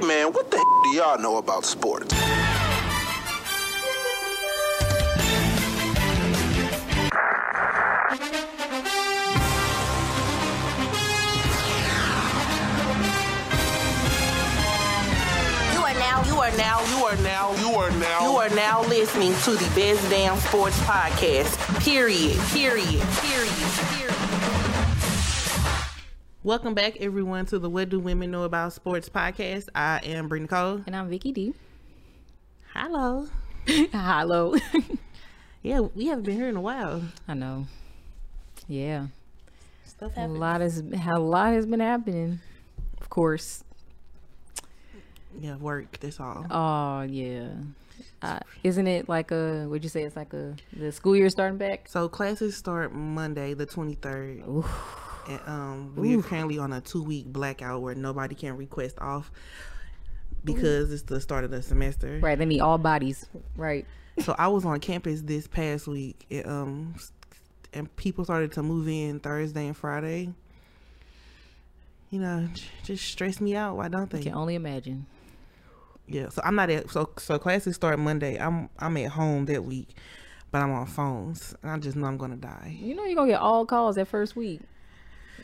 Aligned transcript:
Hey 0.00 0.06
man, 0.06 0.32
what 0.32 0.48
the 0.48 0.58
do 0.84 0.90
y'all 0.90 1.18
know 1.18 1.38
about 1.38 1.64
sports? 1.64 2.14
You 2.14 2.20
are 15.82 15.94
now, 15.94 16.22
you 16.26 16.36
are 16.36 16.52
now, 16.52 16.80
you 16.96 17.04
are 17.04 17.16
now, 17.16 17.56
you 17.56 17.74
are 17.74 17.90
now, 17.90 18.20
you 18.22 18.36
are 18.36 18.50
now 18.50 18.82
listening 18.82 19.34
to 19.42 19.50
the 19.50 19.68
Best 19.74 20.08
Damn 20.08 20.38
Sports 20.38 20.78
Podcast. 20.82 21.58
Period. 21.82 22.38
Period. 22.50 23.02
Period. 23.18 23.50
Period. 23.50 23.97
Welcome 26.44 26.74
back, 26.74 26.96
everyone, 27.00 27.46
to 27.46 27.58
the 27.58 27.68
What 27.68 27.88
Do 27.88 27.98
Women 27.98 28.30
Know 28.30 28.44
About 28.44 28.72
Sports 28.72 29.08
podcast. 29.08 29.68
I 29.74 30.00
am 30.04 30.28
Brittany 30.28 30.48
Cole. 30.48 30.82
And 30.86 30.94
I'm 30.94 31.08
Vicky 31.08 31.32
D. 31.32 31.54
Hello. 32.74 33.26
Hello. 33.66 34.54
Yeah, 35.60 35.80
we 35.80 36.06
haven't 36.06 36.22
been 36.22 36.36
here 36.36 36.48
in 36.48 36.56
a 36.56 36.60
while. 36.60 37.02
I 37.26 37.34
know. 37.34 37.66
Yeah. 38.68 39.08
Stuff 39.84 40.12
A 40.16 40.28
lot 40.28 40.60
has 40.60 40.78
a 40.78 41.18
lot 41.18 41.52
has 41.52 41.66
been 41.66 41.80
happening. 41.80 42.38
Of 43.00 43.10
course. 43.10 43.64
Yeah, 45.38 45.56
work. 45.56 45.98
That's 45.98 46.20
all. 46.20 46.46
Oh 46.48 47.02
yeah. 47.02 47.48
Uh, 48.22 48.38
isn't 48.62 48.86
it 48.86 49.08
like 49.08 49.32
a? 49.32 49.66
Would 49.68 49.82
you 49.82 49.90
say 49.90 50.04
it's 50.04 50.14
like 50.14 50.32
a 50.32 50.54
the 50.72 50.92
school 50.92 51.16
year 51.16 51.28
starting 51.28 51.58
back? 51.58 51.88
So 51.88 52.08
classes 52.08 52.56
start 52.56 52.94
Monday, 52.94 53.52
the 53.52 53.66
twenty 53.66 53.94
third. 53.94 54.44
And 55.28 55.40
um, 55.46 55.92
we're 55.94 56.22
currently 56.22 56.58
on 56.58 56.72
a 56.72 56.80
two 56.80 57.02
week 57.02 57.26
blackout 57.26 57.82
where 57.82 57.94
nobody 57.94 58.34
can 58.34 58.56
request 58.56 58.98
off 58.98 59.30
because 60.44 60.92
it's 60.92 61.02
the 61.02 61.20
start 61.20 61.44
of 61.44 61.50
the 61.50 61.62
semester. 61.62 62.18
Right. 62.22 62.38
They 62.38 62.44
need 62.46 62.60
all 62.60 62.78
bodies. 62.78 63.26
Right. 63.56 63.86
So 64.20 64.34
I 64.38 64.48
was 64.48 64.64
on 64.64 64.80
campus 64.80 65.22
this 65.22 65.46
past 65.46 65.86
week, 65.86 66.26
and, 66.30 66.46
um, 66.46 66.94
and 67.72 67.94
people 67.96 68.24
started 68.24 68.52
to 68.52 68.62
move 68.62 68.88
in 68.88 69.20
Thursday 69.20 69.66
and 69.66 69.76
Friday. 69.76 70.32
You 72.10 72.20
know, 72.20 72.48
just 72.84 73.04
stress 73.04 73.40
me 73.40 73.54
out. 73.54 73.76
Why 73.76 73.88
don't 73.88 74.10
they? 74.10 74.22
Can 74.22 74.34
only 74.34 74.54
imagine. 74.54 75.06
Yeah. 76.06 76.30
So 76.30 76.40
I'm 76.42 76.54
not 76.54 76.70
at 76.70 76.90
so 76.90 77.10
so 77.18 77.38
classes 77.38 77.76
start 77.76 77.98
Monday. 77.98 78.38
I'm 78.38 78.70
I'm 78.78 78.96
at 78.96 79.10
home 79.10 79.44
that 79.46 79.64
week, 79.64 79.90
but 80.50 80.62
I'm 80.62 80.72
on 80.72 80.86
phones. 80.86 81.54
And 81.62 81.70
I 81.70 81.78
just 81.78 81.96
know 81.96 82.06
I'm 82.06 82.16
gonna 82.16 82.36
die. 82.36 82.78
You 82.80 82.94
know 82.94 83.04
you're 83.04 83.14
gonna 83.14 83.32
get 83.32 83.40
all 83.40 83.66
calls 83.66 83.96
that 83.96 84.08
first 84.08 84.34
week. 84.34 84.62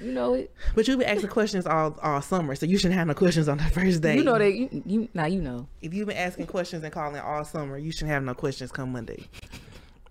You 0.02 0.12
know 0.12 0.34
it. 0.34 0.52
But 0.74 0.88
you've 0.88 0.98
been 0.98 1.08
asking 1.08 1.28
questions 1.30 1.66
all 1.66 1.98
all 2.02 2.20
summer, 2.20 2.54
so 2.54 2.66
you 2.66 2.76
shouldn't 2.78 2.98
have 2.98 3.06
no 3.06 3.14
questions 3.14 3.48
on 3.48 3.58
the 3.58 3.64
first 3.64 4.02
day. 4.02 4.16
You 4.16 4.24
know 4.24 4.38
that. 4.38 4.52
You, 4.52 4.82
you 4.84 5.08
now 5.14 5.26
you 5.26 5.40
know. 5.40 5.68
if 5.82 5.94
you've 5.94 6.08
been 6.08 6.16
asking 6.16 6.46
questions 6.46 6.82
and 6.82 6.92
calling 6.92 7.20
all 7.20 7.44
summer, 7.44 7.78
you 7.78 7.92
shouldn't 7.92 8.10
have 8.10 8.22
no 8.22 8.34
questions 8.34 8.72
come 8.72 8.92
Monday. 8.92 9.28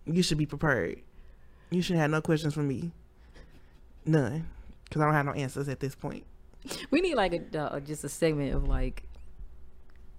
You 0.05 0.23
should 0.23 0.37
be 0.37 0.45
prepared. 0.45 1.01
You 1.69 1.81
shouldn't 1.81 2.01
have 2.01 2.11
no 2.11 2.21
questions 2.21 2.53
from 2.53 2.67
me. 2.67 2.91
None, 4.05 4.47
because 4.85 5.01
I 5.01 5.05
don't 5.05 5.13
have 5.13 5.25
no 5.25 5.31
answers 5.33 5.67
at 5.69 5.79
this 5.79 5.95
point. 5.95 6.23
We 6.91 7.01
need 7.01 7.15
like 7.15 7.33
a 7.33 7.59
uh, 7.59 7.79
just 7.79 8.03
a 8.03 8.09
segment 8.09 8.53
of 8.55 8.67
like, 8.67 9.03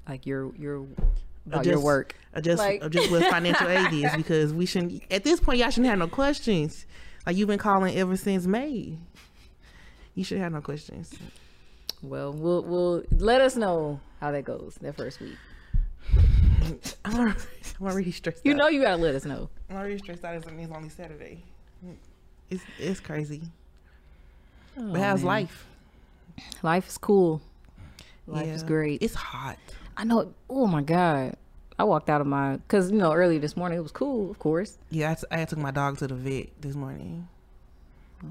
like 0.09 0.27
your 0.27 0.55
your 0.57 0.87
about 1.47 1.65
your 1.65 1.75
Adjust- 1.75 1.85
work. 1.85 2.15
Adjust, 2.33 2.59
Like- 2.59 2.83
adjust 2.83 3.11
what 3.11 3.23
financial 3.31 3.69
aid 3.69 3.93
is 3.93 4.13
because 4.17 4.53
we 4.53 4.67
shouldn't. 4.67 5.03
At 5.11 5.25
this 5.25 5.41
point, 5.41 5.59
y'all 5.59 5.71
shouldn't 5.71 5.89
have 5.91 5.99
no 5.99 6.09
questions. 6.09 6.87
Like 7.27 7.37
you've 7.37 7.49
been 7.49 7.59
calling 7.59 7.97
ever 7.97 8.17
since 8.17 8.47
May. 8.47 8.99
You 10.15 10.25
should 10.25 10.39
have 10.39 10.53
no 10.53 10.61
questions. 10.61 11.13
Well, 12.03 12.33
we'll 12.33 12.63
we'll 12.63 13.03
let 13.11 13.41
us 13.41 13.57
know 13.57 14.01
how 14.21 14.31
that 14.33 14.45
goes 14.45 14.77
that 14.81 14.97
first 14.97 15.21
week. 15.21 15.37
I'm 17.05 17.19
already, 17.19 17.39
I'm 17.81 17.87
already 17.87 18.13
stressed. 18.13 18.45
You 18.45 18.53
out. 18.53 18.57
know 18.59 18.69
you 18.69 18.83
gotta 18.83 19.01
let 19.01 19.15
us 19.15 19.25
know. 19.25 19.49
I'm 19.71 19.77
already 19.77 19.99
stressed 19.99 20.25
out. 20.25 20.35
It's 20.37 20.47
it's 20.47 20.73
only 20.73 20.89
Saturday. 20.89 21.43
It's 22.51 22.63
it's 22.79 23.01
crazy. 23.01 23.43
Oh, 24.79 24.93
but 24.93 25.01
how's 25.01 25.21
Oh, 25.23 25.27
man. 25.27 25.27
life? 25.27 25.67
Life 26.63 26.89
is 26.89 26.99
cool. 26.99 27.41
Life 28.27 28.49
is 28.49 28.63
great. 28.63 29.03
It's 29.03 29.15
hot. 29.15 29.59
I 29.97 30.05
know. 30.05 30.33
Oh 30.49 30.67
my 30.67 30.83
god. 30.83 31.37
I 31.79 31.85
walked 31.85 32.09
out 32.09 32.21
of 32.21 32.27
my 32.27 32.57
because 32.57 32.91
you 32.91 32.99
know 32.99 33.13
early 33.13 33.39
this 33.39 33.57
morning 33.57 33.79
it 33.79 33.83
was 33.83 33.93
cool, 33.93 34.31
of 34.31 34.39
course. 34.39 34.79
Yeah, 34.91 35.15
I 35.31 35.45
took 35.45 35.59
my 35.59 35.71
dog 35.71 35.99
to 35.99 36.07
the 36.07 36.15
vet 36.15 36.49
this 36.61 36.75
morning. 36.75 37.29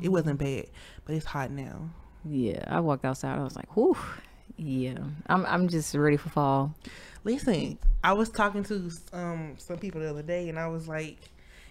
It 0.01 0.09
wasn't 0.09 0.39
bad, 0.39 0.65
but 1.05 1.15
it's 1.15 1.25
hot 1.25 1.51
now. 1.51 1.89
Yeah, 2.25 2.63
I 2.67 2.79
walked 2.79 3.05
outside. 3.05 3.37
I 3.37 3.43
was 3.43 3.55
like, 3.55 3.75
whew. 3.75 3.97
Yeah, 4.55 4.99
I'm 5.27 5.45
I'm 5.45 5.67
just 5.67 5.93
ready 5.95 6.15
for 6.17 6.29
fall. 6.29 6.75
Listen, 7.23 7.77
I 8.03 8.13
was 8.13 8.29
talking 8.29 8.63
to 8.65 8.91
um 9.11 9.55
some 9.57 9.77
people 9.77 9.99
the 10.01 10.09
other 10.09 10.21
day, 10.21 10.47
and 10.49 10.59
I 10.59 10.67
was 10.67 10.87
like, 10.87 11.17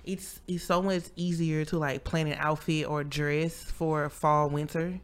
it's 0.04 0.40
it's 0.48 0.64
so 0.64 0.82
much 0.82 1.04
easier 1.16 1.64
to 1.66 1.78
like 1.78 2.02
plan 2.04 2.26
an 2.26 2.36
outfit 2.38 2.86
or 2.86 3.04
dress 3.04 3.62
for 3.62 4.08
fall 4.08 4.48
winter 4.48 4.98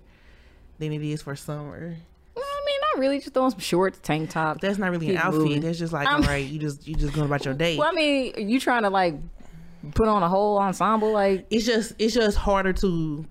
than 0.79 0.93
it 0.93 1.03
is 1.03 1.23
for 1.23 1.37
summer. 1.37 1.97
Well, 2.35 2.45
I 2.45 2.62
mean, 2.67 2.77
not 2.93 3.00
really. 3.00 3.19
Just 3.21 3.33
throwing 3.35 3.50
some 3.53 3.61
shorts, 3.61 4.00
tank 4.03 4.31
top. 4.31 4.61
That's 4.61 4.79
not 4.79 4.91
really 4.91 5.11
an 5.11 5.17
outfit. 5.19 5.41
moving. 5.41 5.61
That's 5.61 5.79
just 5.79 5.93
like 5.93 6.09
I'm- 6.09 6.23
all 6.23 6.29
right, 6.29 6.45
you 6.47 6.59
just 6.59 6.87
you 6.87 6.95
just 6.97 7.15
going 7.15 7.27
about 7.27 7.45
your 7.45 7.55
day. 7.65 7.77
Well, 7.79 7.89
I 7.89 7.93
mean, 7.93 8.49
you 8.49 8.59
trying 8.59 8.83
to 8.83 8.91
like 8.91 9.15
put 9.94 10.09
on 10.09 10.22
a 10.22 10.28
whole 10.28 10.59
ensemble? 10.59 11.12
Like, 11.12 11.47
it's 11.50 11.66
just 11.66 11.93
it's 11.99 12.15
just 12.15 12.37
harder 12.37 12.72
to 12.75 13.25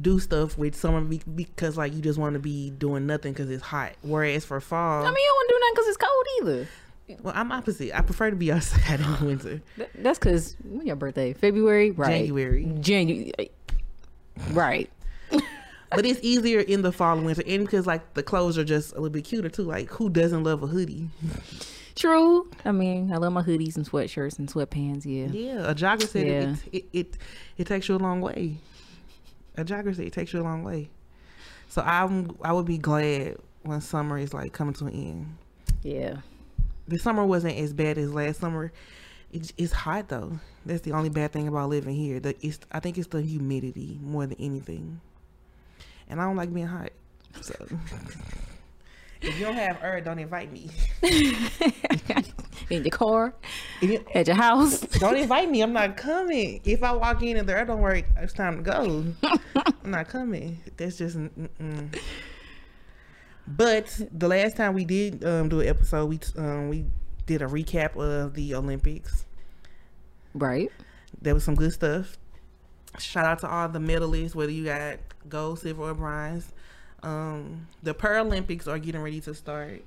do 0.00 0.18
stuff 0.18 0.58
with 0.58 0.74
summer 0.74 1.00
because 1.00 1.76
like 1.78 1.94
you 1.94 2.02
just 2.02 2.18
want 2.18 2.34
to 2.34 2.38
be 2.38 2.70
doing 2.70 3.06
nothing 3.06 3.32
because 3.32 3.50
it's 3.50 3.62
hot. 3.62 3.92
Whereas 4.02 4.44
for 4.44 4.60
fall, 4.60 5.02
I 5.02 5.06
mean, 5.06 5.14
you 5.16 5.26
don't 5.26 5.36
want 5.36 5.48
to 5.48 5.54
do 5.54 5.60
nothing 5.60 5.74
because 5.74 5.88
it's 5.88 5.96
cold 5.96 6.26
either. 6.42 6.68
well, 7.22 7.34
I'm 7.36 7.52
opposite. 7.52 7.96
I 7.96 8.02
prefer 8.02 8.30
to 8.30 8.36
be 8.36 8.52
outside 8.52 9.00
in 9.20 9.26
winter. 9.26 9.62
That's 9.94 10.18
because 10.18 10.56
when 10.64 10.86
your 10.86 10.96
birthday, 10.96 11.32
February, 11.32 11.90
right? 11.92 12.10
January. 12.20 12.64
January, 12.80 13.50
right? 14.50 14.90
But 15.88 16.04
it's 16.04 16.18
easier 16.20 16.58
in 16.58 16.82
the 16.82 16.90
fall 16.90 17.16
and 17.16 17.24
winter, 17.24 17.44
and 17.46 17.64
because 17.64 17.86
like 17.86 18.14
the 18.14 18.22
clothes 18.22 18.58
are 18.58 18.64
just 18.64 18.90
a 18.92 18.96
little 18.96 19.08
bit 19.08 19.24
cuter 19.24 19.48
too. 19.48 19.62
Like 19.62 19.88
who 19.88 20.10
doesn't 20.10 20.42
love 20.42 20.62
a 20.64 20.66
hoodie? 20.66 21.08
True. 21.96 22.48
I 22.64 22.72
mean, 22.72 23.10
I 23.12 23.16
love 23.16 23.32
my 23.32 23.42
hoodies 23.42 23.76
and 23.76 23.88
sweatshirts 23.88 24.38
and 24.38 24.48
sweatpants. 24.48 25.04
Yeah. 25.06 25.26
Yeah, 25.26 25.70
a 25.70 25.74
jogger 25.74 26.06
said 26.06 26.26
Yeah. 26.26 26.54
it, 26.70 26.84
it, 26.84 26.84
it 26.92 27.18
it 27.58 27.66
takes 27.66 27.88
you 27.88 27.96
a 27.96 27.98
long 27.98 28.20
way. 28.20 28.58
A 29.56 29.64
jogger 29.64 29.96
said 29.96 30.04
it 30.06 30.12
takes 30.12 30.32
you 30.32 30.40
a 30.40 30.44
long 30.44 30.62
way. 30.62 30.90
So 31.68 31.82
I'm 31.82 32.36
I 32.42 32.52
would 32.52 32.66
be 32.66 32.78
glad 32.78 33.36
when 33.62 33.80
summer 33.80 34.18
is 34.18 34.32
like 34.34 34.52
coming 34.52 34.74
to 34.74 34.86
an 34.86 34.92
end. 34.92 35.36
Yeah. 35.82 36.18
The 36.86 36.98
summer 36.98 37.24
wasn't 37.24 37.56
as 37.56 37.72
bad 37.72 37.98
as 37.98 38.12
last 38.12 38.40
summer. 38.40 38.72
It's, 39.32 39.52
it's 39.58 39.72
hot 39.72 40.08
though. 40.08 40.38
That's 40.64 40.82
the 40.82 40.92
only 40.92 41.08
bad 41.08 41.32
thing 41.32 41.48
about 41.48 41.68
living 41.70 41.96
here. 41.96 42.20
The, 42.20 42.36
it's 42.46 42.60
I 42.70 42.78
think 42.80 42.98
it's 42.98 43.08
the 43.08 43.22
humidity 43.22 43.98
more 44.02 44.26
than 44.26 44.36
anything. 44.38 45.00
And 46.08 46.20
I 46.20 46.24
don't 46.24 46.36
like 46.36 46.52
being 46.52 46.66
hot. 46.66 46.90
So 47.40 47.54
if 49.20 49.38
you 49.38 49.46
don't 49.46 49.54
have 49.54 49.76
her, 49.76 50.00
don't 50.00 50.18
invite 50.18 50.52
me. 50.52 50.70
In 52.70 52.82
your 52.82 52.90
car, 52.90 53.34
you, 53.80 54.04
at 54.12 54.26
your 54.26 54.34
house. 54.36 54.80
don't 54.80 55.16
invite 55.16 55.48
me. 55.50 55.62
I'm 55.62 55.72
not 55.72 55.96
coming. 55.96 56.60
If 56.64 56.82
I 56.82 56.92
walk 56.92 57.22
in 57.22 57.36
and 57.36 57.48
the 57.48 57.56
air 57.56 57.64
don't 57.64 57.80
work, 57.80 58.04
it's 58.16 58.32
time 58.32 58.56
to 58.56 58.62
go. 58.62 59.04
I'm 59.84 59.90
not 59.92 60.08
coming. 60.08 60.58
That's 60.76 60.98
just. 60.98 61.16
Mm-mm. 61.16 61.96
But 63.46 64.00
the 64.10 64.26
last 64.26 64.56
time 64.56 64.74
we 64.74 64.84
did 64.84 65.24
um, 65.24 65.48
do 65.48 65.60
an 65.60 65.68
episode, 65.68 66.06
we 66.06 66.18
um, 66.36 66.68
we 66.68 66.86
did 67.26 67.42
a 67.42 67.46
recap 67.46 67.96
of 67.96 68.34
the 68.34 68.54
Olympics. 68.56 69.26
Right. 70.34 70.72
There 71.22 71.34
was 71.34 71.44
some 71.44 71.54
good 71.54 71.72
stuff. 71.72 72.18
Shout 72.98 73.24
out 73.24 73.38
to 73.40 73.48
all 73.48 73.68
the 73.68 73.78
medalists, 73.78 74.34
whether 74.34 74.50
you 74.50 74.64
got 74.64 74.98
gold, 75.28 75.60
silver, 75.60 75.90
or 75.90 75.94
bronze. 75.94 76.52
Um, 77.06 77.68
the 77.82 77.94
Paralympics 77.94 78.66
are 78.66 78.78
getting 78.78 79.00
ready 79.00 79.20
to 79.20 79.34
start. 79.34 79.82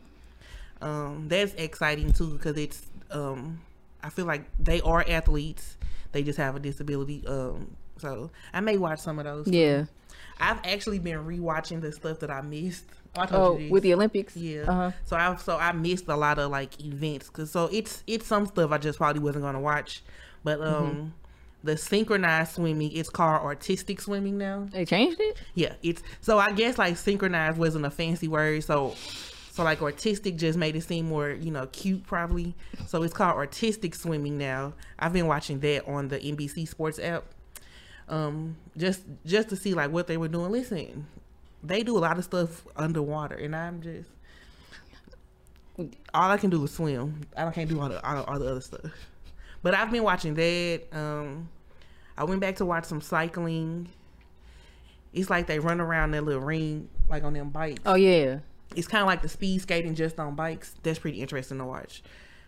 Um, 0.81 1.25
that's 1.27 1.53
exciting 1.55 2.13
too 2.13 2.31
because 2.37 2.57
it's. 2.57 2.87
Um, 3.11 3.59
I 4.01 4.09
feel 4.09 4.25
like 4.25 4.45
they 4.57 4.79
are 4.81 5.03
athletes. 5.07 5.77
They 6.13 6.23
just 6.23 6.37
have 6.37 6.55
a 6.55 6.59
disability. 6.59 7.25
Um, 7.27 7.75
so 7.97 8.31
I 8.53 8.61
may 8.61 8.77
watch 8.77 8.99
some 8.99 9.19
of 9.19 9.25
those. 9.25 9.45
too. 9.45 9.51
Yeah. 9.51 9.85
I've 10.39 10.59
actually 10.63 10.99
been 10.99 11.19
rewatching 11.25 11.81
the 11.81 11.91
stuff 11.91 12.19
that 12.19 12.31
I 12.31 12.39
missed. 12.41 12.85
I 13.17 13.25
told 13.25 13.57
Oh, 13.57 13.59
you 13.59 13.69
with 13.71 13.83
the 13.83 13.93
Olympics. 13.93 14.37
Yeah. 14.37 14.61
Uh-huh. 14.61 14.91
So 15.03 15.17
I 15.17 15.35
so 15.35 15.57
I 15.57 15.73
missed 15.73 16.07
a 16.07 16.15
lot 16.15 16.39
of 16.39 16.49
like 16.51 16.79
events 16.81 17.29
cuz 17.29 17.51
so 17.51 17.65
it's 17.73 18.03
it's 18.07 18.25
some 18.25 18.45
stuff 18.45 18.71
I 18.71 18.77
just 18.77 18.97
probably 18.97 19.21
wasn't 19.21 19.43
going 19.43 19.55
to 19.55 19.59
watch. 19.59 20.01
But 20.43 20.61
um 20.61 20.67
Mm-hmm. 20.95 21.07
The 21.63 21.75
synchronized 21.77 22.53
swimming 22.53 22.91
it's 22.93 23.09
called 23.09 23.41
artistic 23.41 23.99
swimming 24.01 24.37
now. 24.37 24.67
They 24.71 24.85
changed 24.85 25.19
it. 25.19 25.37
Yeah, 25.55 25.73
it's 25.83 26.01
so 26.21 26.37
I 26.37 26.51
guess 26.51 26.77
like 26.77 26.97
synchronized 26.97 27.57
wasn't 27.57 27.85
a 27.85 27.89
fancy 27.89 28.27
word 28.27 28.63
so 28.63 28.95
so 29.51 29.63
like 29.63 29.81
artistic 29.81 30.37
just 30.37 30.57
made 30.57 30.75
it 30.75 30.83
seem 30.83 31.07
more, 31.07 31.31
you 31.31 31.51
know, 31.51 31.67
cute 31.67 32.05
probably. 32.05 32.55
So 32.87 33.03
it's 33.03 33.13
called 33.13 33.35
artistic 33.35 33.93
swimming 33.93 34.37
now. 34.37 34.73
I've 34.97 35.11
been 35.11 35.27
watching 35.27 35.59
that 35.59 35.85
on 35.87 36.07
the 36.07 36.19
NBC 36.19 36.67
Sports 36.67 36.99
app. 36.99 37.25
Um 38.07 38.55
just 38.77 39.03
just 39.25 39.49
to 39.49 39.55
see 39.55 39.73
like 39.73 39.91
what 39.91 40.07
they 40.07 40.17
were 40.17 40.29
doing. 40.29 40.51
Listen, 40.51 41.07
they 41.61 41.83
do 41.83 41.97
a 41.97 41.99
lot 41.99 42.17
of 42.17 42.23
stuff 42.23 42.65
underwater 42.75 43.35
and 43.35 43.55
I'm 43.55 43.81
just 43.81 44.09
all 46.13 46.31
I 46.31 46.37
can 46.37 46.49
do 46.49 46.63
is 46.63 46.71
swim. 46.71 47.21
I 47.35 47.49
can't 47.51 47.69
do 47.69 47.79
all 47.79 47.89
the 47.89 48.05
all, 48.05 48.23
all 48.23 48.39
the 48.39 48.49
other 48.49 48.61
stuff. 48.61 48.91
But 49.61 49.75
I've 49.75 49.91
been 49.91 50.03
watching 50.03 50.33
that. 50.35 50.83
Um, 50.91 51.49
I 52.17 52.23
went 52.23 52.41
back 52.41 52.57
to 52.57 52.65
watch 52.65 52.85
some 52.85 53.01
cycling. 53.01 53.89
It's 55.13 55.29
like 55.29 55.47
they 55.47 55.59
run 55.59 55.81
around 55.81 56.11
that 56.11 56.23
little 56.23 56.41
ring, 56.41 56.89
like 57.07 57.23
on 57.23 57.33
them 57.33 57.49
bikes. 57.49 57.81
Oh 57.85 57.95
yeah. 57.95 58.39
It's 58.75 58.87
kind 58.87 59.01
of 59.01 59.07
like 59.07 59.21
the 59.21 59.29
speed 59.29 59.61
skating 59.61 59.95
just 59.95 60.19
on 60.19 60.35
bikes. 60.35 60.75
That's 60.83 60.99
pretty 60.99 61.21
interesting 61.21 61.57
to 61.57 61.65
watch. 61.65 62.03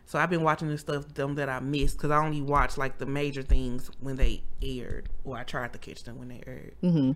So 0.05 0.19
I've 0.19 0.29
been 0.29 0.43
watching 0.43 0.67
the 0.67 0.77
stuff 0.77 1.13
them 1.13 1.35
that 1.35 1.49
I 1.49 1.59
missed 1.59 1.97
because 1.97 2.11
I 2.11 2.23
only 2.23 2.41
watched 2.41 2.77
like 2.77 2.97
the 2.97 3.05
major 3.05 3.41
things 3.41 3.89
when 3.99 4.17
they 4.17 4.43
aired, 4.61 5.09
or 5.23 5.37
I 5.37 5.43
tried 5.43 5.73
to 5.73 5.79
catch 5.79 6.03
them 6.03 6.19
when 6.19 6.27
they 6.27 6.41
aired. 6.45 6.75
Mm-hmm. 6.83 7.11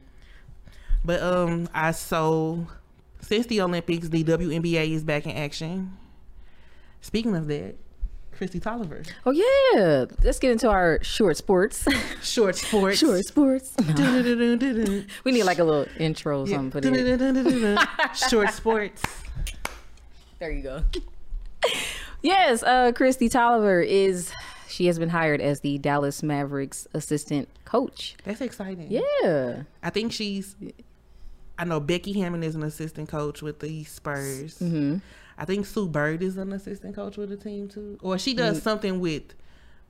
But 1.03 1.21
um, 1.21 1.69
I 1.73 1.91
so 1.91 2.67
since 3.21 3.47
the 3.47 3.61
Olympics, 3.61 4.09
the 4.09 4.23
WNBA 4.23 4.91
is 4.91 5.03
back 5.03 5.25
in 5.25 5.31
action. 5.31 5.97
Speaking 7.01 7.35
of 7.35 7.47
that, 7.47 7.75
Kristi 8.37 8.59
Toliver, 8.59 9.07
Oh 9.25 9.31
yeah. 9.31 10.05
Let's 10.23 10.39
get 10.39 10.51
into 10.51 10.69
our 10.69 10.99
short 11.03 11.37
sports. 11.37 11.87
short 12.23 12.55
sports, 12.55 12.99
short 12.99 13.23
sports. 13.25 13.73
We 15.23 15.31
need 15.31 15.43
like 15.43 15.59
a 15.59 15.63
little 15.63 15.85
intro 15.97 16.43
or 16.43 16.47
Yeah. 16.47 16.57
something. 16.57 16.81
Dun-dun-dun-dun-dun. 16.81 17.87
Short 18.29 18.51
sports. 18.51 19.01
There 20.39 20.51
you 20.51 20.61
go. 20.61 20.83
yes, 22.21 22.61
uh, 22.63 22.91
Kristi 22.91 23.29
Toliver 23.29 23.85
is. 23.85 24.31
She 24.67 24.87
has 24.87 24.99
been 24.99 25.09
hired 25.09 25.39
as 25.41 25.61
the 25.61 25.77
Dallas 25.77 26.21
Mavericks 26.21 26.85
assistant 26.93 27.47
coach. 27.63 28.15
That's 28.25 28.41
exciting. 28.41 28.87
Yeah. 28.91 29.63
I 29.81 29.89
think 29.89 30.11
she's. 30.11 30.55
I 31.57 31.63
know 31.63 31.79
Becky 31.79 32.19
Hammon 32.19 32.43
is 32.43 32.55
an 32.55 32.63
assistant 32.63 33.07
coach 33.07 33.41
with 33.41 33.59
the 33.61 33.85
Spurs. 33.85 34.59
Mm-hmm. 34.59 34.97
I 35.37 35.45
think 35.45 35.65
Sue 35.65 35.87
Bird 35.87 36.21
is 36.23 36.37
an 36.37 36.53
assistant 36.53 36.95
coach 36.95 37.17
with 37.17 37.29
the 37.29 37.37
team 37.37 37.67
too, 37.67 37.97
or 38.01 38.17
she 38.17 38.33
Mm. 38.33 38.37
does 38.37 38.61
something 38.61 38.99
with 38.99 39.23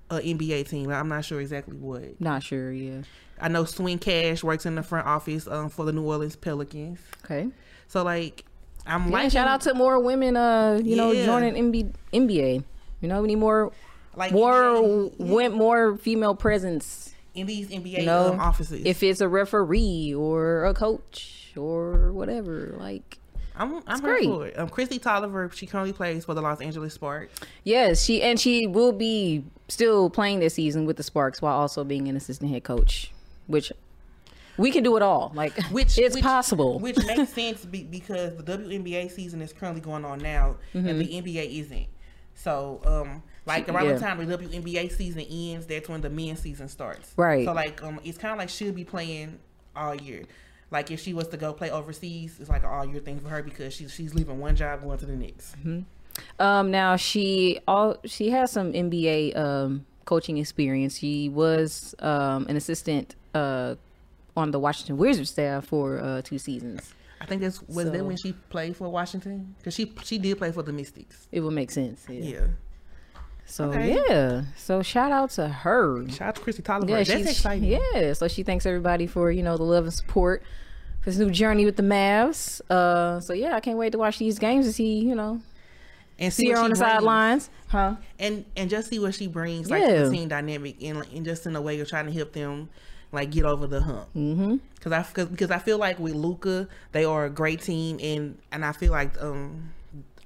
a 0.09 0.15
NBA 0.19 0.67
team. 0.69 0.89
I'm 0.91 1.07
not 1.09 1.25
sure 1.25 1.39
exactly 1.41 1.77
what. 1.77 2.19
Not 2.21 2.43
sure. 2.43 2.71
Yeah. 2.71 3.01
I 3.39 3.47
know 3.49 3.65
Swin 3.65 3.97
Cash 3.99 4.43
works 4.43 4.65
in 4.65 4.75
the 4.75 4.83
front 4.83 5.07
office 5.07 5.47
um, 5.47 5.69
for 5.69 5.83
the 5.85 5.91
New 5.91 6.03
Orleans 6.03 6.35
Pelicans. 6.35 6.99
Okay. 7.25 7.49
So 7.87 8.03
like, 8.03 8.45
I'm 8.87 9.07
Yeah, 9.07 9.13
like, 9.13 9.31
shout 9.31 9.47
out 9.47 9.61
to 9.61 9.73
more 9.73 9.99
women. 9.99 10.37
Uh, 10.37 10.79
you 10.83 10.95
know, 10.95 11.11
Yeah. 11.11 11.25
joining 11.25 11.55
MB, 11.55 11.91
NBA. 12.13 12.63
You 13.01 13.07
know, 13.09 13.21
we 13.21 13.27
need 13.29 13.35
more, 13.37 13.71
like 14.15 14.31
more, 14.31 14.53
NBA 14.53 15.11
went 15.19 15.55
more 15.55 15.97
female 15.97 16.35
presence. 16.35 17.11
in 17.33 17.45
these 17.47 17.69
NBA 17.69 17.99
You 17.99 18.05
know, 18.05 18.31
um, 18.33 18.39
offices. 18.39 18.81
If 18.85 19.03
it's 19.03 19.19
a 19.19 19.27
referee 19.27 20.13
or 20.15 20.63
a 20.65 20.73
coach 20.73 21.51
or 21.57 22.13
whatever, 22.13 22.75
like 22.79 23.17
I'm, 23.57 23.81
I'm 23.87 23.99
great. 24.01 24.25
for 24.25 24.47
it. 24.47 24.59
Um, 24.59 24.69
Kristi 24.69 24.99
Toliver, 24.99 25.51
she 25.53 25.65
currently 25.65 25.93
plays 25.93 26.25
for 26.25 26.33
the 26.33 26.41
Los 26.41 26.61
Angeles 26.61 26.93
Sparks. 26.93 27.33
Yes, 27.63 28.03
she 28.03 28.21
and 28.21 28.39
she 28.39 28.67
will 28.67 28.91
be 28.91 29.43
still 29.69 30.09
playing 30.09 30.39
this 30.39 30.53
season 30.55 30.85
with 30.85 30.97
the 30.97 31.03
Sparks 31.03 31.41
while 31.41 31.55
also 31.57 31.83
being 31.83 32.07
an 32.07 32.15
assistant 32.17 32.51
head 32.51 32.63
coach, 32.63 33.11
which 33.47 33.71
we 34.57 34.71
can 34.71 34.83
do 34.83 34.95
it 34.97 35.01
all. 35.01 35.31
Like 35.35 35.53
Which 35.71 35.97
it's 35.97 36.15
which- 36.15 36.23
possible. 36.23 36.79
Which 36.79 36.97
makes 37.05 37.29
sense 37.33 37.65
be, 37.65 37.83
because 37.83 38.35
the 38.37 38.43
WNBA 38.57 39.11
season 39.11 39.41
is 39.41 39.53
currently 39.53 39.81
going 39.81 40.05
on 40.05 40.19
now, 40.19 40.57
and 40.73 40.85
the 40.99 41.05
NBA 41.05 41.59
isn't. 41.61 41.87
So, 42.37 42.81
um, 42.85 43.23
like 43.45 43.69
around 43.69 43.83
Mm-hmm. 43.85 43.87
Yeah. 43.87 43.93
the 43.93 43.99
time 43.99 44.27
the 44.27 44.37
WNBA 44.37 44.91
season 44.91 45.21
ends, 45.21 45.65
that's 45.65 45.87
when 45.87 46.01
the 46.01 46.09
men's 46.09 46.39
season 46.41 46.67
starts. 46.67 47.13
Right. 47.15 47.45
So, 47.45 47.53
like, 47.53 47.81
um, 47.81 47.99
it's 48.03 48.17
kind 48.17 48.33
of 48.33 48.37
like 48.37 48.49
she'll 48.49 48.73
be 48.73 48.83
playing 48.83 49.39
all 49.75 49.95
year. 49.95 50.23
Like 50.75 50.91
if 50.91 50.99
she 50.99 51.13
was 51.13 51.29
to 51.29 51.37
go 51.37 51.53
play 51.53 51.71
overseas, 51.71 52.35
it's 52.37 52.49
like 52.49 52.63
an 52.63 52.69
all 52.69 52.85
year 52.85 52.99
thing 52.99 53.17
for 53.21 53.29
her 53.29 53.41
because 53.41 53.73
she's 53.73 53.93
she's 53.93 54.13
leaving 54.13 54.39
one 54.39 54.57
job 54.57 54.81
going 54.81 54.97
to 54.99 55.05
the 55.05 55.15
next. 55.15 55.55
Um, 56.37 56.69
now 56.69 56.97
she 56.97 57.59
all 57.65 57.95
she 58.03 58.31
has 58.31 58.51
some 58.51 58.73
NBA 58.73 59.37
um 59.37 59.85
coaching 60.03 60.37
experience. 60.37 60.97
She 60.97 61.29
was 61.29 61.95
um 61.99 62.45
an 62.49 62.57
assistant 62.57 63.15
uh 63.33 63.75
on 64.35 64.51
the 64.51 64.59
Washington 64.59 64.97
Wizards 64.97 65.29
staff 65.29 65.65
for 65.65 65.99
uh 65.99 66.21
two 66.21 66.37
seasons. 66.37 66.93
I 67.21 67.25
think 67.25 67.41
that's 67.41 67.61
was 67.69 67.89
that 67.89 68.03
when 68.05 68.17
she 68.17 68.33
played 68.49 68.75
for 68.75 68.89
Washington 68.89 69.55
because 69.59 69.73
she 69.73 69.93
she 70.03 70.17
did 70.17 70.37
play 70.37 70.51
for 70.51 70.61
the 70.61 70.73
Mystics. 70.73 71.25
It 71.31 71.39
would 71.39 71.53
make 71.53 71.71
sense. 71.71 72.05
Yeah. 72.09 72.19
Yeah. 72.19 72.47
So 73.45 73.65
Okay. 73.69 73.95
yeah. 74.09 74.43
So 74.57 74.81
shout 74.81 75.11
out 75.13 75.29
to 75.31 75.47
her. 75.47 76.09
Shout 76.09 76.29
out 76.29 76.35
to 76.35 76.41
Kristi 76.41 76.61
Toliver. 76.63 76.89
Yeah, 76.89 77.03
that's 77.03 77.31
exciting. 77.31 77.69
Yeah, 77.69 78.11
so 78.13 78.27
she 78.27 78.43
thanks 78.43 78.65
everybody 78.65 79.07
for 79.07 79.31
you 79.31 79.43
know 79.43 79.55
the 79.55 79.63
love 79.63 79.85
and 79.85 79.93
support 79.93 80.43
for 81.05 81.11
this 81.11 81.19
new 81.19 81.29
journey 81.29 81.63
with 81.63 81.77
the 81.77 81.83
Mavs. 81.83 82.59
Uh, 82.69 83.19
so 83.21 83.31
yeah, 83.33 83.55
I 83.55 83.59
can't 83.61 83.77
wait 83.77 83.91
to 83.93 83.97
watch 83.97 84.17
these 84.19 84.37
games 84.39 84.65
to 84.65 84.73
see 84.73 84.99
you 84.99 85.15
know 85.15 85.39
And 86.19 86.33
see 86.33 86.49
her 86.49 86.57
on 86.57 86.63
the 86.71 86.75
brings. 86.75 86.79
sidelines, 86.79 87.49
huh? 87.67 87.95
and 88.19 88.43
and 88.57 88.69
just 88.69 88.89
see 88.89 88.99
what 88.99 89.13
she 89.15 89.27
brings 89.27 89.69
like 89.69 89.81
Yeah. 89.83 90.03
the 90.03 90.09
team 90.11 90.27
dynamic 90.27 90.81
and, 90.83 91.05
and 91.13 91.23
just 91.23 91.45
in 91.45 91.55
a 91.55 91.61
way 91.61 91.79
of 91.79 91.87
trying 91.87 92.07
to 92.07 92.11
help 92.11 92.33
them 92.33 92.69
like 93.11 93.31
get 93.31 93.45
over 93.45 93.67
the 93.67 93.81
hump. 93.81 94.07
Mm-hmm. 94.15 94.55
Cause 94.81 94.91
I 94.91 95.03
cause, 95.03 95.27
because 95.27 95.51
I 95.51 95.59
feel 95.59 95.77
like 95.77 95.99
with 95.99 96.15
Luka 96.15 96.67
they 96.91 97.05
are 97.05 97.25
a 97.25 97.29
great 97.29 97.61
team 97.61 97.99
and 98.03 98.37
and 98.51 98.65
I 98.65 98.71
feel 98.73 98.91
like 98.91 99.21
um 99.21 99.71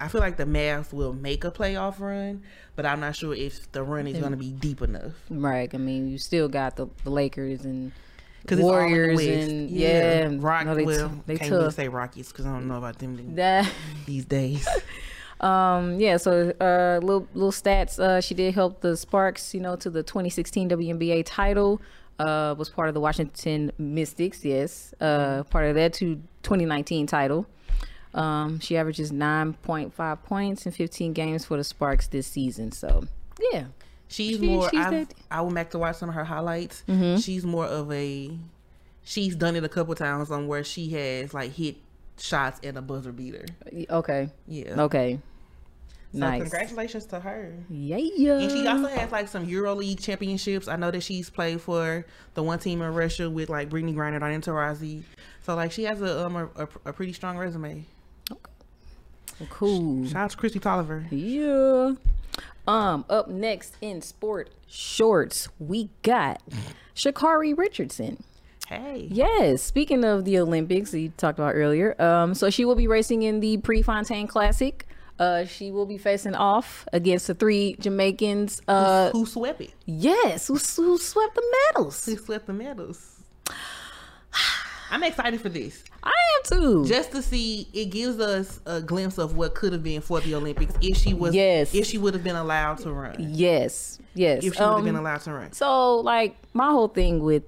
I 0.01 0.07
feel 0.07 0.21
like 0.21 0.37
the 0.37 0.45
Mavs 0.45 0.93
will 0.93 1.11
make 1.11 1.43
a 1.43 1.51
playoff 1.51 1.99
run, 1.99 2.43
but 2.77 2.85
I'm 2.85 3.01
not 3.01 3.17
sure 3.17 3.33
if 3.35 3.69
the 3.73 3.83
run 3.83 4.07
is 4.07 4.17
going 4.17 4.31
to 4.31 4.37
be 4.37 4.53
deep 4.53 4.81
enough. 4.81 5.11
Right. 5.29 5.69
I 5.73 5.77
mean, 5.77 6.07
you 6.07 6.17
still 6.17 6.47
got 6.47 6.77
the, 6.77 6.87
the 7.03 7.09
Lakers 7.09 7.65
and 7.65 7.91
Because 8.41 8.59
it's 8.59 8.67
all 8.67 8.75
in 8.77 8.91
the 8.91 8.97
Warriors 8.97 9.17
West. 9.17 9.29
and 9.29 9.69
yeah, 9.69 10.29
Rock. 10.39 10.65
no, 10.65 10.75
they 10.75 10.83
well, 10.85 11.09
t- 11.09 11.15
they 11.25 11.37
can't 11.37 11.51
really 11.51 11.65
tough. 11.65 11.73
say 11.75 11.87
Rockies 11.87 12.29
because 12.29 12.45
I 12.45 12.53
don't 12.53 12.67
know 12.67 12.77
about 12.77 12.97
them 12.99 13.35
that. 13.35 13.69
these 14.05 14.25
days. 14.25 14.67
Um, 15.41 16.01
yeah, 16.01 16.17
so 16.17 16.49
uh, 16.59 16.99
little 17.01 17.25
little 17.33 17.53
stats. 17.53 17.97
Uh, 17.97 18.19
she 18.19 18.33
did 18.33 18.53
help 18.53 18.81
the 18.81 18.97
Sparks, 18.97 19.53
you 19.53 19.61
know, 19.61 19.77
to 19.77 19.89
the 19.89 20.03
2016 20.03 20.69
WNBA 20.69 21.23
title. 21.25 21.81
Uh, 22.19 22.53
was 22.57 22.67
part 22.67 22.89
of 22.89 22.93
the 22.93 22.99
Washington 22.99 23.71
Mystics. 23.77 24.43
Yes, 24.43 24.93
uh, 24.99 25.43
part 25.43 25.67
of 25.67 25.75
that 25.75 25.93
to 25.93 26.15
2019 26.43 27.07
title. 27.07 27.45
Um, 28.13 28.59
she 28.59 28.75
averages 28.75 29.13
9.5 29.13 30.23
points 30.23 30.65
in 30.65 30.73
15 30.73 31.13
games 31.13 31.45
for 31.45 31.55
the 31.55 31.63
Sparks 31.63 32.07
this 32.07 32.27
season. 32.27 32.73
So 32.73 33.05
yeah, 33.53 33.67
She's 34.09 34.37
She- 34.39 34.45
more. 34.47 34.69
she's 34.69 34.79
I've, 34.79 34.91
that- 34.91 35.13
I 35.31 35.41
went 35.41 35.55
back 35.55 35.69
to 35.71 35.79
watch 35.79 35.95
some 35.95 36.09
of 36.09 36.15
her 36.15 36.23
highlights. 36.25 36.83
Mm-hmm. 36.87 37.19
She's 37.21 37.45
more 37.45 37.65
of 37.65 37.91
a. 37.93 38.31
She's 39.03 39.35
done 39.35 39.55
it 39.55 39.63
a 39.63 39.69
couple 39.69 39.95
times 39.95 40.29
on 40.31 40.47
where 40.47 40.63
she 40.63 40.89
has 40.89 41.33
like 41.33 41.51
hit 41.53 41.77
shots 42.17 42.59
at 42.63 42.75
a 42.75 42.81
buzzer 42.81 43.11
beater. 43.11 43.45
okay, 43.89 44.29
Yeah. 44.47 44.81
okay, 44.83 45.19
So 46.11 46.19
nice. 46.19 46.41
congratulations 46.41 47.05
to 47.07 47.19
her. 47.21 47.53
Yeah, 47.69 47.95
And 47.97 48.51
she 48.51 48.67
also 48.67 48.87
has 48.87 49.11
like 49.11 49.27
some 49.29 49.47
EuroLeague 49.47 49.99
championships. 50.03 50.67
I 50.67 50.75
know 50.75 50.91
that 50.91 51.01
she's 51.01 51.29
played 51.29 51.61
for 51.61 52.05
the 52.33 52.43
one 52.43 52.59
team 52.59 52.81
in 52.81 52.93
Russia 52.93 53.29
with 53.29 53.49
like 53.49 53.69
Brittney 53.69 53.95
Griner, 53.95 54.19
Diana 54.19 54.41
Taurasi. 54.41 55.03
So 55.43 55.55
like 55.55 55.71
she 55.71 55.83
has 55.85 56.01
a 56.01 56.25
um 56.25 56.35
a, 56.35 56.45
a, 56.57 56.67
a 56.87 56.93
pretty 56.93 57.13
strong 57.13 57.37
resume. 57.37 57.85
Okay. 58.31 59.47
cool. 59.49 60.05
Shout 60.07 60.15
out 60.17 60.29
to 60.31 60.37
Kristi 60.37 60.59
Toliver. 60.59 61.05
Yeah. 61.09 61.95
Um, 62.67 63.05
up 63.09 63.27
next 63.29 63.75
in 63.81 64.01
sport 64.01 64.49
shorts, 64.67 65.47
we 65.59 65.89
got 66.03 66.41
Sha'Carri 66.95 67.57
Richardson. 67.57 68.23
Hey. 68.67 69.07
Yes, 69.09 69.63
speaking 69.63 70.03
of 70.03 70.25
the 70.25 70.37
Olympics, 70.37 70.93
you 70.93 71.09
talked 71.17 71.39
about 71.39 71.55
earlier. 71.55 71.99
Um, 71.99 72.35
so 72.35 72.51
she 72.51 72.65
will 72.65 72.75
be 72.75 72.85
racing 72.87 73.23
in 73.23 73.39
the 73.39 73.57
Prefontaine 73.57 74.27
Classic. 74.27 74.85
Uh, 75.17 75.43
she 75.45 75.71
will 75.71 75.87
be 75.87 75.97
facing 75.97 76.35
off 76.35 76.87
against 76.93 77.27
the 77.27 77.33
three 77.33 77.75
Jamaicans. 77.79 78.61
Uh, 78.67 79.09
Who 79.11 79.25
swept 79.25 79.59
it? 79.61 79.73
yes, 79.85 80.47
who, 80.47 80.53
who 80.55 80.97
swept 80.99 81.35
the 81.35 81.43
medals. 81.73 82.05
Who 82.05 82.15
swept 82.17 82.45
the 82.45 82.53
medals? 82.53 83.19
I'm 84.91 85.03
excited 85.03 85.41
for 85.41 85.49
this. 85.49 85.83
I 86.03 86.11
am 86.11 86.43
too. 86.61 86.85
just 86.85 87.11
to 87.11 87.21
see 87.21 87.67
it 87.73 87.85
gives 87.85 88.19
us 88.19 88.59
a 88.65 88.81
glimpse 88.81 89.17
of 89.17 89.35
what 89.35 89.53
could 89.55 89.73
have 89.73 89.83
been 89.83 90.01
for 90.01 90.21
the 90.21 90.35
Olympics 90.35 90.73
if 90.81 90.95
she 90.97 91.13
was 91.13 91.33
Yes. 91.35 91.73
if 91.75 91.85
she 91.85 91.97
would 91.97 92.13
have 92.13 92.23
been 92.23 92.35
allowed 92.37 92.77
to 92.79 92.91
run 92.91 93.15
yes, 93.19 93.99
yes. 94.13 94.43
if 94.43 94.53
she 94.55 94.59
would 94.61 94.67
have 94.69 94.77
Um, 94.79 94.85
been 94.85 94.95
allowed 94.95 95.21
to 95.21 95.33
run. 95.33 95.51
So, 95.51 95.97
like, 95.99 96.37
my 96.53 96.71
whole 96.71 96.87
thing 96.87 97.21
with 97.21 97.43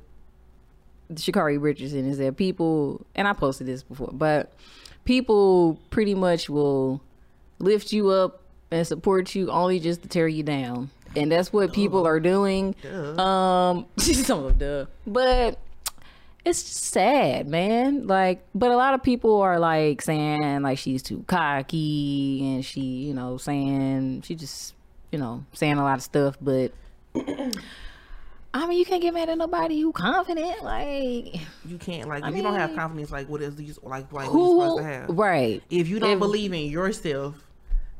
Sha'Carri 1.13 1.61
Richardson 1.61 2.05
is 2.09 2.17
that 2.19 2.37
people, 2.37 3.05
and 3.15 3.27
I 3.27 3.33
posted 3.33 3.67
this 3.67 3.83
before, 3.83 4.09
but 4.13 4.53
people 5.05 5.77
pretty 5.89 6.15
much 6.15 6.49
will 6.49 7.01
lift 7.59 7.91
you 7.91 8.09
up 8.09 8.41
and 8.71 8.85
support 8.87 9.35
you 9.35 9.49
only 9.51 9.79
just 9.79 10.01
to 10.03 10.07
tear 10.07 10.27
you 10.27 10.43
down. 10.43 10.89
And 11.15 11.29
that's 11.29 11.51
what 11.51 11.73
people 11.73 12.07
are 12.07 12.21
doing. 12.21 12.73
Duh. 12.81 13.21
Um, 13.21 13.85
some 13.97 14.45
of 14.45 14.57
them, 14.59 14.85
duh. 14.85 14.91
But 15.05 15.59
it's 16.43 16.59
sad, 16.59 17.47
man. 17.47 18.07
Like, 18.07 18.43
but 18.55 18.71
a 18.71 18.75
lot 18.75 18.93
of 18.93 19.03
people 19.03 19.41
are 19.41 19.59
like 19.59 20.01
saying 20.01 20.61
like 20.61 20.77
she's 20.77 21.03
too 21.03 21.23
cocky 21.27 22.41
and 22.55 22.65
she, 22.65 22.81
you 22.81 23.13
know, 23.13 23.37
saying 23.37 24.21
she 24.23 24.35
just, 24.35 24.73
you 25.11 25.19
know, 25.19 25.45
saying 25.53 25.77
a 25.77 25.83
lot 25.83 25.95
of 25.97 26.03
stuff. 26.03 26.37
But 26.41 26.71
I 28.53 28.67
mean, 28.67 28.77
you 28.79 28.85
can't 28.85 29.01
get 29.01 29.13
mad 29.13 29.29
at 29.29 29.37
nobody 29.37 29.79
who 29.79 29.91
confident. 29.93 30.61
Like, 30.63 31.35
You 31.65 31.77
can't 31.79 32.09
like 32.09 32.23
I 32.23 32.29
if 32.29 32.35
you 32.35 32.43
don't 32.43 32.55
have 32.55 32.75
confidence 32.75 33.11
like 33.11 33.29
what 33.29 33.41
is 33.41 33.55
these 33.55 33.79
like 33.83 34.11
like 34.11 34.25
what 34.25 34.25
you 34.25 34.29
who, 34.31 34.59
supposed 34.61 34.77
to 34.79 34.83
have. 34.83 35.09
right? 35.09 35.63
If 35.69 35.87
you 35.87 35.99
don't 35.99 36.11
If- 36.13 36.19
believe 36.19 36.53
in 36.53 36.65
yourself, 36.69 37.35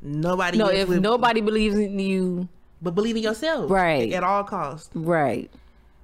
Nobody. 0.04 0.58
No, 0.58 0.68
if 0.68 0.90
would- 0.90 1.00
nobody 1.04 1.42
believes 1.42 1.76
in 1.78 2.00
you, 2.00 2.50
but 2.82 2.96
believe 2.96 3.16
in 3.16 3.22
yourself, 3.22 3.70
Right. 3.70 4.12
At 4.14 4.24
all 4.24 4.44
costs, 4.44 4.90
right? 4.96 5.50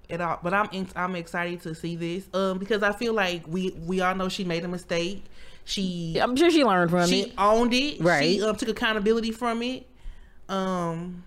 At 0.10 0.22
all. 0.22 0.40
But 0.42 0.54
I'm 0.54 0.70
in- 0.72 0.90
I'm 0.96 1.16
excited 1.16 1.62
to 1.62 1.76
see 1.76 1.96
this, 1.96 2.24
um, 2.34 2.58
because 2.58 2.84
I 2.84 2.92
feel 2.94 3.14
like 3.14 3.48
we 3.48 3.72
we 3.86 4.02
all 4.02 4.16
know 4.16 4.30
she 4.30 4.44
made 4.44 4.64
a 4.64 4.68
mistake. 4.68 5.24
She 5.66 6.18
I'm 6.22 6.36
sure 6.36 6.50
she 6.50 6.64
learned 6.64 6.92
from 6.92 7.10
she 7.10 7.24
it. 7.24 7.34
owned 7.38 7.74
it. 7.74 8.00
Right. 8.00 8.24
She 8.24 8.42
um, 8.42 8.56
took 8.56 8.70
accountability 8.70 9.32
from 9.32 9.62
it. 9.62 9.86
Um, 10.48 11.24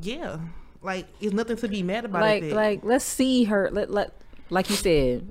yeah, 0.00 0.38
like 0.82 1.06
it's 1.20 1.32
nothing 1.32 1.56
to 1.56 1.68
be 1.68 1.82
mad 1.82 2.04
about. 2.04 2.22
Like, 2.22 2.44
like, 2.44 2.80
let's 2.82 3.04
see 3.04 3.44
her. 3.44 3.70
Let, 3.70 3.90
let, 3.90 4.12
like 4.50 4.68
you 4.70 4.76
said, 4.76 5.30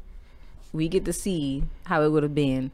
we 0.72 0.88
get 0.88 1.04
to 1.06 1.14
see 1.14 1.64
how 1.84 2.02
it 2.04 2.10
would 2.10 2.24
have 2.24 2.36
been 2.36 2.72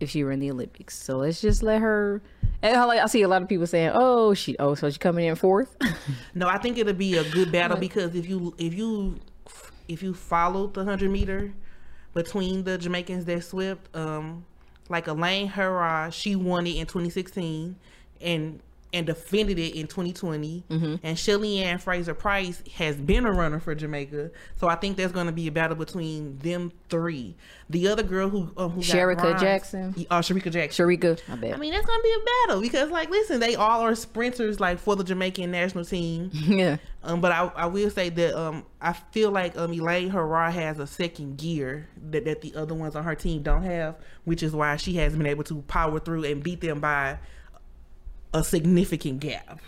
if 0.00 0.10
she 0.10 0.24
were 0.24 0.32
in 0.32 0.40
the 0.40 0.50
Olympics. 0.50 0.96
So 0.96 1.18
let's 1.18 1.40
just 1.40 1.62
let 1.62 1.80
her. 1.80 2.22
And 2.62 2.76
I, 2.76 2.84
like, 2.84 3.00
I 3.00 3.06
see 3.06 3.22
a 3.22 3.28
lot 3.28 3.42
of 3.42 3.48
people 3.48 3.66
saying, 3.66 3.90
"Oh, 3.94 4.34
she, 4.34 4.56
oh, 4.58 4.74
so 4.74 4.90
she 4.90 4.98
coming 4.98 5.26
in 5.26 5.34
fourth. 5.36 5.76
No, 6.34 6.48
I 6.48 6.58
think 6.58 6.78
it'll 6.78 6.92
be 6.92 7.16
a 7.16 7.24
good 7.30 7.52
battle 7.52 7.76
because 7.76 8.14
if 8.14 8.28
you 8.28 8.54
if 8.58 8.74
you 8.74 9.20
if 9.88 10.02
you 10.02 10.12
followed 10.14 10.74
the 10.74 10.84
hundred 10.84 11.10
meter 11.10 11.52
between 12.12 12.64
the 12.64 12.76
Jamaicans 12.76 13.24
that 13.26 13.44
swept, 13.44 13.94
um, 13.96 14.44
like 14.88 15.06
Elaine 15.06 15.48
Herah, 15.48 16.12
she 16.12 16.36
won 16.36 16.66
it 16.66 16.76
in 16.76 16.86
2016 16.86 17.76
and 18.20 18.60
and 18.94 19.06
defended 19.06 19.58
it 19.58 19.74
in 19.74 19.86
2020. 19.86 20.64
And 21.02 21.18
Shelly 21.18 21.58
Ann 21.62 21.78
Fraser 21.78 22.14
Pryce 22.14 22.62
has 22.76 22.96
been 22.96 23.26
a 23.26 23.32
runner 23.32 23.60
for 23.60 23.74
Jamaica, 23.74 24.30
so 24.56 24.68
I 24.68 24.76
think 24.76 24.96
there's 24.96 25.12
going 25.12 25.26
to 25.26 25.32
be 25.32 25.46
a 25.48 25.52
battle 25.52 25.76
between 25.76 26.38
them 26.38 26.72
three. 26.88 27.34
The 27.70 27.88
other 27.88 28.02
girl 28.02 28.28
who 28.28 28.50
um, 28.56 28.70
who 28.72 28.80
got 28.80 29.18
bronze- 29.30 29.40
Jackson? 29.40 29.94
oh 30.10 30.16
Shericka 30.16 30.50
Jackson. 30.52 30.86
Shericka, 30.86 31.18
I 31.30 31.36
bet. 31.36 31.54
I 31.54 31.56
mean, 31.56 31.72
that's 31.72 31.86
gonna 31.86 32.02
be 32.02 32.12
a 32.12 32.24
battle 32.46 32.60
because, 32.60 32.90
like, 32.90 33.08
listen, 33.10 33.40
they 33.40 33.54
all 33.54 33.80
are 33.80 33.94
sprinters, 33.94 34.60
like 34.60 34.78
for 34.78 34.94
the 34.96 35.02
Jamaican 35.04 35.50
national 35.50 35.84
team. 35.86 36.30
yeah, 36.34 36.76
Um, 37.02 37.20
but 37.22 37.32
I, 37.32 37.50
I 37.56 37.66
will 37.66 37.88
say 37.90 38.10
that 38.10 38.38
um, 38.38 38.64
I 38.82 38.92
feel 38.92 39.30
like 39.30 39.56
um, 39.56 39.72
Elaine 39.72 40.10
Herah 40.10 40.52
has 40.52 40.78
a 40.78 40.86
second 40.86 41.38
gear 41.38 41.88
that, 42.10 42.26
that 42.26 42.42
the 42.42 42.54
other 42.54 42.74
ones 42.74 42.94
on 42.96 43.02
her 43.04 43.14
team 43.14 43.42
don't 43.42 43.62
have, 43.62 43.96
which 44.24 44.42
is 44.42 44.52
why 44.52 44.76
she 44.76 44.94
has 44.96 45.16
been 45.16 45.26
able 45.26 45.44
to 45.44 45.62
power 45.62 45.98
through 45.98 46.24
and 46.24 46.42
beat 46.42 46.60
them 46.60 46.80
by 46.80 47.18
a 48.34 48.44
significant 48.44 49.20
gap. 49.20 49.60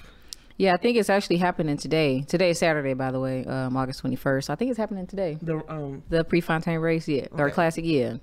yeah. 0.58 0.74
I 0.74 0.76
think 0.76 0.98
it's 0.98 1.08
actually 1.08 1.36
happening 1.38 1.76
today. 1.76 2.22
Today 2.22 2.50
is 2.50 2.58
Saturday, 2.58 2.92
by 2.94 3.10
the 3.12 3.20
way, 3.20 3.44
um, 3.46 3.76
August 3.76 4.02
21st. 4.02 4.50
I 4.50 4.56
think 4.56 4.70
it's 4.70 4.78
happening 4.78 5.06
today. 5.06 5.38
The 5.40 5.62
um, 5.72 6.02
The 6.10 6.24
Prefontaine 6.24 6.80
race, 6.80 7.08
yeah, 7.08 7.28
or 7.30 7.50
classic, 7.50 7.84
yeah. 7.86 8.16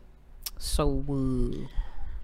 So, 0.58 1.04
uh, 1.10 1.68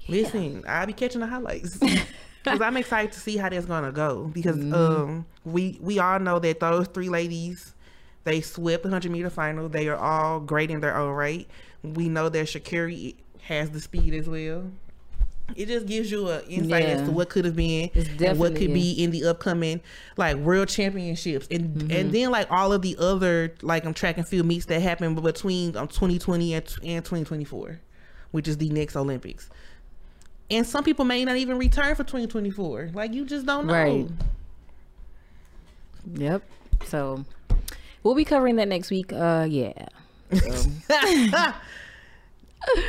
listen, 0.07 0.63
I'll 0.67 0.85
be 0.85 0.93
catching 0.93 1.21
the 1.21 1.27
highlights 1.27 1.77
because 2.43 2.61
I'm 2.61 2.77
excited 2.77 3.11
to 3.13 3.19
see 3.19 3.37
how 3.37 3.49
that's 3.49 3.65
gonna 3.65 3.91
go 3.91 4.29
because 4.33 4.57
um, 4.73 5.25
we 5.45 5.77
we 5.81 5.99
all 5.99 6.19
know 6.19 6.39
that 6.39 6.59
those 6.59 6.87
three 6.87 7.09
ladies. 7.09 7.73
They 8.25 8.41
swept 8.41 8.83
the 8.83 8.89
100 8.89 9.11
meter 9.11 9.29
final. 9.29 9.69
They 9.69 9.87
are 9.87 9.95
all 9.95 10.41
great 10.41 10.69
in 10.69 10.81
their 10.81 10.95
own 10.95 11.13
right. 11.13 11.47
We 11.81 12.09
know 12.09 12.27
that 12.27 12.47
Sha'Carri 12.47 13.15
has 13.43 13.69
the 13.71 13.79
speed 13.79 14.13
as 14.13 14.27
well. 14.27 14.69
It 15.55 15.67
just 15.67 15.85
gives 15.85 16.11
you 16.11 16.27
an 16.29 16.41
insight 16.47 16.85
as 16.85 17.07
to 17.07 17.11
what 17.11 17.29
could 17.29 17.45
have 17.45 17.55
been 17.55 17.89
and 17.95 18.39
what 18.39 18.55
could 18.55 18.73
be 18.73 18.91
in 18.91 19.11
the 19.11 19.25
upcoming 19.25 19.81
like 20.17 20.37
world 20.37 20.67
championships 20.69 21.47
and 21.51 21.75
Mm-hmm. 21.75 21.91
and 21.91 22.11
then 22.11 22.31
like 22.31 22.49
all 22.51 22.73
of 22.73 22.81
the 22.81 22.95
other 22.99 23.53
like 23.61 23.85
um, 23.85 23.93
track 23.93 24.17
and 24.17 24.27
field 24.27 24.45
meets 24.47 24.65
that 24.65 24.81
happen 24.81 25.15
between 25.15 25.75
um, 25.77 25.87
2020 25.87 26.53
and, 26.53 26.65
and 26.83 27.03
2024, 27.05 27.79
which 28.31 28.47
is 28.47 28.57
the 28.57 28.69
next 28.69 28.95
Olympics. 28.95 29.49
And 30.51 30.65
some 30.65 30.83
people 30.83 31.05
may 31.05 31.23
not 31.25 31.35
even 31.37 31.57
return 31.57 31.93
for 31.95 32.03
2024. 32.03 32.91
Like 32.93 33.13
you 33.13 33.25
just 33.25 33.45
don't 33.45 33.67
know. 33.67 33.73
Right. 33.73 34.07
Yep. 36.15 36.41
So 36.85 37.23
we'll 38.03 38.15
be 38.15 38.25
covering 38.25 38.55
that 38.55 38.67
next 38.67 38.89
week. 38.89 39.11
Uh 39.13 39.45
yeah. 39.49 39.73
So, 40.33 40.63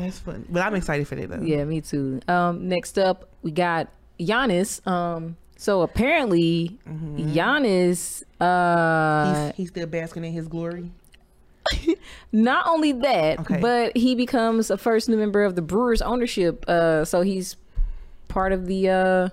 That's 0.00 0.18
funny. 0.18 0.44
But 0.48 0.62
I'm 0.62 0.74
excited 0.74 1.06
for 1.08 1.14
that 1.16 1.28
though. 1.28 1.42
yeah, 1.42 1.64
me 1.64 1.80
too. 1.80 2.20
Um 2.28 2.68
next 2.68 2.98
up 2.98 3.28
we 3.42 3.50
got 3.50 3.88
Giannis. 4.18 4.86
Um 4.86 5.36
so 5.56 5.82
apparently 5.82 6.78
Giannis 6.88 8.22
uh 8.40 9.46
He's, 9.48 9.56
he's 9.56 9.68
still 9.68 9.86
basking 9.86 10.24
in 10.24 10.32
his 10.32 10.48
glory. 10.48 10.90
not 12.32 12.66
only 12.66 12.92
that, 12.92 13.40
Okay. 13.40 13.60
but 13.60 13.96
he 13.96 14.14
becomes 14.14 14.70
a 14.70 14.78
first 14.78 15.08
new 15.08 15.16
member 15.16 15.44
of 15.44 15.54
the 15.56 15.62
Brewers 15.62 16.02
ownership. 16.02 16.64
Uh 16.68 17.04
so 17.04 17.20
he's 17.22 17.56
part 18.28 18.52
of 18.52 18.66
the 18.66 18.88
uh 18.88 19.28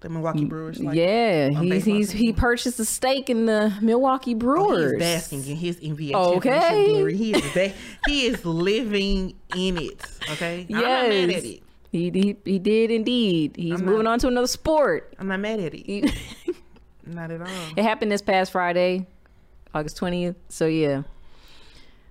The 0.00 0.10
Milwaukee 0.10 0.40
mm, 0.44 0.48
Brewers. 0.50 0.78
Like, 0.78 0.94
yeah, 0.94 1.48
he's 1.48 1.84
he's 1.84 2.10
he 2.10 2.32
purchased 2.32 2.78
a 2.78 2.84
stake 2.84 3.30
in 3.30 3.46
the 3.46 3.72
Milwaukee 3.80 4.34
Oh, 4.34 4.38
Brewers. 4.38 4.92
Is 4.92 4.98
basking 4.98 5.46
in 5.46 5.56
his 5.56 5.76
NBA 5.80 6.12
Okay. 6.14 6.92
glory. 6.92 7.16
He 7.16 7.32
is 7.34 7.52
ba- 7.54 7.72
he 8.06 8.26
is 8.26 8.44
living 8.44 9.34
in 9.56 9.78
it. 9.78 10.00
Okay, 10.32 10.66
I'm 10.68 10.74
not 10.74 10.82
mad 10.82 11.12
at 11.12 11.28
Yes. 11.30 11.44
it. 11.44 11.62
He, 11.92 12.10
he 12.10 12.36
he 12.44 12.58
did 12.58 12.90
indeed. 12.90 13.56
He's 13.56 13.80
I'm 13.80 13.86
moving 13.86 14.04
not- 14.04 14.12
on 14.12 14.18
to 14.20 14.28
another 14.28 14.46
sport. 14.46 15.14
I'm 15.18 15.28
not 15.28 15.40
mad 15.40 15.60
at 15.60 15.72
it. 15.74 15.86
He- 15.86 16.12
Not 17.06 17.30
at 17.30 17.40
all. 17.40 17.46
it 17.76 17.82
happened 17.82 18.12
this 18.12 18.20
past 18.22 18.52
Friday, 18.52 19.06
August 19.72 19.96
twentieth. 19.96 20.36
So 20.50 20.66
yeah, 20.66 21.02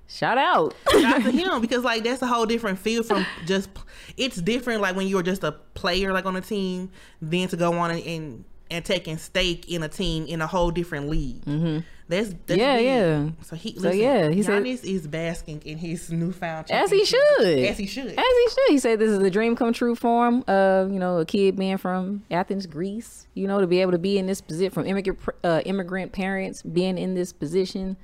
shout 0.08 0.38
out. 0.38 0.76
Shout 0.92 1.04
out 1.04 1.24
to 1.24 1.32
him 1.32 1.62
because 1.62 1.84
like 1.84 2.04
that's 2.04 2.22
a 2.22 2.28
whole 2.28 2.46
different 2.46 2.80
feel 2.80 3.04
from 3.04 3.26
just. 3.46 3.70
It's 4.18 4.38
different 4.38 4.82
like 4.82 4.96
when 4.96 5.08
you're 5.08 5.24
just 5.24 5.44
a 5.44 5.52
player 5.74 6.14
like 6.14 6.26
on 6.26 6.36
a 6.36 6.42
team, 6.42 6.92
then 7.22 7.48
to 7.50 7.58
go 7.58 7.74
on 7.74 7.92
and 7.92 8.04
and, 8.04 8.46
and 8.72 8.86
taking 8.86 9.18
stake 9.18 9.70
in 9.70 9.84
a 9.84 9.90
team 9.90 10.26
in 10.28 10.42
a 10.42 10.48
whole 10.48 10.72
different 10.72 11.10
league. 11.10 11.44
Mm-hmm. 11.46 11.80
That's, 12.08 12.30
that's 12.46 12.60
Yeah, 12.60 12.76
big. 12.78 12.86
yeah. 12.86 13.30
So 13.42 13.56
he, 13.56 13.74
So, 13.74 13.82
listen, 13.82 14.00
yeah, 14.00 14.30
he 14.30 14.44
said- 14.44 14.62
Giannis 14.64 14.84
is 14.84 15.08
basking 15.08 15.60
in 15.66 15.80
his 15.80 16.12
newfound 16.12 16.70
As 16.70 16.92
he 16.92 17.04
should. 17.04 17.20
As 17.42 17.80
he 17.80 17.88
should. 17.88 18.06
As 18.12 18.16
he 18.18 18.48
should. 18.50 18.70
He 18.70 18.78
said 18.78 19.00
this 19.00 19.10
is 19.10 19.18
a 19.18 19.30
dream 19.32 19.56
come 19.56 19.74
true 19.74 19.96
for 19.96 20.28
him. 20.28 20.44
Uh, 20.48 20.86
you 20.90 21.00
know, 21.00 21.18
a 21.18 21.26
kid 21.26 21.56
being 21.56 21.78
from 21.80 22.24
Athens, 22.30 22.68
Greece. 22.68 23.26
You 23.34 23.48
know, 23.48 23.60
to 23.60 23.66
be 23.66 23.82
able 23.82 23.92
to 23.94 23.98
be 23.98 24.20
in 24.20 24.28
this 24.28 24.40
position 24.40 24.70
from 24.72 24.86
immigrant 24.86 25.20
uh, 25.44 25.62
immigrant 25.66 26.12
parents, 26.12 26.62
being 26.62 27.00
in 27.00 27.16
this 27.16 27.34
position. 27.34 27.98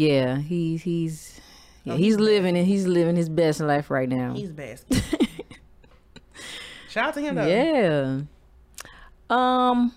Yeah, 0.00 0.38
he's 0.38 0.80
he's 0.80 1.40
yeah, 1.84 1.92
Oh, 1.92 1.96
he's 1.96 2.06
he's 2.06 2.16
living 2.16 2.56
and 2.56 2.66
he's 2.66 2.86
living 2.86 3.16
his 3.16 3.28
best 3.28 3.60
life 3.60 3.90
right 3.90 4.08
now. 4.08 4.32
He's 4.32 4.50
basking. 4.50 5.02
Shout 6.88 7.08
out 7.08 7.14
to 7.14 7.20
him 7.20 7.34
though. 7.34 7.46
Yeah. 7.46 8.20
Um. 9.28 9.92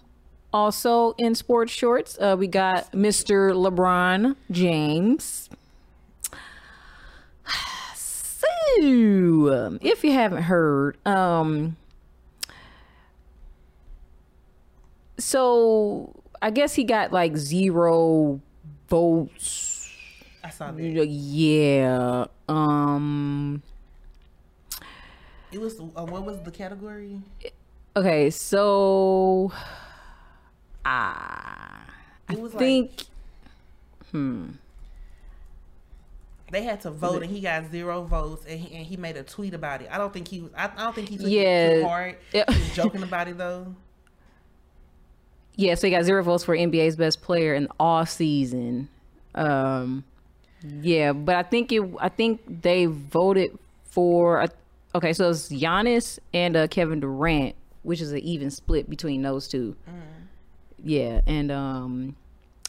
Also 0.51 1.15
in 1.17 1.35
sports 1.35 1.71
shorts, 1.71 2.17
uh, 2.19 2.35
we 2.37 2.47
got 2.47 2.91
Mr. 2.91 3.53
LeBron 3.53 4.35
James. 4.51 5.49
So, 7.95 9.77
if 9.81 10.03
you 10.03 10.11
haven't 10.11 10.43
heard, 10.43 10.97
um, 11.07 11.77
so 15.17 16.13
I 16.41 16.49
guess 16.49 16.73
he 16.73 16.83
got 16.83 17.13
like 17.13 17.37
zero 17.37 18.41
votes. 18.89 19.72
I 20.43 20.49
saw 20.49 20.71
that. 20.71 20.81
Yeah. 21.07 22.25
Um. 22.49 23.61
It 25.51 25.61
was 25.61 25.79
uh, 25.79 26.05
what 26.05 26.25
was 26.25 26.41
the 26.41 26.51
category? 26.51 27.21
Okay, 27.95 28.29
so 28.31 29.51
ah, 30.83 31.85
I 32.27 32.33
It 32.33 32.39
was 32.39 32.53
like- 32.53 32.59
think 32.59 32.91
hmm. 34.11 34.49
They 36.51 36.61
had 36.63 36.81
to 36.81 36.91
vote, 36.91 37.23
and 37.23 37.31
he 37.31 37.41
got 37.41 37.71
zero 37.71 38.03
votes, 38.03 38.45
and 38.47 38.59
he, 38.59 38.75
and 38.75 38.85
he 38.85 38.95
made 38.95 39.17
a 39.17 39.23
tweet 39.23 39.55
about 39.55 39.81
it. 39.81 39.89
I 39.91 39.97
don't 39.97 40.13
think 40.13 40.27
he 40.27 40.41
was. 40.41 40.51
I, 40.55 40.65
I 40.65 40.83
don't 40.83 40.93
think 40.93 41.09
he 41.09 41.17
took 41.17 41.25
it 41.25 41.31
Yeah. 41.31 41.75
too 41.79 41.87
hard. 41.87 42.17
He 42.31 42.43
was 42.47 42.75
joking 42.75 43.01
about 43.01 43.27
it 43.27 43.39
though. 43.39 43.73
yeah. 45.55 45.73
So 45.75 45.87
he 45.87 45.91
got 45.91 46.03
zero 46.03 46.21
votes 46.23 46.43
for 46.43 46.55
NBA's 46.55 46.95
best 46.95 47.21
player 47.23 47.55
in 47.55 47.67
all 47.79 48.05
season. 48.05 48.87
Um, 49.33 50.03
yeah, 50.81 51.13
but 51.13 51.35
I 51.35 51.43
think 51.43 51.71
it. 51.71 51.81
I 51.99 52.09
think 52.09 52.61
they 52.61 52.85
voted 52.85 53.57
for. 53.85 54.41
uh, 54.41 54.47
Okay, 54.95 55.11
so 55.11 55.31
it's 55.31 55.49
Giannis 55.49 56.19
and 56.35 56.55
uh, 56.55 56.67
Kevin 56.67 56.99
Durant, 56.99 57.55
which 57.81 57.99
is 57.99 58.11
an 58.11 58.19
even 58.19 58.51
split 58.51 58.87
between 58.87 59.23
those 59.23 59.47
two. 59.47 59.75
Yeah, 60.83 61.21
and 61.25 61.51
um, 61.51 62.15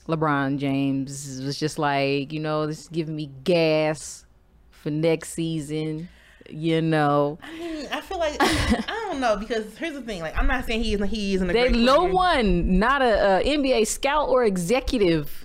LeBron 0.09 0.57
James 0.59 1.41
was 1.45 1.59
just 1.59 1.79
like, 1.79 2.33
you 2.33 2.41
know, 2.41 2.67
this 2.67 2.81
is 2.83 2.89
giving 2.89 3.15
me 3.15 3.31
gas 3.45 4.25
for 4.71 4.89
next 4.91 5.35
season. 5.35 6.09
You 6.49 6.81
know, 6.81 7.39
I 7.43 7.53
mean, 7.59 7.87
I 7.93 8.01
feel 8.01 8.19
like 8.19 8.37
I 8.41 9.07
don't 9.09 9.21
know 9.21 9.37
because 9.37 9.77
here's 9.77 9.93
the 9.95 10.01
thing. 10.03 10.21
Like, 10.23 10.37
I'm 10.39 10.47
not 10.47 10.65
saying 10.67 10.83
he 10.83 10.95
isn't. 10.95 11.09
He 11.09 11.35
isn't 11.35 11.51
a 11.51 11.53
They, 11.53 11.69
great 11.71 11.83
no 11.85 12.05
one, 12.05 12.79
not 12.79 13.03
a, 13.03 13.41
a 13.41 13.45
NBA 13.45 13.87
scout 13.87 14.29
or 14.31 14.45
executive, 14.45 15.44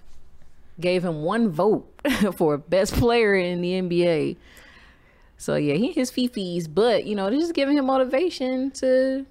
gave 0.80 1.04
him 1.04 1.24
one 1.24 1.50
vote 1.50 1.90
for 2.36 2.58
best 2.58 2.94
player 2.94 3.36
in 3.36 3.62
the 3.62 3.74
NBA. 3.82 4.38
So 5.38 5.56
yeah, 5.56 5.76
he 5.76 5.92
his 5.92 6.12
fifis, 6.12 6.68
but 6.74 7.06
you 7.06 7.16
know, 7.16 7.30
they're 7.30 7.40
just 7.40 7.54
giving 7.54 7.78
him 7.78 7.86
motivation 7.86 8.72
to 8.72 9.26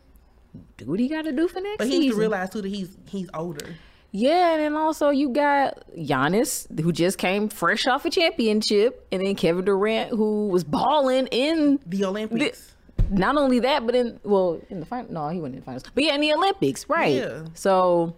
do 0.78 0.86
what 0.86 0.98
he 0.98 1.08
got 1.08 1.22
to 1.22 1.32
do 1.32 1.48
for 1.48 1.60
next 1.60 1.78
But 1.78 1.88
he 1.88 1.98
needs 1.98 2.14
to 2.14 2.20
realize 2.20 2.50
too 2.50 2.62
that 2.62 2.68
he's 2.68 2.96
he's 3.06 3.28
older. 3.34 3.74
Yeah, 4.10 4.52
and 4.54 4.62
then 4.62 4.74
also 4.74 5.10
you 5.10 5.28
got 5.28 5.84
Giannis, 5.94 6.80
who 6.80 6.92
just 6.92 7.18
came 7.18 7.50
fresh 7.50 7.86
off 7.86 8.06
a 8.06 8.10
championship, 8.10 9.06
and 9.12 9.24
then 9.24 9.34
Kevin 9.34 9.66
Durant, 9.66 10.10
who 10.10 10.48
was 10.48 10.64
balling 10.64 11.26
in 11.26 11.78
The 11.84 12.06
Olympics. 12.06 12.74
not 13.10 13.36
only 13.36 13.58
that, 13.60 13.84
but 13.84 13.94
in 13.94 14.18
well 14.24 14.62
in 14.70 14.80
the 14.80 14.86
final. 14.86 15.12
No, 15.12 15.28
he 15.28 15.40
wasn't 15.40 15.56
in 15.56 15.60
the 15.60 15.64
finals, 15.66 15.82
but 15.94 16.04
yeah, 16.04 16.14
in 16.14 16.22
the 16.22 16.32
Olympics, 16.32 16.88
right? 16.88 17.16
Yeah. 17.16 17.44
So 17.52 18.16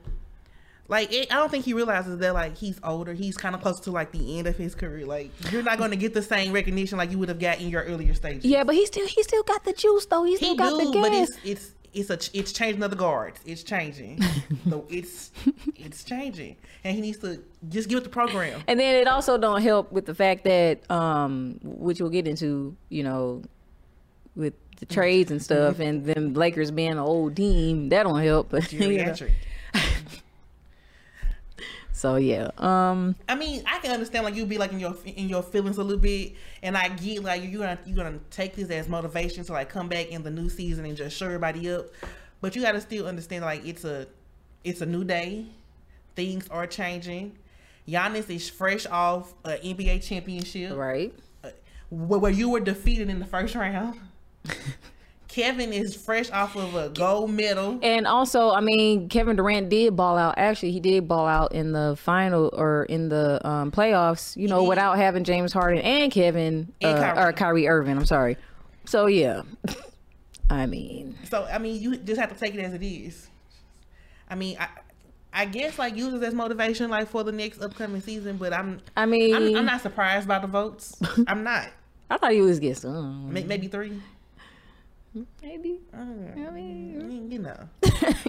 Like 0.91 1.13
it, 1.13 1.33
I 1.33 1.37
don't 1.37 1.51
think 1.51 1.65
he 1.65 1.73
realizes 1.73 2.19
that 2.19 2.35
like 2.35 2.57
he's 2.57 2.81
older. 2.83 3.15
He's 3.15 3.37
kind 3.37 3.55
of 3.55 3.63
close 3.63 3.79
to 3.81 3.93
like 3.93 4.11
the 4.11 4.39
end 4.39 4.49
of 4.49 4.57
his 4.57 4.75
career. 4.75 5.07
Like 5.07 5.31
you're 5.53 5.63
not 5.63 5.79
going 5.79 5.93
to 5.93 5.97
get 5.97 6.15
the 6.15 6.23
same 6.23 6.53
recognition 6.53 6.99
like 6.99 7.13
you 7.13 7.19
would 7.19 7.29
have 7.29 7.39
got 7.39 7.61
in 7.61 7.69
your 7.69 7.85
earlier 7.85 8.13
stages. 8.13 8.45
yeah, 8.45 8.65
but 8.65 8.75
he 8.75 8.85
still 8.87 9.07
he 9.07 9.23
still 9.23 9.45
got 9.45 9.65
the 9.65 9.73
juice 9.73 10.07
though. 10.07 10.25
He 10.25 10.37
still 10.37 10.51
he 10.51 10.57
got 10.57 10.81
do, 10.81 10.91
the 10.91 11.01
but 11.01 11.13
it's 11.13 11.39
it's 11.45 11.71
it's 11.95 12.11
a 12.11 12.37
it's 12.37 12.51
changing 12.51 12.83
of 12.83 12.91
the 12.91 12.97
guards. 12.97 13.39
It's 13.47 13.63
changing. 13.63 14.21
so 14.69 14.85
it's 14.89 15.31
it's 15.77 16.03
changing, 16.03 16.57
and 16.83 16.97
he 16.97 17.01
needs 17.01 17.19
to 17.19 17.41
just 17.69 17.89
give 17.89 17.99
it 17.99 18.05
the 18.05 18.11
program. 18.11 18.61
And 18.67 18.81
then 18.81 18.97
it 18.97 19.07
also 19.07 19.39
don't 19.39 19.63
help 19.63 19.93
with 19.93 20.07
the 20.07 20.15
fact 20.15 20.43
that, 20.43 20.91
um, 20.91 21.61
which 21.63 22.01
we'll 22.01 22.11
get 22.11 22.27
into, 22.27 22.77
you 22.89 23.05
know, 23.05 23.45
with 24.35 24.55
the 24.81 24.87
trades 24.87 25.31
and 25.31 25.41
stuff, 25.41 25.79
and 25.81 26.05
them 26.05 26.35
Lakers 26.35 26.73
being 26.73 26.91
an 26.91 26.99
old 26.99 27.37
team, 27.37 27.91
that 27.91 28.03
don't 28.03 28.21
help. 28.21 28.49
But 28.51 28.73
you 28.73 29.05
know. 29.05 29.15
So 32.01 32.17
yeah, 32.17 32.49
um, 32.57 33.15
I 33.29 33.35
mean, 33.35 33.63
I 33.67 33.79
can 33.81 33.91
understand 33.91 34.25
like 34.25 34.35
you'll 34.35 34.47
be 34.47 34.57
like 34.57 34.73
in 34.73 34.81
your 34.81 34.97
in 35.05 35.29
your 35.29 35.43
feelings 35.43 35.77
a 35.77 35.85
little 35.85 36.01
bit, 36.01 36.33
and 36.63 36.75
I 36.75 36.89
get 36.89 37.23
like 37.23 37.43
you're 37.43 37.61
gonna 37.61 37.79
you're 37.85 37.95
gonna 37.95 38.19
take 38.31 38.57
this 38.57 38.71
as 38.71 38.89
motivation 38.89 39.45
to 39.45 39.53
like 39.53 39.69
come 39.69 39.87
back 39.87 40.07
in 40.07 40.23
the 40.23 40.31
new 40.31 40.49
season 40.49 40.87
and 40.87 40.97
just 40.97 41.15
show 41.15 41.27
everybody 41.27 41.71
up, 41.71 41.89
but 42.41 42.57
you 42.57 42.63
got 42.63 42.73
to 42.73 42.81
still 42.81 43.07
understand 43.07 43.45
like 43.45 43.67
it's 43.67 43.85
a 43.85 44.07
it's 44.65 44.81
a 44.81 44.87
new 44.87 45.05
day, 45.05 45.45
things 46.17 46.49
are 46.49 46.67
changing. 46.67 47.37
Giannis 47.87 48.35
is 48.35 48.49
fresh 48.49 48.87
off 48.87 49.35
an 49.45 49.59
NBA 49.59 50.03
championship, 50.03 50.75
right. 50.75 51.13
where, 51.91 52.19
where 52.19 52.33
you 52.33 52.49
were 52.49 52.61
defeated 52.61 53.11
in 53.11 53.19
the 53.19 53.27
first 53.27 53.55
round. 53.55 54.01
Kevin 55.31 55.73
is 55.73 55.95
fresh 55.95 56.29
off 56.33 56.57
of 56.57 56.75
a 56.75 56.89
gold 56.89 57.31
medal. 57.31 57.79
And 57.83 58.05
also, 58.05 58.51
I 58.51 58.61
mean, 58.61 59.09
Kevin 59.09 59.37
Durant 59.37 59.69
did 59.69 59.95
ball 59.95 60.19
out. 60.19 60.35
Actually, 60.37 60.73
he 60.73 60.81
did 60.81 61.07
ball 61.07 61.29
out 61.29 61.53
in 61.53 61.71
the 61.71 61.97
final 61.97 62.51
or 62.53 62.85
in 62.85 63.09
the 63.11 63.41
um, 63.47 63.71
playoffs. 63.71 64.37
You 64.37 64.49
know, 64.49 64.63
did. 64.63 64.69
without 64.71 64.97
having 64.97 65.23
James 65.23 65.53
Harden 65.53 65.81
and 65.83 66.11
Kevin 66.11 66.73
And 66.81 66.99
uh, 66.99 67.01
Kyrie. 67.01 67.29
or 67.29 67.33
Kyrie 67.33 67.69
Irving. 67.69 67.97
I'm 67.97 68.07
sorry. 68.07 68.39
So 68.87 69.07
yeah, 69.07 69.43
I 70.51 70.67
mean, 70.67 71.17
So 71.31 71.45
I 71.45 71.59
mean, 71.59 71.81
you 71.81 71.97
just 71.97 72.21
have 72.21 72.33
to 72.33 72.39
take 72.39 72.57
it 72.57 72.61
as 72.61 72.75
it 72.75 72.83
is. 72.83 73.29
I 74.29 74.35
mean, 74.35 74.57
I, 74.59 74.67
I 75.33 75.45
guess 75.45 75.79
like 75.79 75.95
use 75.95 76.13
it 76.13 76.23
as 76.25 76.35
motivation, 76.35 76.91
like 76.91 77.09
for 77.09 77.23
the 77.23 77.31
next 77.31 77.63
upcoming 77.63 78.01
season. 78.01 78.37
But 78.37 78.53
I'm, 78.53 78.81
I 78.97 79.07
mean, 79.07 79.37
I'm, 79.37 79.57
I'm 79.59 79.65
not 79.65 79.81
surprised 79.81 80.27
by 80.27 80.41
the 80.41 80.49
votes. 80.49 81.01
I'm 81.29 81.45
not. 81.45 81.69
I 82.11 82.17
thought 82.17 82.33
he 82.33 82.41
was 82.41 82.59
get 82.59 82.79
some. 82.79 83.33
Maybe 83.33 83.69
three. 83.69 84.03
Maybe. 85.43 85.81
I 85.93 86.05
mean, 86.05 87.29
you 87.31 87.39
know. 87.41 87.69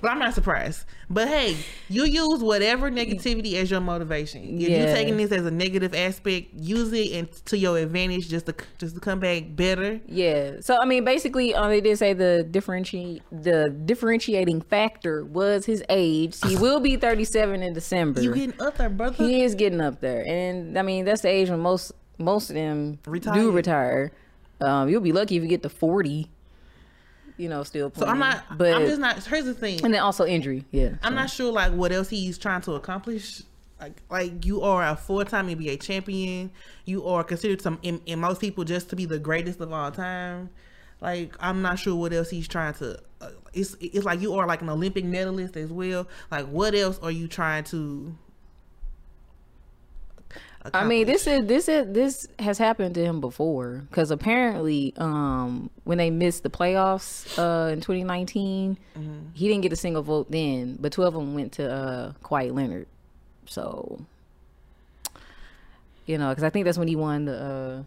but 0.01 0.09
I'm 0.11 0.17
not 0.19 0.33
surprised. 0.33 0.85
But 1.09 1.27
hey, 1.27 1.55
you 1.89 2.05
use 2.05 2.41
whatever 2.41 2.89
negativity 2.89 3.53
as 3.53 3.69
your 3.69 3.81
motivation. 3.81 4.43
If 4.59 4.67
Yeah. 4.69 4.77
you're 4.85 4.95
taking 4.95 5.17
this 5.17 5.31
as 5.31 5.45
a 5.45 5.51
negative 5.51 5.93
aspect, 5.93 6.53
use 6.55 6.91
it 6.91 7.11
and 7.13 7.31
to 7.45 7.57
your 7.57 7.77
advantage, 7.77 8.29
just 8.29 8.47
to 8.47 8.55
just 8.79 8.95
to 8.95 9.01
come 9.01 9.19
back 9.19 9.43
better. 9.55 10.01
Yeah. 10.07 10.61
So 10.61 10.77
I 10.81 10.85
mean, 10.85 11.03
basically, 11.05 11.53
uh, 11.53 11.67
they 11.67 11.81
did 11.81 11.97
say 11.99 12.13
the 12.13 12.47
differentiate 12.49 13.21
the 13.31 13.69
differentiating 13.69 14.61
factor 14.61 15.23
was 15.23 15.65
his 15.65 15.83
age. 15.89 16.37
He 16.47 16.55
will 16.55 16.79
be 16.79 16.95
37 16.95 17.61
in 17.61 17.73
December. 17.73 18.21
You 18.21 18.33
getting 18.33 18.59
up 18.59 18.77
there, 18.77 18.89
brother? 18.89 19.23
he 19.23 19.43
is 19.43 19.53
getting 19.53 19.81
up 19.81 19.99
there, 20.01 20.25
and 20.25 20.77
I 20.79 20.81
mean 20.81 21.05
that's 21.05 21.21
the 21.21 21.29
age 21.29 21.49
when 21.51 21.59
most 21.59 21.91
most 22.17 22.49
of 22.49 22.55
them 22.55 22.97
Retire. 23.05 23.33
do 23.35 23.51
retire. 23.51 24.11
Um, 24.59 24.89
you'll 24.89 25.01
be 25.01 25.11
lucky 25.11 25.37
if 25.37 25.43
you 25.43 25.49
get 25.49 25.63
to 25.63 25.69
40. 25.69 26.29
You 27.41 27.49
know, 27.49 27.63
still 27.63 27.91
so. 27.95 28.05
I'm 28.05 28.19
not. 28.19 28.43
But 28.55 28.75
I'm 28.75 28.85
just 28.85 28.99
not. 28.99 29.23
Here's 29.23 29.45
the 29.45 29.55
thing. 29.55 29.83
and 29.83 29.93
then 29.93 30.01
also 30.01 30.25
injury. 30.25 30.63
Yeah. 30.69 30.89
I'm 31.01 31.13
so. 31.13 31.15
not 31.15 31.29
sure 31.29 31.51
like 31.51 31.73
what 31.73 31.91
else 31.91 32.09
he's 32.09 32.37
trying 32.37 32.61
to 32.61 32.73
accomplish. 32.73 33.41
Like, 33.79 33.99
like 34.11 34.45
you 34.45 34.61
are 34.61 34.85
a 34.87 34.95
four-time 34.95 35.47
NBA 35.47 35.81
champion. 35.81 36.51
You 36.85 37.07
are 37.07 37.23
considered 37.23 37.59
some 37.61 37.79
in, 37.81 37.99
in 38.05 38.19
most 38.19 38.39
people 38.39 38.63
just 38.63 38.91
to 38.91 38.95
be 38.95 39.05
the 39.05 39.17
greatest 39.17 39.59
of 39.59 39.73
all 39.73 39.89
time. 39.89 40.51
Like 41.01 41.35
I'm 41.39 41.63
not 41.63 41.79
sure 41.79 41.95
what 41.95 42.13
else 42.13 42.29
he's 42.29 42.47
trying 42.47 42.75
to. 42.75 42.99
Uh, 43.19 43.29
it's 43.53 43.75
it's 43.81 44.05
like 44.05 44.21
you 44.21 44.35
are 44.35 44.45
like 44.45 44.61
an 44.61 44.69
Olympic 44.69 45.03
medalist 45.03 45.57
as 45.57 45.71
well. 45.71 46.07
Like 46.29 46.45
what 46.45 46.75
else 46.75 46.99
are 47.01 47.09
you 47.09 47.27
trying 47.27 47.63
to? 47.65 48.15
I 50.73 50.85
mean, 50.85 51.07
this 51.07 51.25
is 51.27 51.45
this 51.47 51.67
is 51.67 51.91
this 51.91 52.27
has 52.39 52.57
happened 52.57 52.95
to 52.95 53.03
him 53.03 53.19
before 53.21 53.83
because 53.89 54.11
apparently, 54.11 54.93
um, 54.97 55.69
when 55.85 55.97
they 55.97 56.09
missed 56.11 56.43
the 56.43 56.49
playoffs 56.49 57.25
uh, 57.39 57.71
in 57.71 57.81
2019, 57.81 58.77
Mm-hmm. 58.97 59.09
he 59.33 59.47
didn't 59.47 59.61
get 59.61 59.73
a 59.73 59.75
single 59.75 60.03
vote 60.03 60.29
then, 60.29 60.77
but 60.79 60.91
12 60.91 61.15
of 61.15 61.21
them 61.21 61.33
went 61.33 61.53
to 61.53 61.71
uh, 61.71 62.11
Kawhi 62.23 62.53
Leonard. 62.53 62.87
So, 63.47 64.05
you 66.05 66.17
know, 66.17 66.29
because 66.29 66.43
I 66.43 66.49
think 66.49 66.65
that's 66.65 66.77
when 66.77 66.87
he 66.87 66.95
won 66.95 67.25
the 67.25 67.37
uh, 67.41 67.83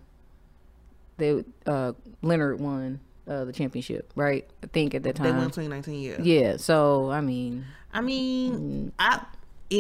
they 1.16 1.44
uh, 1.66 1.92
Leonard 2.22 2.58
won 2.60 3.00
uh, 3.28 3.44
the 3.44 3.52
championship, 3.52 4.10
right? 4.16 4.48
I 4.62 4.66
think 4.66 4.94
at 4.94 5.02
that 5.04 5.14
time 5.16 5.26
they 5.26 5.32
won 5.32 5.50
2019. 5.50 6.00
Yeah. 6.00 6.16
yeah. 6.20 6.56
So 6.56 7.10
I 7.10 7.20
mean, 7.20 7.64
I 7.92 8.00
mean, 8.00 8.92
I 8.98 9.20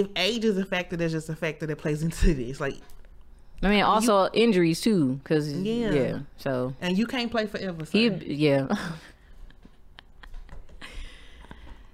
if 0.00 0.08
age 0.16 0.44
is 0.44 0.58
a 0.58 0.64
factor, 0.64 0.96
there's 0.96 1.12
just 1.12 1.28
a 1.28 1.36
factor 1.36 1.66
that 1.66 1.76
plays 1.76 2.02
into 2.02 2.34
this. 2.34 2.60
Like, 2.60 2.76
I 3.62 3.68
mean, 3.68 3.82
also 3.82 4.28
injuries 4.32 4.80
too, 4.80 5.20
because 5.22 5.52
Yeah. 5.52 5.90
yeah. 5.90 6.18
So 6.36 6.74
and 6.80 6.96
you 6.98 7.06
can't 7.06 7.30
play 7.30 7.46
forever. 7.46 7.84
he, 7.84 8.08
yeah. 8.08 8.66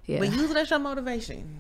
yeah. 0.07 0.19
But 0.19 0.33
use 0.33 0.51
it 0.51 0.57
as 0.57 0.71
your 0.71 0.79
motivation. 0.79 1.59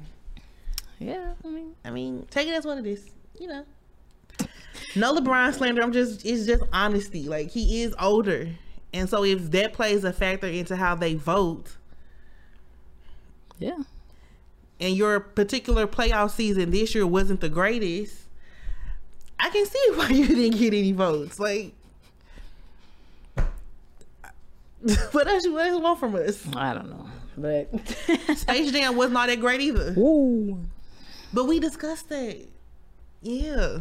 Yeah, 0.98 1.32
I 1.44 1.48
mean, 1.48 1.74
I 1.84 1.90
mean, 1.90 2.26
take 2.30 2.48
it 2.48 2.52
as 2.52 2.64
what 2.64 2.78
it 2.78 2.86
is. 2.86 3.10
You 3.38 3.48
know. 3.48 3.64
No 4.96 5.14
LeBron 5.14 5.54
slander. 5.54 5.82
I'm 5.82 5.92
just 5.92 6.24
it's 6.26 6.46
just 6.46 6.62
honesty. 6.72 7.28
Like 7.28 7.50
he 7.50 7.82
is 7.82 7.94
older. 8.00 8.48
And 8.92 9.08
so 9.08 9.24
if 9.24 9.50
that 9.52 9.72
plays 9.72 10.02
a 10.02 10.12
factor 10.12 10.48
into 10.48 10.74
how 10.74 10.96
they 10.96 11.14
vote 11.14 11.76
yeah. 13.60 13.78
And 14.80 14.96
your 14.96 15.20
particular 15.20 15.86
playoff 15.86 16.30
season 16.30 16.70
this 16.70 16.94
year 16.94 17.06
wasn't 17.06 17.40
the 17.40 17.48
greatest, 17.48 18.16
I 19.38 19.50
can 19.50 19.66
see 19.66 19.86
why 19.94 20.08
you 20.08 20.26
didn't 20.26 20.58
get 20.58 20.74
any 20.74 20.92
votes. 20.92 21.38
Like 21.38 21.74
what 25.12 25.28
else 25.28 25.44
you 25.44 25.52
what 25.52 25.66
else 25.66 25.76
you 25.76 25.80
want 25.80 26.00
from 26.00 26.14
us? 26.14 26.42
I 26.56 26.74
don't 26.74 26.88
know, 26.88 27.08
but 27.36 27.68
Space 28.38 28.72
Jam 28.72 28.96
was 28.96 29.10
not 29.10 29.28
that 29.28 29.40
great 29.40 29.60
either. 29.60 29.94
Ooh. 29.98 30.58
But 31.32 31.44
we 31.44 31.60
discussed 31.60 32.08
that. 32.08 32.48
Yeah. 33.22 33.80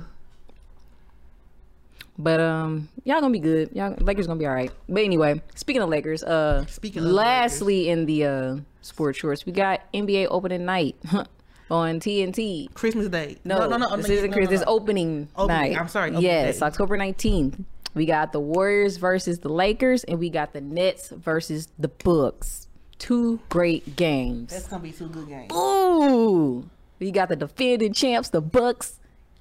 But 2.22 2.42
um, 2.42 2.90
y'all 3.06 3.22
gonna 3.22 3.32
be 3.32 3.40
good. 3.40 3.70
Y'all 3.74 3.96
Lakers 4.00 4.28
gonna 4.28 4.38
be 4.40 4.46
all 4.46 4.54
right. 4.54 4.72
But 4.90 5.04
anyway, 5.04 5.42
speaking 5.56 5.82
of 5.82 5.88
Lakers, 5.90 6.22
uh, 6.22 6.66
Speaking 6.66 7.02
lastly 7.04 7.88
in 7.90 8.06
the 8.06 8.26
uh 8.26 8.58
sports 8.82 9.18
shorts, 9.20 9.46
we 9.46 9.54
got 9.54 9.82
NBA 9.94 10.28
opening 10.30 10.66
night 10.66 10.98
on 11.72 12.02
TNT. 12.02 12.74
Christmas 12.74 13.08
Day. 13.08 13.38
No, 13.46 13.68
no, 13.70 13.78
no. 13.78 13.96
This 13.96 14.10
isn't 14.10 14.32
no, 14.32 14.36
Chris. 14.36 14.48
no, 14.48 14.52
This 14.52 14.64
opening, 14.68 15.30
Opening, 15.38 15.72
night. 15.72 15.80
I'm 15.80 15.88
sorry, 15.88 16.12
Yes, 16.18 16.60
day. 16.60 16.66
October 16.66 16.98
nineteenth. 16.98 17.62
We 17.96 18.06
got 18.06 18.34
the 18.34 18.40
Warriors 18.42 18.98
versus 18.98 19.40
the 19.40 19.50
Lakers, 19.50 20.04
and 20.04 20.20
we 20.20 20.30
got 20.30 20.52
the 20.54 20.62
Nets 20.62 21.10
versus 21.10 21.70
the 21.80 21.88
Bucks. 21.88 22.68
Two 22.98 23.40
great 23.48 23.96
games. 23.96 24.52
That's 24.52 24.68
gonna 24.68 24.84
be 24.84 24.92
two 24.92 25.08
good 25.08 25.30
games. 25.30 25.54
Ooh, 25.54 26.70
we 27.00 27.12
got 27.12 27.30
the 27.30 27.38
defending 27.38 27.94
champs, 27.94 28.28
the 28.28 28.42
Bucks, 28.42 29.00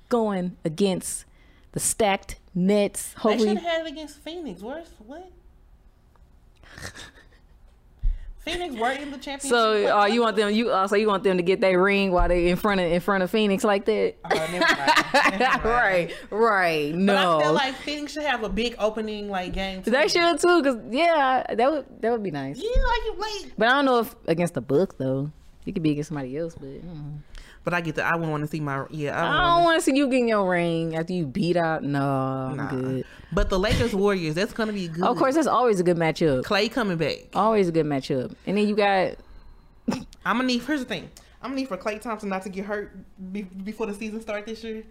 going 0.08 0.56
against 0.64 1.24
the 1.72 1.80
stacked 1.80 2.36
Nets. 2.54 3.14
They 3.24 3.38
should 3.38 3.48
have 3.48 3.62
had 3.62 3.86
it 3.86 3.92
against 3.92 4.18
Phoenix. 4.18 4.60
Where's 4.60 4.88
what? 5.06 5.30
Phoenix 8.48 8.74
were 8.76 8.90
in 8.92 9.10
the 9.10 9.18
championship. 9.18 9.50
so 9.50 9.98
uh, 10.00 10.06
you 10.06 10.22
want 10.22 10.36
them? 10.36 10.52
You 10.52 10.70
uh, 10.70 10.86
so 10.86 10.96
you 10.96 11.06
want 11.06 11.22
them 11.24 11.36
to 11.36 11.42
get 11.42 11.60
their 11.60 11.80
ring 11.82 12.12
while 12.12 12.28
they 12.28 12.48
in 12.48 12.56
front 12.56 12.80
of 12.80 12.90
in 12.90 13.00
front 13.00 13.22
of 13.22 13.30
Phoenix 13.30 13.64
like 13.64 13.84
that? 13.86 14.14
Never 14.30 14.58
mind. 14.58 15.64
right, 15.64 16.14
right. 16.30 16.92
But 16.94 17.16
I 17.16 17.42
feel 17.42 17.52
like 17.52 17.74
Phoenix 17.76 18.12
should 18.12 18.22
have 18.24 18.44
a 18.44 18.48
big 18.48 18.74
opening 18.78 19.28
like 19.28 19.52
game. 19.52 19.82
too. 19.82 19.90
they 19.90 20.08
should 20.08 20.40
too. 20.40 20.62
Cause 20.62 20.76
yeah, 20.90 21.44
that 21.54 21.70
would 21.70 21.86
that 22.00 22.10
would 22.10 22.22
be 22.22 22.30
nice. 22.30 22.58
Yeah, 22.58 22.70
like 22.70 23.04
you 23.04 23.16
like. 23.18 23.52
But 23.58 23.68
I 23.68 23.72
don't 23.72 23.84
know 23.84 24.00
if 24.00 24.14
against 24.26 24.54
the 24.54 24.60
Bucks 24.60 24.96
though. 24.96 25.30
It 25.66 25.72
could 25.72 25.82
be 25.82 25.90
against 25.90 26.08
somebody 26.08 26.36
else, 26.36 26.54
but 26.54 26.68
mm. 26.68 27.18
But 27.68 27.74
I 27.74 27.82
get 27.82 27.96
that. 27.96 28.10
I 28.10 28.14
wouldn't 28.14 28.30
want 28.30 28.44
to 28.44 28.46
see 28.46 28.60
my 28.60 28.86
yeah. 28.88 29.12
I, 29.14 29.56
don't 29.56 29.64
want 29.64 29.82
see 29.82 29.94
you 29.94 30.06
getting 30.06 30.26
your 30.30 30.48
ring 30.48 30.96
after 30.96 31.12
you 31.12 31.26
beat 31.26 31.54
out. 31.54 31.82
No, 31.82 32.00
I'm 32.00 32.56
Nah. 32.56 32.70
good. 32.70 33.04
But 33.30 33.50
the 33.50 33.58
Lakers 33.58 33.94
Warriors, 33.94 34.34
that's 34.34 34.54
gonna 34.54 34.72
be 34.72 34.88
good. 34.88 35.04
Of 35.04 35.18
course, 35.18 35.34
that's 35.34 35.46
always 35.46 35.78
a 35.78 35.82
good 35.82 35.98
matchup. 35.98 36.44
Klay 36.44 36.72
coming 36.72 36.96
back. 36.96 37.26
Always 37.34 37.68
a 37.68 37.72
good 37.72 37.84
matchup. 37.84 38.34
And 38.46 38.56
then 38.56 38.66
you 38.66 38.74
got 38.74 39.16
I'm 40.24 40.36
gonna 40.36 40.44
need. 40.44 40.62
Here's 40.62 40.80
the 40.80 40.86
thing. 40.86 41.10
I'm 41.42 41.50
gonna 41.50 41.56
need 41.60 41.68
for 41.68 41.76
Klay 41.76 42.00
Thompson 42.00 42.30
not 42.30 42.40
to 42.44 42.48
get 42.48 42.64
hurt 42.64 42.96
be, 43.30 43.42
before 43.42 43.84
the 43.84 43.92
season 43.92 44.22
start 44.22 44.46
this 44.46 44.64
year. 44.64 44.84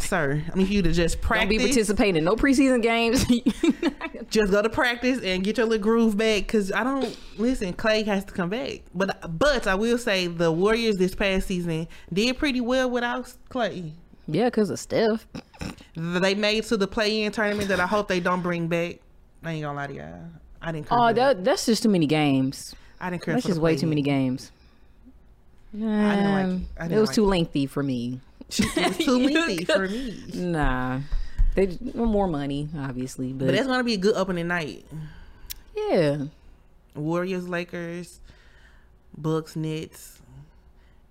Sir, 0.00 0.42
I 0.52 0.56
need 0.58 0.68
you 0.68 0.82
to 0.82 0.92
just 0.92 1.20
practice. 1.20 1.48
don't 1.48 1.58
be 1.58 1.64
participating 1.64 2.16
in 2.16 2.24
no 2.24 2.34
preseason 2.36 2.82
games. 2.82 3.24
just 4.30 4.50
go 4.50 4.62
to 4.62 4.68
practice 4.68 5.20
and 5.22 5.44
get 5.44 5.56
your 5.58 5.66
little 5.66 5.82
groove 5.82 6.16
back. 6.16 6.48
Cause 6.48 6.72
I 6.72 6.82
don't 6.84 7.16
listen. 7.38 7.72
Klay 7.74 8.04
has 8.06 8.24
to 8.26 8.32
come 8.32 8.48
back. 8.50 8.80
But 8.94 9.38
but 9.38 9.66
I 9.66 9.74
will 9.74 9.98
say 9.98 10.26
the 10.26 10.50
Warriors 10.50 10.96
this 10.96 11.14
past 11.14 11.46
season 11.48 11.86
did 12.12 12.38
pretty 12.38 12.60
well 12.60 12.90
without 12.90 13.32
Klay. 13.50 13.92
yeah, 14.26 14.46
because 14.46 14.70
of 14.70 14.78
Steph. 14.78 15.26
They 15.94 16.34
made 16.34 16.64
to 16.64 16.76
the 16.76 16.86
play-in 16.86 17.32
tournament 17.32 17.68
that 17.68 17.80
I 17.80 17.86
hope 17.86 18.08
they 18.08 18.20
don't 18.20 18.42
bring 18.42 18.68
back. 18.68 18.96
I 19.44 19.52
ain't 19.52 19.62
gonna 19.62 19.76
lie 19.76 19.86
to 19.88 19.94
y'all. 19.94 20.20
I 20.62 20.72
didn't. 20.72 20.86
Oh, 20.90 21.08
for 21.08 21.14
that. 21.14 21.36
that, 21.36 21.44
that's 21.44 21.66
just 21.66 21.82
too 21.82 21.88
many 21.88 22.06
games. 22.06 22.74
I 23.00 23.10
didn't 23.10 23.22
care. 23.22 23.34
That's 23.34 23.44
for 23.46 23.50
just 23.50 23.60
way 23.60 23.76
too 23.76 23.86
many 23.86 24.02
games. 24.02 24.52
didn't 25.72 25.88
like 26.02 26.44
Um, 26.44 26.66
it. 26.78 26.82
I 26.82 26.86
it 26.86 26.98
was 27.00 27.08
like 27.10 27.14
too 27.16 27.24
it. 27.24 27.28
lengthy 27.28 27.66
for 27.66 27.82
me. 27.82 28.20
Too 28.92 29.28
could- 29.28 29.66
for 29.66 29.88
me. 29.88 30.22
Nah, 30.34 31.00
they 31.54 31.78
more 31.94 32.28
money, 32.28 32.68
obviously, 32.76 33.32
but, 33.32 33.46
But 33.46 33.54
that's 33.54 33.66
gonna 33.66 33.84
be 33.84 33.94
a 33.94 33.98
good 33.98 34.16
opening 34.16 34.48
night. 34.48 34.84
yeah, 35.76 36.24
Warriors, 36.94 37.48
Lakers, 37.48 38.20
Bucks, 39.16 39.56
Nets, 39.56 40.20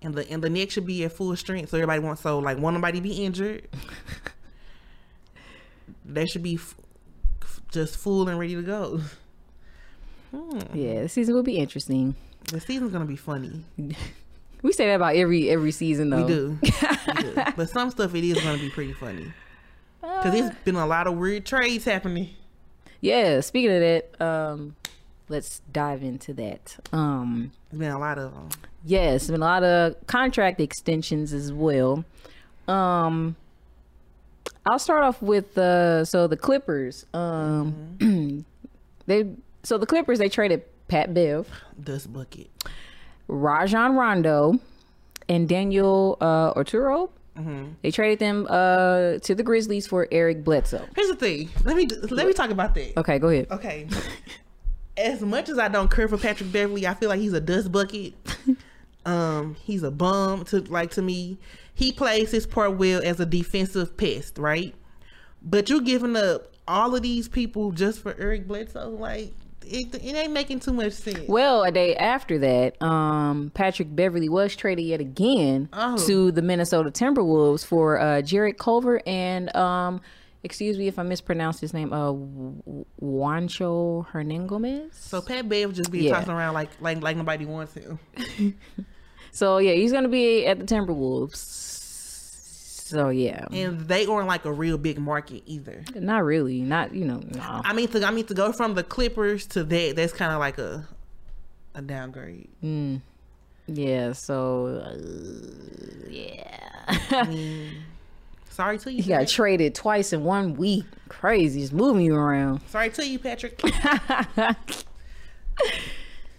and 0.02 0.14
the 0.14 0.30
and 0.30 0.42
the 0.42 0.50
Nets 0.50 0.72
should 0.74 0.86
be 0.86 1.04
at 1.04 1.12
full 1.12 1.34
strength. 1.36 1.70
So 1.70 1.76
everybody 1.76 2.00
wants 2.00 2.22
so 2.22 2.38
like 2.38 2.58
want 2.58 2.74
nobody 2.74 3.00
be 3.00 3.24
injured. 3.24 3.68
they 6.04 6.26
should 6.26 6.42
be 6.42 6.54
f- 6.54 6.74
f- 7.42 7.60
just 7.70 7.96
full 7.96 8.28
and 8.28 8.38
ready 8.38 8.54
to 8.54 8.62
go. 8.62 9.00
Hmm. 10.30 10.60
yeah. 10.74 11.02
The 11.02 11.08
season 11.08 11.34
will 11.34 11.42
be 11.42 11.58
interesting. 11.58 12.14
The 12.44 12.60
season's 12.60 12.92
gonna 12.92 13.04
be 13.04 13.16
funny. 13.16 13.64
We 14.62 14.72
say 14.72 14.86
that 14.86 14.94
about 14.96 15.16
every 15.16 15.48
every 15.50 15.72
season, 15.72 16.10
though. 16.10 16.22
We 16.26 16.32
do. 16.32 16.58
we 16.62 17.22
do. 17.22 17.34
But 17.56 17.68
some 17.70 17.90
stuff 17.90 18.14
it 18.14 18.24
is 18.24 18.40
gonna 18.42 18.58
be 18.58 18.70
pretty 18.70 18.92
funny 18.92 19.32
because 20.00 20.26
Uh, 20.26 20.30
there's 20.30 20.50
been 20.64 20.76
a 20.76 20.86
lot 20.86 21.06
of 21.06 21.16
weird 21.16 21.46
trades 21.46 21.84
happening. 21.84 22.30
yeah. 23.00 23.40
Speaking 23.40 23.70
of 23.72 23.80
that, 23.80 24.20
um, 24.20 24.76
let's 25.28 25.60
dive 25.72 26.02
into 26.02 26.32
that. 26.34 26.76
Um, 26.92 27.52
There's 27.70 27.80
been 27.80 27.90
a 27.92 27.98
lot 27.98 28.18
of 28.18 28.32
them. 28.34 28.48
yes, 28.84 29.26
been 29.28 29.36
a 29.36 29.44
lot 29.44 29.62
of 29.64 29.94
contract 30.06 30.60
extensions 30.60 31.32
as 31.32 31.52
well. 31.52 32.04
Um, 32.68 33.36
I'll 34.66 34.78
start 34.78 35.02
off 35.02 35.20
with 35.22 35.56
uh, 35.58 36.04
so 36.04 36.26
the 36.26 36.36
Clippers. 36.36 37.06
Um, 37.14 38.44
they 39.06 39.26
so 39.62 39.78
the 39.78 39.86
Clippers 39.86 40.18
they 40.18 40.28
traded 40.28 40.62
Pat 40.88 41.12
Bev. 41.14 41.48
Dust 41.82 42.12
bucket. 42.12 42.48
Rajon 43.30 43.96
Rondo 43.96 44.58
and 45.28 45.48
Daniel 45.48 46.18
uh, 46.20 46.54
Oturu. 46.54 47.10
They 47.82 47.90
traded 47.90 48.18
them 48.18 48.46
uh, 48.50 49.18
to 49.20 49.34
the 49.34 49.42
Grizzlies 49.42 49.86
for 49.86 50.06
Eric 50.10 50.44
Bledsoe. 50.44 50.86
Here's 50.94 51.08
the 51.08 51.16
thing. 51.16 51.48
Let 51.64 51.76
me 51.76 51.86
let 51.86 52.26
me 52.26 52.32
talk 52.32 52.50
about 52.50 52.74
that. 52.74 52.98
Okay, 52.98 53.18
go 53.18 53.28
ahead. 53.28 53.46
Okay. 53.50 53.88
As 54.96 55.22
much 55.22 55.48
as 55.48 55.58
I 55.58 55.68
don't 55.68 55.90
care 55.90 56.06
for 56.06 56.18
Patrick 56.18 56.52
Beverley, 56.52 56.86
I 56.86 56.92
feel 56.92 57.08
like 57.08 57.20
he's 57.20 57.32
a 57.32 57.40
dust 57.40 57.72
bucket. 57.72 58.12
um, 59.06 59.56
he's 59.62 59.82
a 59.82 59.90
bum 59.90 60.44
to 60.46 60.60
like 60.62 60.90
to 60.92 61.02
me. 61.02 61.38
He 61.72 61.92
plays 61.92 62.30
his 62.30 62.46
part 62.46 62.76
well 62.76 63.00
as 63.02 63.20
a 63.20 63.26
defensive 63.26 63.96
pest, 63.96 64.36
right? 64.36 64.74
But 65.40 65.70
you're 65.70 65.80
giving 65.80 66.16
up 66.16 66.52
all 66.68 66.94
of 66.94 67.00
these 67.00 67.26
people 67.26 67.72
just 67.72 68.00
for 68.00 68.14
Eric 68.18 68.46
Bledsoe, 68.46 68.90
like 68.90 69.32
it, 69.70 69.94
it 69.94 70.14
ain't 70.14 70.32
making 70.32 70.60
too 70.60 70.72
much 70.72 70.92
sense. 70.92 71.28
Well, 71.28 71.62
a 71.64 71.70
day 71.72 71.94
after 71.96 72.38
that, 72.38 72.80
um, 72.82 73.50
Patrick 73.54 73.94
Beverley 73.94 74.28
was 74.28 74.54
traded 74.56 74.84
yet 74.84 75.00
again 75.00 75.68
Oh. 75.72 75.96
to 76.06 76.30
the 76.32 76.42
Minnesota 76.42 76.90
Timberwolves 76.90 77.64
for 77.64 77.98
uh, 78.00 78.22
Jarrett 78.22 78.58
Culver 78.58 79.00
and, 79.06 79.54
um, 79.56 80.00
excuse 80.42 80.78
me 80.78 80.88
if 80.88 80.98
I 80.98 81.02
mispronounced 81.02 81.60
his 81.60 81.74
name, 81.74 81.92
uh, 81.92 82.12
Juancho 83.00 84.06
Hernangomez. 84.08 84.94
So 84.94 85.20
Pat 85.20 85.48
Bev 85.48 85.72
just 85.72 85.90
be 85.90 86.00
Yeah. 86.04 86.12
tossing 86.18 86.32
around 86.32 86.54
like 86.54 86.70
like 86.80 87.02
like 87.02 87.16
nobody 87.16 87.44
wants 87.46 87.74
him. 87.74 87.98
So 89.32 89.58
yeah, 89.58 89.74
he's 89.74 89.92
gonna 89.92 90.08
be 90.08 90.44
at 90.44 90.58
the 90.58 90.64
Timberwolves. 90.64 91.36
So 92.90 93.08
yeah, 93.10 93.46
And 93.52 93.80
they 93.80 94.04
aren't 94.06 94.26
like 94.26 94.44
a 94.44 94.52
real 94.52 94.76
big 94.78 94.98
market 94.98 95.42
either. 95.46 95.84
not 95.94 96.24
really, 96.24 96.60
not 96.60 96.92
you 96.94 97.04
know, 97.04 97.20
no. 97.24 97.40
I 97.40 97.72
mean 97.72 97.86
to 97.88 98.04
I 98.04 98.10
mean 98.10 98.26
to 98.26 98.34
go 98.34 98.50
from 98.52 98.74
the 98.74 98.82
Clippers 98.82 99.46
to 99.48 99.62
that, 99.64 99.94
that's 99.96 100.12
kind 100.12 100.32
of 100.32 100.40
like 100.40 100.58
a 100.58 100.86
a 101.74 101.82
downgrade. 101.82 102.48
Yeah, 103.68 104.12
so 104.12 104.66
uh, 104.66 104.96
yeah, 106.10 107.26
Sorry 108.50 108.78
to 108.78 108.92
you. 108.92 109.02
he 109.02 109.08
got 109.10 109.28
traded 109.28 109.74
twice 109.76 110.12
in 110.12 110.24
one 110.24 110.54
week. 110.54 110.84
Crazy, 111.08 111.60
just 111.60 111.72
moving 111.72 112.04
you 112.04 112.16
around. 112.16 112.60
Sorry 112.68 112.90
to 112.90 113.06
you, 113.06 113.18
Patrick. 113.20 113.60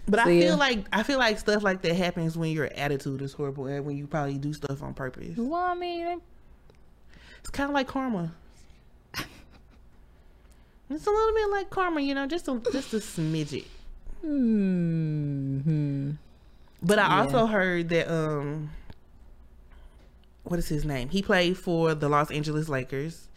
But 0.08 0.20
I 0.20 0.24
So, 0.26 0.30
yeah. 0.32 0.48
feel 0.48 0.58
like 0.58 0.86
I 0.92 1.04
feel 1.04 1.20
like 1.20 1.40
stuff 1.40 1.64
like 1.64 1.82
that 1.84 1.96
happens 1.96 2.38
when 2.38 2.52
your 2.52 2.70
attitude 2.76 3.22
is 3.22 3.34
horrible 3.34 3.68
and 3.68 3.86
when 3.86 3.96
you 3.96 4.08
probably 4.08 4.38
do 4.38 4.52
stuff 4.52 4.82
on 4.84 4.94
purpose. 4.94 5.38
Well, 5.38 5.54
I 5.62 5.76
mean, 5.76 6.20
It's 7.42 7.50
kind 7.50 7.70
of 7.70 7.74
like 7.74 7.88
karma. 7.88 8.32
It's 10.90 11.08
a 11.08 11.10
little 11.10 11.34
bit 11.34 11.50
like 11.52 11.70
karma, 11.70 12.02
you 12.02 12.14
know, 12.14 12.28
just 12.28 12.48
a 12.50 12.60
just 12.72 12.94
a 12.94 12.98
smidget. 12.98 13.66
hmm 14.22 16.12
But 16.84 17.00
I 17.00 17.04
Yeah. 17.08 17.22
also 17.22 17.46
heard 17.46 17.90
that 17.90 18.12
um, 18.14 18.72
what 20.44 20.60
is 20.60 20.68
his 20.68 20.84
name? 20.84 21.10
He 21.10 21.22
played 21.22 21.58
for 21.58 21.94
the 21.96 22.10
Los 22.10 22.30
Angeles 22.32 22.68
Lakers. 22.68 23.28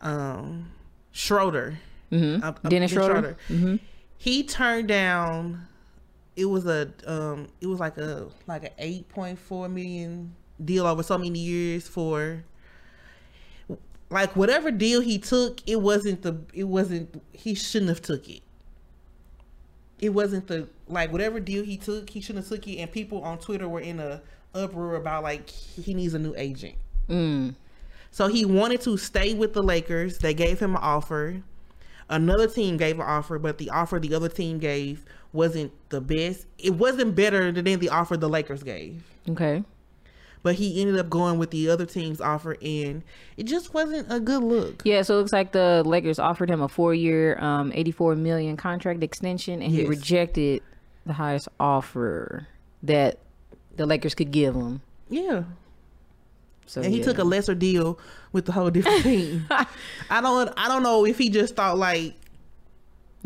Um, 0.00 0.70
Schroeder, 1.12 1.78
hmm 2.10 2.40
Uh, 2.42 2.52
uh, 2.62 2.68
Dennis 2.68 2.90
Schroeder. 2.92 3.36
hmm 3.48 3.76
he 4.20 4.42
turned 4.42 4.88
down 4.88 5.66
it 6.36 6.44
was 6.46 6.66
a 6.66 6.90
um 7.06 7.46
it 7.60 7.66
was 7.68 7.78
like 7.80 7.96
a 7.98 8.26
like 8.48 8.64
a 8.78 9.04
8.4 9.14 9.70
million 9.72 10.34
deal 10.64 10.86
over 10.86 11.02
so 11.04 11.16
many 11.16 11.38
years 11.38 11.86
for 11.88 12.42
like 14.10 14.34
whatever 14.36 14.70
deal 14.70 15.00
he 15.00 15.18
took 15.18 15.60
it 15.66 15.80
wasn't 15.80 16.22
the 16.22 16.36
it 16.54 16.64
wasn't 16.64 17.22
he 17.32 17.54
shouldn't 17.54 17.88
have 17.90 18.00
took 18.02 18.28
it 18.28 18.42
it 20.00 20.10
wasn't 20.10 20.46
the 20.46 20.68
like 20.88 21.10
whatever 21.12 21.40
deal 21.40 21.64
he 21.64 21.76
took 21.76 22.08
he 22.10 22.20
shouldn't 22.20 22.44
have 22.44 22.48
took 22.58 22.66
it 22.68 22.76
and 22.78 22.90
people 22.92 23.22
on 23.22 23.38
twitter 23.38 23.68
were 23.68 23.80
in 23.80 23.98
a 24.00 24.20
uproar 24.54 24.94
about 24.96 25.22
like 25.22 25.48
he 25.50 25.92
needs 25.94 26.14
a 26.14 26.18
new 26.18 26.34
agent 26.36 26.74
Mm. 27.08 27.54
so 28.10 28.26
he 28.28 28.44
wanted 28.44 28.82
to 28.82 28.98
stay 28.98 29.32
with 29.32 29.54
the 29.54 29.62
Lakers. 29.62 30.18
They 30.18 30.34
gave 30.34 30.58
him 30.60 30.72
an 30.76 30.82
offer. 30.82 31.40
Another 32.10 32.46
team 32.46 32.76
gave 32.76 32.96
an 32.96 33.06
offer, 33.06 33.38
but 33.38 33.56
the 33.56 33.70
offer 33.70 33.98
the 33.98 34.14
other 34.14 34.28
team 34.28 34.58
gave 34.58 35.06
wasn't 35.32 35.72
the 35.88 36.02
best. 36.02 36.44
It 36.58 36.74
wasn't 36.74 37.14
better 37.14 37.50
than 37.50 37.64
the 37.64 37.88
offer 37.88 38.18
the 38.18 38.28
Lakers 38.28 38.62
gave. 38.62 39.02
Okay. 39.26 39.64
But 40.42 40.54
he 40.56 40.80
ended 40.80 40.98
up 40.98 41.10
going 41.10 41.38
with 41.38 41.50
the 41.50 41.68
other 41.68 41.84
team's 41.86 42.20
offer, 42.20 42.56
and 42.62 43.02
it 43.36 43.44
just 43.44 43.74
wasn't 43.74 44.10
a 44.12 44.20
good 44.20 44.42
look. 44.42 44.82
Yeah, 44.84 45.02
so 45.02 45.14
it 45.14 45.18
looks 45.18 45.32
like 45.32 45.52
the 45.52 45.82
Lakers 45.84 46.18
offered 46.18 46.48
him 46.50 46.60
a 46.62 46.68
four-year, 46.68 47.38
um, 47.42 47.72
eighty-four 47.74 48.14
million 48.16 48.56
contract 48.56 49.02
extension, 49.02 49.60
and 49.62 49.72
he 49.72 49.84
rejected 49.84 50.62
the 51.06 51.12
highest 51.14 51.48
offer 51.58 52.46
that 52.82 53.18
the 53.76 53.86
Lakers 53.86 54.14
could 54.14 54.30
give 54.30 54.54
him. 54.54 54.80
Yeah, 55.10 55.44
So 56.66 56.82
and 56.82 56.92
he 56.92 56.98
yeah. 56.98 57.04
took 57.06 57.18
a 57.18 57.24
lesser 57.24 57.54
deal 57.54 57.98
with 58.32 58.44
the 58.44 58.52
whole 58.52 58.70
different 58.70 59.02
team. 59.04 59.46
I 59.50 60.20
don't, 60.20 60.52
I 60.56 60.68
don't 60.68 60.82
know 60.82 61.04
if 61.06 61.16
he 61.18 61.30
just 61.30 61.56
thought 61.56 61.78
like 61.78 62.14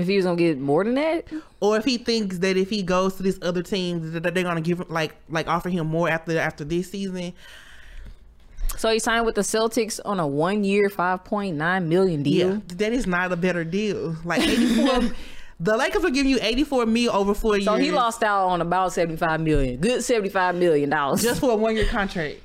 If 0.02 0.08
he 0.08 0.16
was 0.16 0.24
gonna 0.26 0.36
get 0.36 0.58
more 0.58 0.84
than 0.84 0.94
that, 0.96 1.26
or 1.60 1.76
if 1.76 1.84
he 1.84 1.96
thinks 1.96 2.38
that 2.38 2.56
if 2.56 2.68
he 2.68 2.82
goes 2.82 3.14
to 3.14 3.22
this 3.22 3.38
other 3.40 3.62
team 3.62 4.12
that 4.12 4.34
they're 4.34 4.42
gonna 4.44 4.60
give 4.60 4.80
him 4.80 4.86
like 4.90 5.14
like 5.30 5.46
offer 5.48 5.68
him 5.68 5.86
more 5.86 6.08
after 6.10 6.38
after 6.38 6.64
this 6.64 6.90
season. 6.90 7.32
so 8.76 8.90
he 8.92 8.98
signed 8.98 9.24
with 9.26 9.34
the 9.34 9.42
Celtics 9.42 10.00
on 10.04 10.18
a 10.20 10.26
one-year, 10.26 10.90
five 10.90 11.24
point 11.24 11.56
nine 11.56 11.88
million 11.88 12.22
deal. 12.22 12.54
Yeah, 12.54 12.60
that 12.76 12.92
is 12.92 13.06
not 13.06 13.32
a 13.32 13.36
better 13.36 13.64
deal. 13.64 14.16
Like 14.24 14.40
eighty 14.42 14.74
four, 14.74 15.10
the 15.60 15.76
Lakers 15.76 16.02
will 16.02 16.10
give 16.10 16.26
you 16.26 16.38
eighty 16.42 16.64
four 16.64 16.84
mil 16.86 17.12
over 17.14 17.32
four 17.34 17.52
So 17.52 17.56
years. 17.56 17.66
So 17.66 17.76
he 17.76 17.90
lost 17.92 18.22
out 18.22 18.48
on 18.48 18.60
about 18.60 18.92
seventy-five 18.92 19.40
million, 19.40 19.78
good 19.80 20.02
seventy-five 20.02 20.54
million 20.56 20.90
dollars. 20.90 21.22
just 21.22 21.40
for 21.40 21.52
a 21.52 21.56
one 21.56 21.76
year 21.76 21.86
contract. 21.86 22.38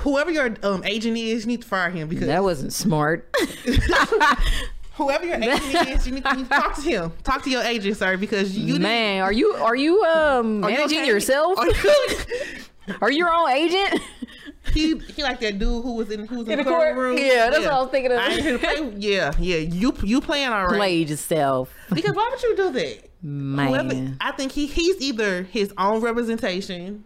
Whoever 0.00 0.30
your 0.30 0.56
um, 0.62 0.82
agent 0.84 1.18
is, 1.18 1.42
you 1.42 1.48
need 1.48 1.60
to 1.62 1.68
fire 1.68 1.90
him 1.90 2.08
because 2.08 2.26
that 2.26 2.42
wasn't 2.42 2.72
smart. 2.72 3.28
whoever 4.94 5.24
your 5.24 5.36
agent 5.36 5.88
is, 5.88 6.06
you 6.06 6.14
need, 6.14 6.24
you 6.26 6.36
need 6.36 6.44
to 6.44 6.48
talk 6.48 6.74
to 6.76 6.82
him. 6.82 7.12
Talk 7.24 7.42
to 7.44 7.50
your 7.50 7.62
agent, 7.62 7.96
sir, 7.96 8.16
because 8.16 8.56
you 8.56 8.78
Man, 8.78 9.22
are 9.22 9.32
you 9.32 9.52
are 9.54 9.76
you 9.76 10.02
um 10.04 10.64
are 10.64 10.70
you 10.70 10.76
managing 10.76 10.98
okay? 11.00 11.06
yourself? 11.08 11.58
Are 11.58 11.66
you, 11.66 11.74
Are 13.00 13.10
you 13.12 13.18
your 13.18 13.32
own 13.32 13.50
agent? 13.50 14.00
He 14.72 14.96
he 14.96 15.22
like 15.22 15.40
that 15.40 15.58
dude 15.58 15.82
who 15.84 15.94
was 15.96 16.10
in 16.10 16.26
who 16.26 16.38
was 16.38 16.46
in, 16.46 16.52
In 16.52 16.58
the 16.60 16.64
court? 16.64 16.94
courtroom. 16.94 17.18
Yeah, 17.18 17.50
that's 17.50 17.64
what 17.64 17.72
I 17.74 17.80
was 17.82 17.90
thinking 17.90 18.12
of. 18.12 18.18
I 18.18 18.28
ain't 18.28 18.42
here 18.42 18.52
to 18.52 18.58
play. 18.58 18.94
Yeah, 18.96 19.32
yeah. 19.38 19.56
You 19.56 19.92
you 20.02 20.20
playing 20.20 20.48
all 20.48 20.66
right? 20.66 20.76
Play 20.76 20.96
yourself, 21.02 21.74
Because 21.92 22.14
why 22.14 22.28
would 22.30 22.42
you 22.42 22.56
do 22.56 22.70
that? 22.70 23.08
Whoever, 23.22 23.88
man. 23.88 24.16
I 24.20 24.30
think 24.32 24.52
he 24.52 24.66
he's 24.66 24.98
either 25.00 25.42
his 25.42 25.74
own 25.76 26.00
representation 26.00 27.04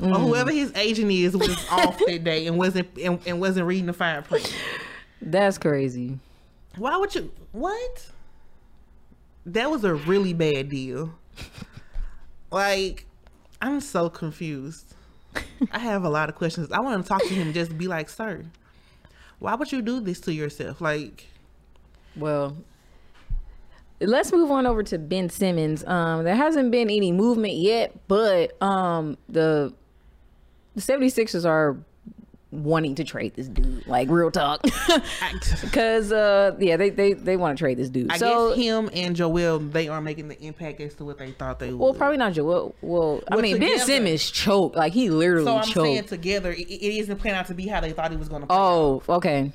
or 0.00 0.08
Mm. 0.08 0.20
whoever 0.26 0.50
his 0.50 0.74
agent 0.74 1.10
is 1.12 1.36
was 1.36 1.56
off 1.70 1.98
that 2.06 2.24
day 2.24 2.46
and 2.46 2.56
wasn't 2.58 2.88
and, 3.00 3.20
and 3.26 3.40
wasn't 3.40 3.66
reading 3.66 3.86
the 3.86 3.92
fine 3.92 4.22
print. 4.22 4.52
That's 5.22 5.58
crazy. 5.58 6.18
Why 6.76 6.96
would 6.96 7.14
you? 7.14 7.30
What? 7.52 8.10
That 9.46 9.70
was 9.70 9.84
a 9.84 9.94
really 9.94 10.32
bad 10.32 10.68
deal. 10.68 11.14
Like, 12.50 13.06
I'm 13.60 13.80
so 13.80 14.08
confused. 14.10 14.94
I 15.72 15.78
have 15.78 16.04
a 16.04 16.08
lot 16.08 16.28
of 16.28 16.34
questions. 16.34 16.70
I 16.72 16.80
want 16.80 17.02
to 17.02 17.08
talk 17.08 17.22
to 17.22 17.34
him. 17.34 17.52
Just 17.52 17.76
be 17.76 17.86
like, 17.88 18.08
sir, 18.08 18.44
why 19.38 19.54
would 19.54 19.70
you 19.72 19.82
do 19.82 20.00
this 20.00 20.20
to 20.20 20.32
yourself? 20.32 20.80
Like, 20.80 21.26
Well, 22.16 22.56
let's 24.00 24.32
move 24.32 24.50
on 24.50 24.66
over 24.66 24.82
to 24.84 24.98
Ben 24.98 25.28
Simmons. 25.28 25.84
Um, 25.84 26.24
there 26.24 26.36
hasn't 26.36 26.70
been 26.70 26.90
any 26.90 27.12
movement 27.12 27.54
yet, 27.54 27.96
but 28.08 28.60
um, 28.62 29.16
the 29.28 29.72
the 30.74 30.82
76ers 30.82 31.48
are 31.48 31.76
wanting 32.64 32.94
to 32.96 33.04
trade 33.04 33.34
this 33.34 33.48
dude. 33.48 33.86
Like 33.86 34.08
real 34.10 34.30
talk, 34.30 34.62
because 35.62 36.12
uh, 36.12 36.56
yeah, 36.58 36.76
they 36.76 36.90
they 36.90 37.12
they 37.12 37.36
want 37.36 37.56
to 37.56 37.62
trade 37.62 37.78
this 37.78 37.88
dude. 37.88 38.10
I 38.12 38.16
so 38.18 38.50
guess 38.54 38.58
him 38.64 38.90
and 38.92 39.14
Joel 39.16 39.58
they 39.58 39.88
are 39.88 40.00
making 40.00 40.28
the 40.28 40.40
impact 40.42 40.80
as 40.80 40.94
to 40.96 41.04
what 41.04 41.18
they 41.18 41.32
thought 41.32 41.58
they 41.58 41.70
would. 41.70 41.78
well, 41.78 41.94
probably 41.94 42.16
not 42.16 42.32
Joel. 42.32 42.74
Well, 42.80 43.22
I 43.30 43.34
Well, 43.36 43.42
mean, 43.42 43.58
Ben 43.58 43.70
together. 43.72 43.84
Simmons 43.86 44.30
choked. 44.30 44.76
Like 44.76 44.92
he 44.92 45.10
literally 45.10 45.44
So 45.46 45.56
I'm 45.56 45.64
choked. 45.64 45.74
saying 45.86 46.04
together, 46.04 46.52
it, 46.52 46.60
it 46.68 46.98
isn't 46.98 47.16
planned 47.18 47.36
out 47.36 47.46
to 47.46 47.54
be 47.54 47.66
how 47.66 47.80
they 47.80 47.92
thought 47.92 48.12
it 48.12 48.18
was 48.18 48.28
going 48.28 48.42
to. 48.42 48.48
Oh, 48.50 49.02
okay. 49.08 49.52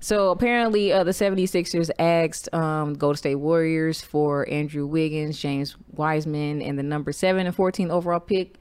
So 0.00 0.30
apparently, 0.30 0.92
uh, 0.92 1.02
the 1.02 1.10
76ers 1.10 1.90
asked 1.98 2.52
um, 2.54 2.94
Golden 2.94 3.16
State 3.16 3.34
Warriors 3.34 4.00
for 4.00 4.48
Andrew 4.48 4.86
Wiggins, 4.86 5.38
James 5.40 5.76
Wiseman, 5.92 6.62
and 6.62 6.78
the 6.78 6.84
number 6.84 7.10
7 7.10 7.44
and 7.46 7.54
14 7.54 7.90
overall 7.90 8.20
pick, 8.20 8.54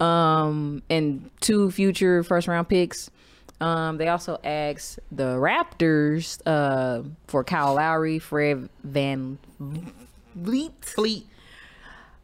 um, 0.00 0.82
and 0.90 1.30
two 1.40 1.70
future 1.70 2.22
first 2.22 2.48
round 2.48 2.68
picks. 2.68 3.10
Um, 3.60 3.98
they 3.98 4.08
also 4.08 4.38
asked 4.42 5.00
the 5.12 5.36
Raptors 5.36 6.40
uh, 6.46 7.02
for 7.26 7.44
Kyle 7.44 7.74
Lowry, 7.74 8.18
Fred 8.18 8.70
Van 8.82 9.38
Vliet, 10.34 10.72
Fleet. 10.82 11.26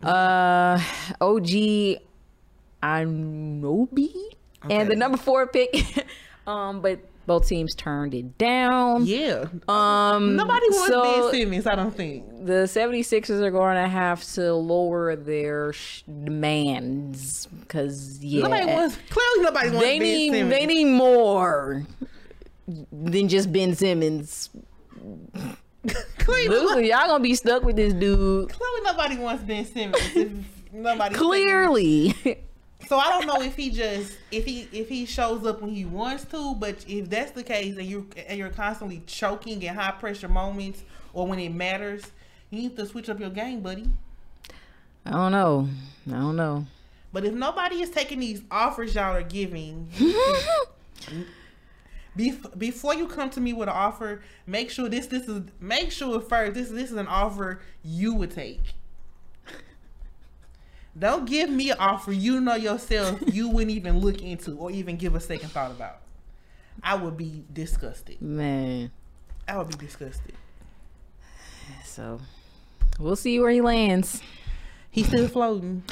uh, 0.03 0.81
OG 1.21 2.01
Anunoby, 2.83 4.15
and 4.71 4.91
the 4.91 4.97
number 4.97 5.19
four 5.19 5.47
pick. 5.47 6.07
um, 6.47 6.81
but 6.81 7.01
both 7.27 7.47
teams 7.49 7.75
turned 7.75 8.15
it 8.15 8.39
down. 8.39 9.05
Yeah. 9.07 9.47
Um, 9.69 10.37
Nobody 10.37 10.67
wants 10.71 10.87
so 10.89 11.03
Ben 11.03 11.31
Simmons. 11.33 11.67
I 11.67 11.75
don't 11.75 11.95
think. 11.95 12.25
the 12.47 12.65
76ers 12.69 13.41
are 13.41 13.51
going 13.51 13.77
to 13.83 13.89
have 13.89 14.23
to 14.35 14.55
lower 14.55 15.17
their 15.17 15.73
sh- 15.73 16.03
demands 16.25 17.47
because 17.61 18.23
yeah, 18.23 18.43
Nobody 18.43 18.67
wants. 18.67 18.99
Clearly, 19.11 19.43
nobody 19.43 19.69
wants 19.71 19.81
they 19.87 19.99
Ben 19.99 20.09
need 20.09 20.33
Simmons. 20.33 20.55
they 20.55 20.67
need 20.67 20.85
more 20.87 21.87
than 22.93 23.29
just 23.29 23.53
Ben 23.53 23.75
Simmons. 23.75 24.51
clearly, 26.19 26.89
y'all 26.91 27.07
gonna 27.07 27.23
be 27.23 27.35
stuck 27.35 27.62
with 27.62 27.77
this 27.77 27.93
dude. 27.93 28.49
clearly, 28.51 28.81
nobody 28.85 29.17
wants 29.19 29.43
Ben 29.45 29.65
Simmons. 29.65 30.45
Nobody 30.73 31.15
Clearly, 31.17 32.15
So 32.89 32.99
I 32.99 33.09
don't 33.09 33.27
know 33.27 33.41
if 33.43 33.57
he 33.57 33.71
just 33.71 34.17
if 34.31 34.45
he 34.45 34.69
if 34.71 34.89
he 34.89 35.07
shows 35.07 35.45
up 35.45 35.61
when 35.61 35.75
he 35.75 35.85
wants 35.85 36.25
to, 36.27 36.55
but 36.55 36.85
if 36.87 37.11
that's 37.11 37.33
the 37.33 37.43
case 37.43 37.77
and 37.77 37.87
you 37.87 38.07
and 38.29 38.39
you're 38.39 38.51
constantly 38.51 39.03
choking 39.07 39.61
in 39.62 39.75
high 39.75 39.93
pressure 39.93 40.29
moments 40.29 40.85
or 41.12 41.27
when 41.27 41.39
it 41.39 41.49
matters, 41.49 42.03
you 42.51 42.61
need 42.61 42.77
to 42.77 42.87
switch 42.87 43.09
up 43.09 43.19
your 43.19 43.31
game, 43.31 43.61
buddy. 43.61 43.89
I 45.05 45.11
don't 45.11 45.33
know. 45.33 45.69
I 46.09 46.12
don't 46.12 46.37
know. 46.37 46.67
But 47.12 47.25
if 47.25 47.33
nobody 47.33 47.81
is 47.81 47.91
taking 47.91 48.21
these 48.21 48.43
offers 48.51 48.95
y'all 48.95 49.17
are 49.17 49.23
giving, 49.23 49.89
bef- 52.17 52.59
before 52.59 52.95
you 52.95 53.09
come 53.09 53.31
to 53.31 53.41
me 53.41 53.53
with 53.53 53.69
an 53.69 53.75
offer, 53.75 54.23
make 54.47 54.71
sure 54.71 54.89
this 54.89 55.07
this 55.07 55.27
is 55.27 55.43
make 55.61 55.91
sure 55.91 56.21
first 56.21 56.55
this 56.55 56.69
this 56.69 56.91
is 56.91 56.97
an 56.97 57.07
offer 57.07 57.61
you 57.83 58.15
would 58.15 58.31
take. 58.31 58.75
Don't 60.99 61.27
give 61.27 61.51
me 61.51 61.71
an 61.71 61.77
offer 61.79 62.13
you 62.13 62.41
know 62.41 62.55
yourself 62.55 63.21
you 63.27 63.51
wouldn't 63.51 63.71
even 63.73 63.99
look 63.99 64.23
into 64.23 64.57
or 64.57 64.71
even 64.71 64.97
give 64.97 65.15
a 65.15 65.21
second 65.21 65.51
thought 65.51 65.71
about. 65.71 65.99
I 66.83 66.95
would 66.95 67.17
be 67.17 67.45
disgusted. 67.53 68.21
Man, 68.21 68.91
I 69.47 69.59
would 69.59 69.69
be 69.69 69.77
disgusted. 69.77 70.35
so 71.85 72.21
we'll 72.99 73.17
see 73.17 73.39
where 73.41 73.51
he 73.51 73.61
lands. 73.61 74.23
He's 74.91 75.07
still 75.07 75.29
floating. 75.29 75.83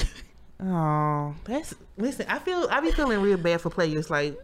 Oh, 0.59 1.35
that's 1.43 1.75
listen. 1.97 2.25
I 2.29 2.39
feel 2.39 2.67
I 2.71 2.79
be 2.79 2.91
feeling 2.91 3.21
real 3.21 3.37
bad 3.37 3.61
for 3.61 3.69
players 3.69 4.09
like 4.09 4.37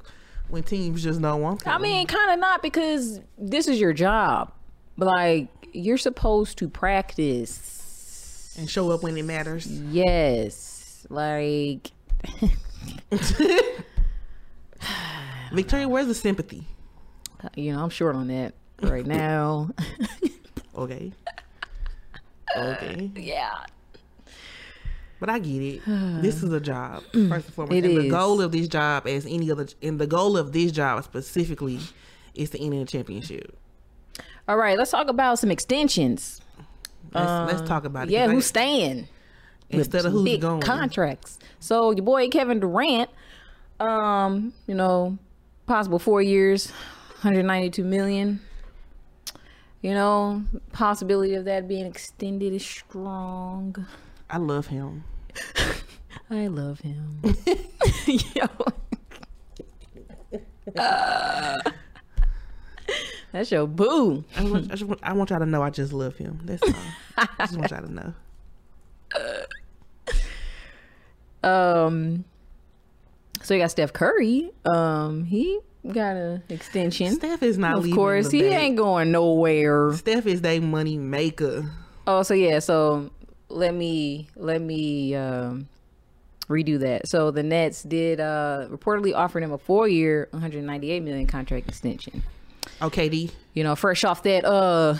when 0.49 0.63
teams 0.63 1.01
just 1.01 1.21
don't 1.21 1.41
want 1.41 1.61
to. 1.61 1.69
I 1.69 1.77
mean, 1.77 2.05
kind 2.05 2.31
of 2.31 2.39
not 2.39 2.61
because 2.61 3.21
this 3.37 3.67
is 3.67 3.79
your 3.79 3.93
job. 3.93 4.51
But 4.97 5.05
like, 5.07 5.47
you're 5.71 5.97
supposed 5.97 6.57
to 6.59 6.69
practice. 6.69 7.80
And 8.57 8.69
show 8.69 8.91
up 8.91 9.03
when 9.03 9.17
it 9.17 9.23
matters. 9.25 9.67
Yes. 9.67 11.05
Like, 11.09 11.91
Victoria, 15.51 15.87
where's 15.89 16.07
the 16.07 16.15
sympathy? 16.15 16.65
you 17.55 17.73
know, 17.73 17.83
I'm 17.83 17.89
short 17.89 18.15
on 18.15 18.27
that 18.27 18.53
right 18.81 19.05
now. 19.07 19.71
Okay. 20.75 21.11
Okay. 22.55 23.11
yeah. 23.15 23.65
But 25.19 25.29
I 25.29 25.39
get 25.39 25.61
it. 25.61 25.81
This 26.21 26.43
is 26.43 26.51
a 26.51 26.59
job, 26.59 27.03
mm, 27.13 27.29
first 27.29 27.45
and 27.47 27.55
foremost. 27.55 27.75
It 27.75 27.85
and 27.85 27.97
the 27.97 28.09
goal 28.09 28.41
of 28.41 28.51
this 28.51 28.67
job, 28.67 29.07
as 29.07 29.25
any 29.25 29.51
other, 29.51 29.67
and 29.81 29.99
the 29.99 30.07
goal 30.07 30.37
of 30.37 30.51
this 30.51 30.71
job 30.71 31.03
specifically, 31.03 31.79
is 32.33 32.49
to 32.51 32.61
end 32.63 32.73
in 32.73 32.81
a 32.81 32.85
championship. 32.85 33.55
All 34.47 34.57
right, 34.57 34.77
let's 34.77 34.91
talk 34.91 35.07
about 35.07 35.39
some 35.39 35.51
extensions. 35.51 36.41
Let's, 37.13 37.53
let's 37.53 37.67
talk 37.67 37.85
about 37.85 38.07
it. 38.07 38.11
Yeah, 38.11 38.27
who's 38.27 38.45
staying? 38.45 39.07
instead 39.71 40.05
of 40.05 40.11
who's 40.11 40.37
going? 40.37 40.61
contracts. 40.61 41.39
So 41.59 41.91
your 41.91 42.03
boy 42.03 42.29
Kevin 42.29 42.59
Durant, 42.59 43.09
um, 43.79 44.53
you 44.67 44.75
know, 44.75 45.17
possible 45.65 45.99
four 45.99 46.21
years, 46.21 46.71
192 47.21 47.83
million. 47.83 48.41
You 49.81 49.93
know, 49.95 50.43
possibility 50.73 51.33
of 51.33 51.45
that 51.45 51.67
being 51.67 51.87
extended 51.87 52.53
is 52.53 52.63
strong. 52.63 53.87
I 54.29 54.37
love 54.37 54.67
him. 54.67 55.03
I 56.29 56.47
love 56.47 56.81
him. 56.81 57.19
Yo. 58.35 58.45
Uh, 60.77 61.59
that's 63.31 63.51
your 63.51 63.67
boo. 63.67 64.23
I, 64.35 64.43
want, 64.43 64.71
I, 64.71 64.75
just 64.75 64.83
want, 64.83 64.99
I 65.03 65.13
want 65.13 65.29
y'all 65.29 65.39
to 65.39 65.45
know 65.45 65.61
I 65.61 65.69
just 65.69 65.93
love 65.93 66.17
him. 66.17 66.39
That's 66.43 66.63
all. 66.63 66.73
I 67.17 67.27
just 67.39 67.57
want 67.57 67.71
y'all 67.71 67.81
to 67.81 67.93
know. 67.93 68.13
Um, 71.43 72.25
so 73.41 73.53
you 73.53 73.59
got 73.59 73.71
Steph 73.71 73.93
Curry. 73.93 74.51
Um, 74.65 75.25
he 75.25 75.59
got 75.91 76.15
an 76.15 76.43
extension. 76.49 77.15
Steph 77.15 77.41
is 77.43 77.57
not 77.57 77.77
of 77.77 77.89
course, 77.91 78.29
he 78.29 78.41
bag. 78.41 78.51
ain't 78.51 78.77
going 78.77 79.11
nowhere. 79.11 79.93
Steph 79.93 80.27
is 80.27 80.41
their 80.41 80.61
money 80.61 80.97
maker. 80.97 81.69
Oh, 82.05 82.23
so 82.23 82.33
yeah, 82.33 82.59
so 82.59 83.09
let 83.49 83.73
me 83.73 84.27
let 84.35 84.61
me 84.61 85.15
um, 85.15 85.67
redo 86.47 86.79
that. 86.79 87.07
So 87.07 87.31
the 87.31 87.43
Nets 87.43 87.83
did 87.83 88.19
uh, 88.19 88.67
reportedly 88.69 89.15
offered 89.15 89.43
him 89.43 89.51
a 89.51 89.57
four-year, 89.57 90.27
198 90.31 91.01
million 91.01 91.27
contract 91.27 91.67
extension. 91.67 92.23
Okay, 92.81 93.09
D. 93.09 93.31
You 93.53 93.63
know, 93.63 93.75
fresh 93.75 94.03
off 94.03 94.23
that 94.23 94.45
uh 94.45 94.95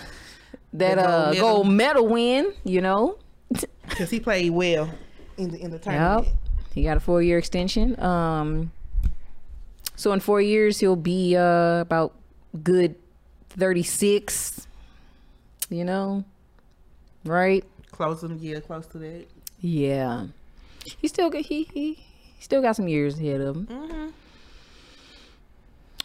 that 0.74 0.96
gold 0.96 1.06
uh 1.08 1.30
medal. 1.30 1.40
gold 1.40 1.68
medal 1.68 2.08
win. 2.08 2.52
You 2.64 2.80
know, 2.80 3.18
Because 3.88 4.10
he 4.10 4.20
played 4.20 4.50
well 4.50 4.90
in 5.36 5.50
the 5.50 5.58
in 5.60 5.70
the 5.70 5.78
tournament. 5.78 6.26
Yep. 6.26 6.36
He 6.74 6.82
got 6.84 6.96
a 6.96 7.00
four 7.00 7.22
year 7.22 7.38
extension. 7.38 7.98
Um 8.00 8.72
so 9.96 10.12
in 10.12 10.20
four 10.20 10.40
years 10.40 10.80
he'll 10.80 10.96
be 10.96 11.36
uh 11.36 11.80
about 11.80 12.14
good 12.62 12.94
thirty 13.50 13.82
six. 13.82 14.66
You 15.68 15.84
know? 15.84 16.24
Right? 17.24 17.64
Close 17.90 18.20
to 18.20 18.34
yeah, 18.34 18.60
close 18.60 18.86
to 18.88 18.98
that. 18.98 19.26
Yeah. 19.60 20.26
He 20.98 21.08
still 21.08 21.30
got 21.30 21.42
he 21.42 21.68
he, 21.72 21.94
he 21.94 22.42
still 22.42 22.62
got 22.62 22.76
some 22.76 22.88
years 22.88 23.18
ahead 23.18 23.40
of 23.40 23.56
him. 23.56 23.66
Mm-hmm. 23.66 24.08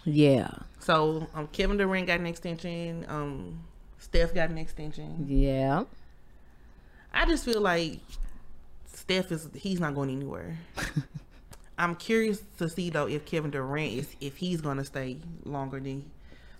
Yeah. 0.05 0.49
So 0.87 1.27
um, 1.35 1.47
Kevin 1.47 1.75
Durant 1.75 2.07
got 2.07 2.21
an 2.21 2.25
extension. 2.25 3.05
Um, 3.09 3.59
Steph 3.99 4.33
got 4.33 4.49
an 4.49 4.57
extension. 4.57 5.25
Yeah. 5.27 5.83
I 7.13 7.25
just 7.25 7.43
feel 7.43 7.59
like 7.59 7.99
Steph 8.93 9.33
is 9.33 9.49
he's 9.53 9.81
not 9.81 9.95
going 9.95 10.09
anywhere. 10.09 10.57
I'm 11.77 11.95
curious 11.95 12.41
to 12.59 12.69
see 12.69 12.89
though 12.89 13.05
if 13.05 13.25
Kevin 13.25 13.51
Durant 13.51 13.95
is 13.95 14.15
if 14.21 14.37
he's 14.37 14.61
gonna 14.61 14.85
stay 14.85 15.17
longer 15.43 15.81
than 15.81 16.09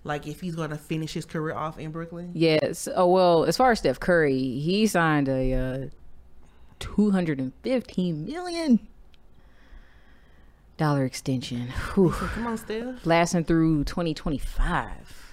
like 0.04 0.26
if 0.26 0.42
he's 0.42 0.56
gonna 0.56 0.76
finish 0.76 1.14
his 1.14 1.24
career 1.24 1.54
off 1.54 1.78
in 1.78 1.90
Brooklyn. 1.90 2.32
Yes. 2.34 2.86
Oh 2.94 3.06
well, 3.06 3.44
as 3.46 3.56
far 3.56 3.70
as 3.70 3.78
Steph 3.78 3.98
Curry, 3.98 4.36
he 4.36 4.86
signed 4.86 5.30
a 5.30 5.54
uh, 5.54 5.86
two 6.80 7.12
hundred 7.12 7.40
and 7.40 7.54
fifteen 7.62 8.26
million 8.26 8.78
dollar 10.78 11.04
extension, 11.04 11.68
Whew. 11.94 12.10
Come 12.10 12.46
on, 12.46 12.56
Steph. 12.56 13.04
lasting 13.04 13.44
through 13.44 13.84
twenty 13.84 14.14
twenty 14.14 14.38
five. 14.38 15.28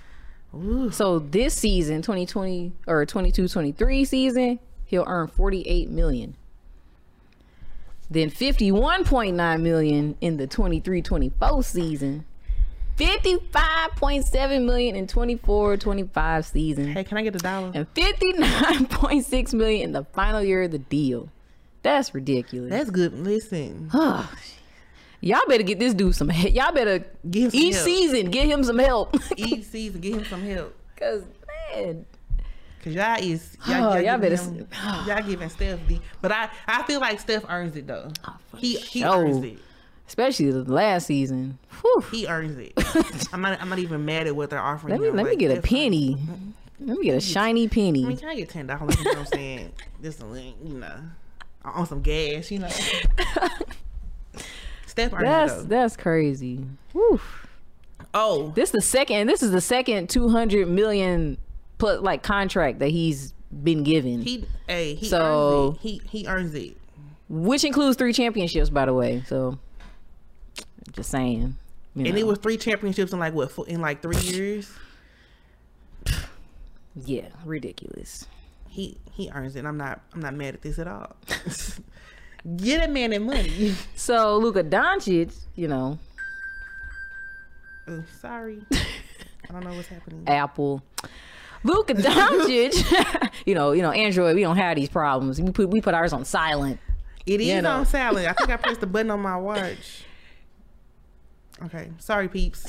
Ooh. 0.54 0.90
So 0.90 1.20
this 1.20 1.54
season, 1.54 2.02
2020 2.02 2.72
or 2.88 3.06
22-23 3.06 4.08
season, 4.08 4.60
he'll 4.86 5.04
earn 5.06 5.28
48 5.28 5.90
million. 5.90 6.36
Then 8.10 8.30
51.9 8.32 9.62
million 9.62 10.16
in 10.22 10.38
the 10.38 10.48
23-24 10.48 11.66
season. 11.66 12.24
55.7 12.98 14.66
million 14.66 14.96
in 14.96 15.08
24-25 15.08 16.46
season. 16.46 16.94
Hey, 16.94 17.04
can 17.04 17.18
I 17.18 17.24
get 17.24 17.36
a 17.36 17.40
dollar? 17.40 17.72
And 17.74 17.94
59.6 17.94 19.54
million 19.54 19.82
in 19.84 19.92
the 19.92 20.06
final 20.14 20.42
year 20.42 20.64
of 20.64 20.72
the 20.72 20.80
deal. 20.80 21.28
That's 21.84 22.14
ridiculous. 22.16 22.70
That's 22.72 22.90
good. 22.90 23.14
Listen, 23.14 23.90
oh, 23.94 24.32
Y'all 25.26 25.42
better 25.48 25.64
get 25.64 25.80
this 25.80 25.96
dude 25.96 26.14
some 26.16 26.30
help. 26.30 26.54
Y'all 26.54 26.72
better 26.72 27.04
Give 27.28 27.46
him 27.46 27.50
some 27.52 27.60
each 27.60 27.74
help. 27.74 27.86
season 27.86 28.30
get 28.30 28.46
him 28.46 28.64
some 28.64 28.78
help. 28.78 29.16
each 29.36 29.64
season, 29.64 30.00
get 30.00 30.14
him 30.14 30.26
some 30.26 30.44
help. 30.44 30.76
Cause 30.96 31.24
man, 31.74 32.06
Cause 32.84 32.94
y'all 32.94 33.18
is 33.20 33.58
y'all, 33.68 33.76
Oh, 33.94 33.96
y'all, 33.96 34.02
y'all 34.02 34.20
giving 34.20 34.30
better 34.30 34.44
him, 34.44 34.68
oh. 34.84 35.06
y'all 35.08 35.28
giving 35.28 35.50
Steph 35.50 35.80
the, 35.88 36.00
but 36.22 36.32
I 36.32 36.50
I 36.68 36.84
feel 36.84 37.00
like 37.00 37.20
Steph 37.20 37.44
earns 37.50 37.76
it 37.76 37.88
though. 37.88 38.12
Oh, 38.28 38.38
he 38.58 38.76
he 38.78 39.04
earns 39.04 39.44
it. 39.44 39.58
especially 40.08 40.52
the 40.52 40.64
last 40.64 41.08
season. 41.08 41.58
Whew. 41.82 42.06
He 42.12 42.28
earns 42.28 42.60
it. 42.60 42.74
I'm 43.34 43.42
not 43.42 43.60
I'm 43.60 43.68
not 43.70 43.80
even 43.80 44.06
mad 44.06 44.28
at 44.28 44.36
what 44.36 44.52
they're 44.52 44.60
offering. 44.62 44.92
Let 44.92 45.02
me 45.02 45.08
him. 45.08 45.16
let 45.16 45.24
me 45.24 45.30
Like, 45.32 45.40
get 45.40 45.58
a 45.58 45.62
penny. 45.62 46.14
Mm-hmm. 46.16 46.88
Let 46.88 46.98
me 47.00 47.04
get 47.06 47.16
a 47.16 47.22
shiny 47.22 47.62
I 47.62 47.64
mean, 47.64 47.70
penny. 47.70 48.16
can 48.16 48.30
I 48.30 48.36
get 48.36 48.50
ten 48.50 48.68
dollars? 48.68 48.96
You 49.00 49.06
know 49.06 49.10
what 49.10 49.20
I'm 49.22 49.26
saying? 49.26 49.72
This 50.00 50.20
you 50.22 50.74
know, 50.78 51.00
on 51.64 51.88
some 51.88 52.04
gas. 52.04 52.52
You 52.52 52.60
know. 52.60 52.70
Earns 54.98 55.12
That's 55.22 55.54
though. 55.56 55.64
that's 55.64 55.98
crazy. 55.98 56.66
Whew. 56.94 57.20
Oh, 58.14 58.52
This 58.56 58.72
the 58.72 58.82
second. 58.82 59.28
This 59.28 59.44
is 59.44 59.52
the 59.52 59.62
second 59.62 60.10
two 60.10 60.30
hundred 60.30 60.68
million 60.70 61.38
plus 61.78 62.02
like 62.02 62.24
contract 62.24 62.80
that 62.80 62.90
he's 62.90 63.34
been 63.64 63.84
given, 63.84 64.22
he 64.22 64.46
hey 64.68 64.96
he 64.96 65.08
So- 65.08 65.68
earns 65.70 65.78
it. 65.78 65.82
He 65.82 66.02
he 66.22 66.28
earns 66.28 66.54
it. 66.56 66.78
which 67.30 67.64
includes 67.64 67.98
three 67.98 68.14
championships, 68.14 68.70
by 68.70 68.86
the 68.86 68.94
way. 68.94 69.24
So, 69.28 69.58
just 70.92 71.10
saying. 71.12 71.56
you 71.96 72.06
And 72.06 72.14
know. 72.16 72.20
it 72.22 72.28
was 72.28 72.40
three 72.40 72.58
championships 72.58 73.12
in 73.14 73.20
like 73.20 73.34
what 73.34 73.52
in 73.68 73.82
like 73.82 74.02
three 74.02 74.18
years. 74.18 74.72
yeah, 77.06 77.28
ridiculous. 77.46 78.26
He 78.70 78.98
he 79.12 79.30
earns 79.34 79.56
it. 79.56 79.66
I'm 79.66 79.78
not 79.78 80.02
I'm 80.14 80.22
not 80.22 80.34
mad 80.34 80.54
at 80.56 80.62
this 80.62 80.80
at 80.80 80.88
all. 80.88 81.16
Get 82.58 82.88
a 82.88 82.92
man 82.92 83.10
that 83.12 83.22
money. 83.22 83.76
So 83.96 84.38
Luka 84.38 84.64
Doncic, 84.64 85.34
you 85.56 85.68
know, 85.68 85.98
Oh, 87.88 88.04
sorry. 88.20 88.64
I 88.72 89.52
don't 89.52 89.64
know 89.64 89.74
what's 89.74 89.88
happening. 89.88 90.24
Apple. 90.28 90.82
Luka 91.64 91.94
Doncic, 91.94 93.32
you 93.46 93.56
know, 93.56 93.72
you 93.72 93.82
know, 93.82 93.92
Android. 93.92 94.36
We 94.36 94.42
don't 94.42 94.58
have 94.58 94.76
these 94.76 94.90
problems. 94.90 95.42
We 95.42 95.52
put 95.52 95.70
we 95.70 95.82
put 95.82 95.94
ours 95.94 96.14
on 96.14 96.26
silent. 96.26 96.80
It 97.26 97.42
is 97.42 97.48
you 97.48 97.62
know. 97.62 97.72
on 97.72 97.86
silent. 97.86 98.28
I 98.28 98.34
think 98.34 98.50
I 98.52 98.58
pressed 98.58 98.82
the 98.82 98.88
button 98.88 99.10
on 99.12 99.20
my 99.20 99.38
watch. 99.38 100.04
Okay, 101.64 101.90
sorry, 102.00 102.28
peeps. 102.28 102.66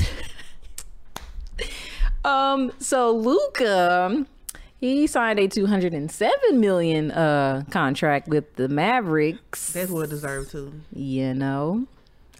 Um, 2.25 2.73
so 2.79 3.13
Luka, 3.13 4.27
he 4.81 5.07
signed 5.07 5.39
a 5.39 5.49
two 5.49 5.67
hundred 5.67 5.95
and 5.95 6.11
seven 6.11 6.61
million 6.61 7.11
uh 7.11 7.65
contract 7.71 8.29
with 8.29 8.55
the 8.57 8.69
Mavericks. 8.69 9.73
That's 9.73 9.91
what 9.91 10.05
it 10.05 10.11
deserved 10.11 10.51
too. 10.51 10.73
you 10.93 11.35
know, 11.35 11.87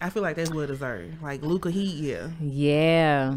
I 0.01 0.09
feel 0.09 0.23
like 0.23 0.35
that's 0.35 0.51
what 0.51 0.61
it 0.63 0.67
deserved. 0.67 1.21
Like 1.21 1.41
Luka, 1.41 1.71
he 1.71 2.11
yeah. 2.11 2.29
yeah. 2.41 3.35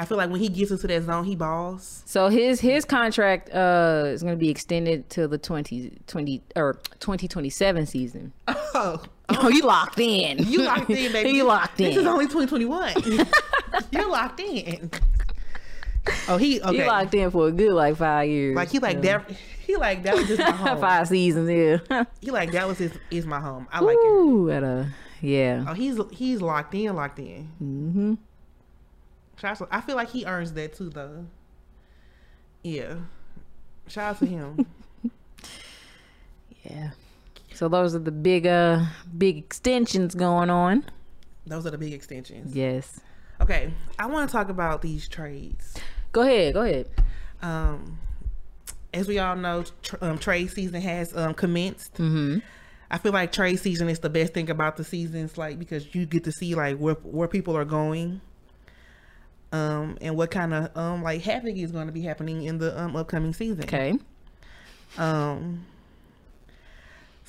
I 0.00 0.04
feel 0.04 0.16
like 0.16 0.30
when 0.30 0.38
he 0.40 0.48
gets 0.48 0.70
into 0.70 0.86
that 0.86 1.02
zone, 1.02 1.24
he 1.24 1.34
balls. 1.34 2.02
So 2.06 2.28
his 2.28 2.60
his 2.60 2.84
contract 2.84 3.50
uh 3.52 4.04
is 4.06 4.22
going 4.22 4.34
to 4.34 4.38
be 4.38 4.48
extended 4.48 5.10
to 5.10 5.26
the 5.26 5.38
2020 5.38 6.40
or 6.54 6.74
2027 7.00 7.86
season. 7.86 8.32
Oh, 8.46 9.02
Oh, 9.30 9.48
you 9.48 9.60
locked 9.62 9.98
in. 10.00 10.38
you 10.38 10.62
locked 10.62 10.88
in, 10.88 11.12
baby. 11.12 11.30
you 11.36 11.44
locked 11.44 11.78
in. 11.80 11.88
This 11.88 11.96
is 11.98 12.06
only 12.06 12.26
2021. 12.28 12.94
You're 13.90 14.08
locked 14.10 14.40
in. 14.40 14.90
Oh, 16.28 16.36
he 16.36 16.60
okay. 16.62 16.78
You 16.78 16.86
locked 16.86 17.14
in 17.14 17.30
for 17.30 17.48
a 17.48 17.52
good 17.52 17.72
like 17.72 17.96
five 17.96 18.28
years. 18.28 18.56
Like 18.56 18.70
he 18.70 18.78
like 18.78 18.96
Yeah. 19.02 19.18
that. 19.18 19.36
He 19.66 19.76
like 19.76 20.02
Dallas 20.02 20.28
is 20.30 20.38
my 20.38 20.50
home. 20.50 20.80
five 20.80 21.08
seasons. 21.08 21.50
Yeah. 21.90 22.04
He 22.20 22.30
like 22.30 22.52
that 22.52 22.66
was 22.66 22.78
his 22.78 22.92
is 23.10 23.26
my 23.26 23.40
home. 23.40 23.66
I 23.72 23.80
like 23.80 23.96
it. 24.00 24.50
At 24.52 24.62
a 24.62 24.88
yeah. 25.20 25.64
Oh, 25.68 25.74
he's 25.74 25.98
he's 26.12 26.40
locked 26.40 26.74
in, 26.74 26.94
locked 26.94 27.18
in. 27.18 27.48
Mm-hmm. 27.62 28.14
I 29.70 29.80
feel 29.82 29.94
like 29.96 30.10
he 30.10 30.24
earns 30.24 30.52
that 30.54 30.74
too, 30.74 30.88
though. 30.90 31.26
Yeah. 32.62 32.96
Shout 33.86 34.14
out 34.14 34.18
to 34.18 34.26
him. 34.26 34.66
Yeah. 36.64 36.90
So 37.54 37.68
those 37.68 37.94
are 37.94 37.98
the 38.00 38.10
big 38.12 38.46
uh 38.46 38.84
big 39.16 39.38
extensions 39.38 40.14
going 40.14 40.50
on. 40.50 40.84
Those 41.46 41.66
are 41.66 41.70
the 41.70 41.78
big 41.78 41.92
extensions. 41.92 42.54
Yes. 42.54 43.00
Okay, 43.40 43.72
I 43.98 44.06
want 44.06 44.28
to 44.28 44.32
talk 44.32 44.48
about 44.48 44.82
these 44.82 45.08
trades. 45.08 45.74
Go 46.12 46.22
ahead. 46.22 46.54
Go 46.54 46.62
ahead. 46.62 46.88
Um, 47.42 47.98
as 48.92 49.06
we 49.06 49.18
all 49.18 49.36
know, 49.36 49.64
tr- 49.82 49.96
um, 50.00 50.18
trade 50.18 50.50
season 50.50 50.80
has 50.80 51.16
um, 51.16 51.34
commenced. 51.34 51.94
Mm-hmm. 51.94 52.38
I 52.90 52.98
feel 52.98 53.12
like 53.12 53.32
trade 53.32 53.56
season 53.56 53.88
is 53.88 53.98
the 53.98 54.08
best 54.08 54.32
thing 54.32 54.50
about 54.50 54.76
the 54.76 54.84
seasons, 54.84 55.36
like 55.36 55.58
because 55.58 55.94
you 55.94 56.06
get 56.06 56.24
to 56.24 56.32
see 56.32 56.54
like 56.54 56.78
where 56.78 56.94
where 56.94 57.28
people 57.28 57.56
are 57.56 57.66
going, 57.66 58.20
um, 59.52 59.98
and 60.00 60.16
what 60.16 60.30
kind 60.30 60.54
of 60.54 60.76
um 60.76 61.02
like 61.02 61.22
havoc 61.22 61.56
is 61.56 61.70
going 61.70 61.86
to 61.86 61.92
be 61.92 62.02
happening 62.02 62.44
in 62.44 62.58
the 62.58 62.78
um 62.80 62.96
upcoming 62.96 63.34
season. 63.34 63.64
Okay. 63.64 63.94
Um. 64.96 65.66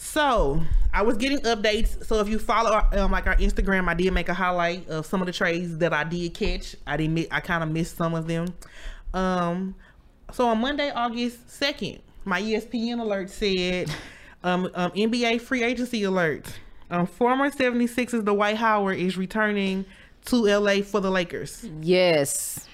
So 0.02 0.64
I 0.94 1.02
was 1.02 1.18
getting 1.18 1.40
updates. 1.40 2.06
So 2.06 2.22
if 2.22 2.30
you 2.30 2.40
follow 2.40 2.72
our, 2.72 2.88
um, 2.98 3.12
like 3.12 3.28
our 3.28 3.36
Instagram, 3.36 3.90
I 3.90 3.94
did 3.94 4.14
make 4.14 4.30
a 4.30 4.34
highlight 4.34 4.88
of 4.88 5.06
some 5.06 5.22
of 5.22 5.26
the 5.26 5.34
trades 5.34 5.78
that 5.80 5.92
I 5.92 6.06
did 6.06 6.34
catch. 6.34 6.78
I 6.88 6.96
didn't. 6.96 7.28
I 7.32 7.42
kind 7.42 7.62
of 7.62 7.70
missed 7.70 7.98
some 7.98 8.16
of 8.16 8.26
them. 8.26 8.48
Um. 9.14 9.76
So 10.32 10.48
on 10.48 10.62
Monday, 10.62 10.90
August 10.90 11.52
second, 11.52 12.00
my 12.24 12.42
ESPN 12.42 13.02
alert 13.02 13.30
said, 13.30 13.92
um, 14.42 14.70
um, 14.74 14.92
NBA 14.92 15.42
free 15.42 15.64
agency 15.64 16.04
alert. 16.04 16.48
Um, 16.90 17.06
former 17.06 17.52
76ers 17.52 18.24
Dwight 18.24 18.56
Howard 18.56 19.00
is 19.00 19.18
returning 19.18 19.86
to 20.26 20.46
LA 20.46 20.82
for 20.82 21.02
the 21.02 21.12
Lakers. 21.12 21.68
Yes. 21.82 22.68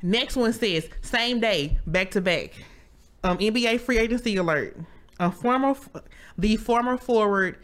Next 0.00 0.36
one 0.36 0.54
says 0.54 0.88
same 1.02 1.38
day, 1.38 1.78
back 1.86 2.12
to 2.12 2.22
back. 2.22 2.54
Um, 3.22 3.36
NBA 3.38 3.80
free 3.80 3.98
agency 3.98 4.36
alert. 4.36 4.76
A 5.20 5.30
former, 5.30 5.74
the 6.38 6.56
former 6.56 6.96
forward, 6.96 7.58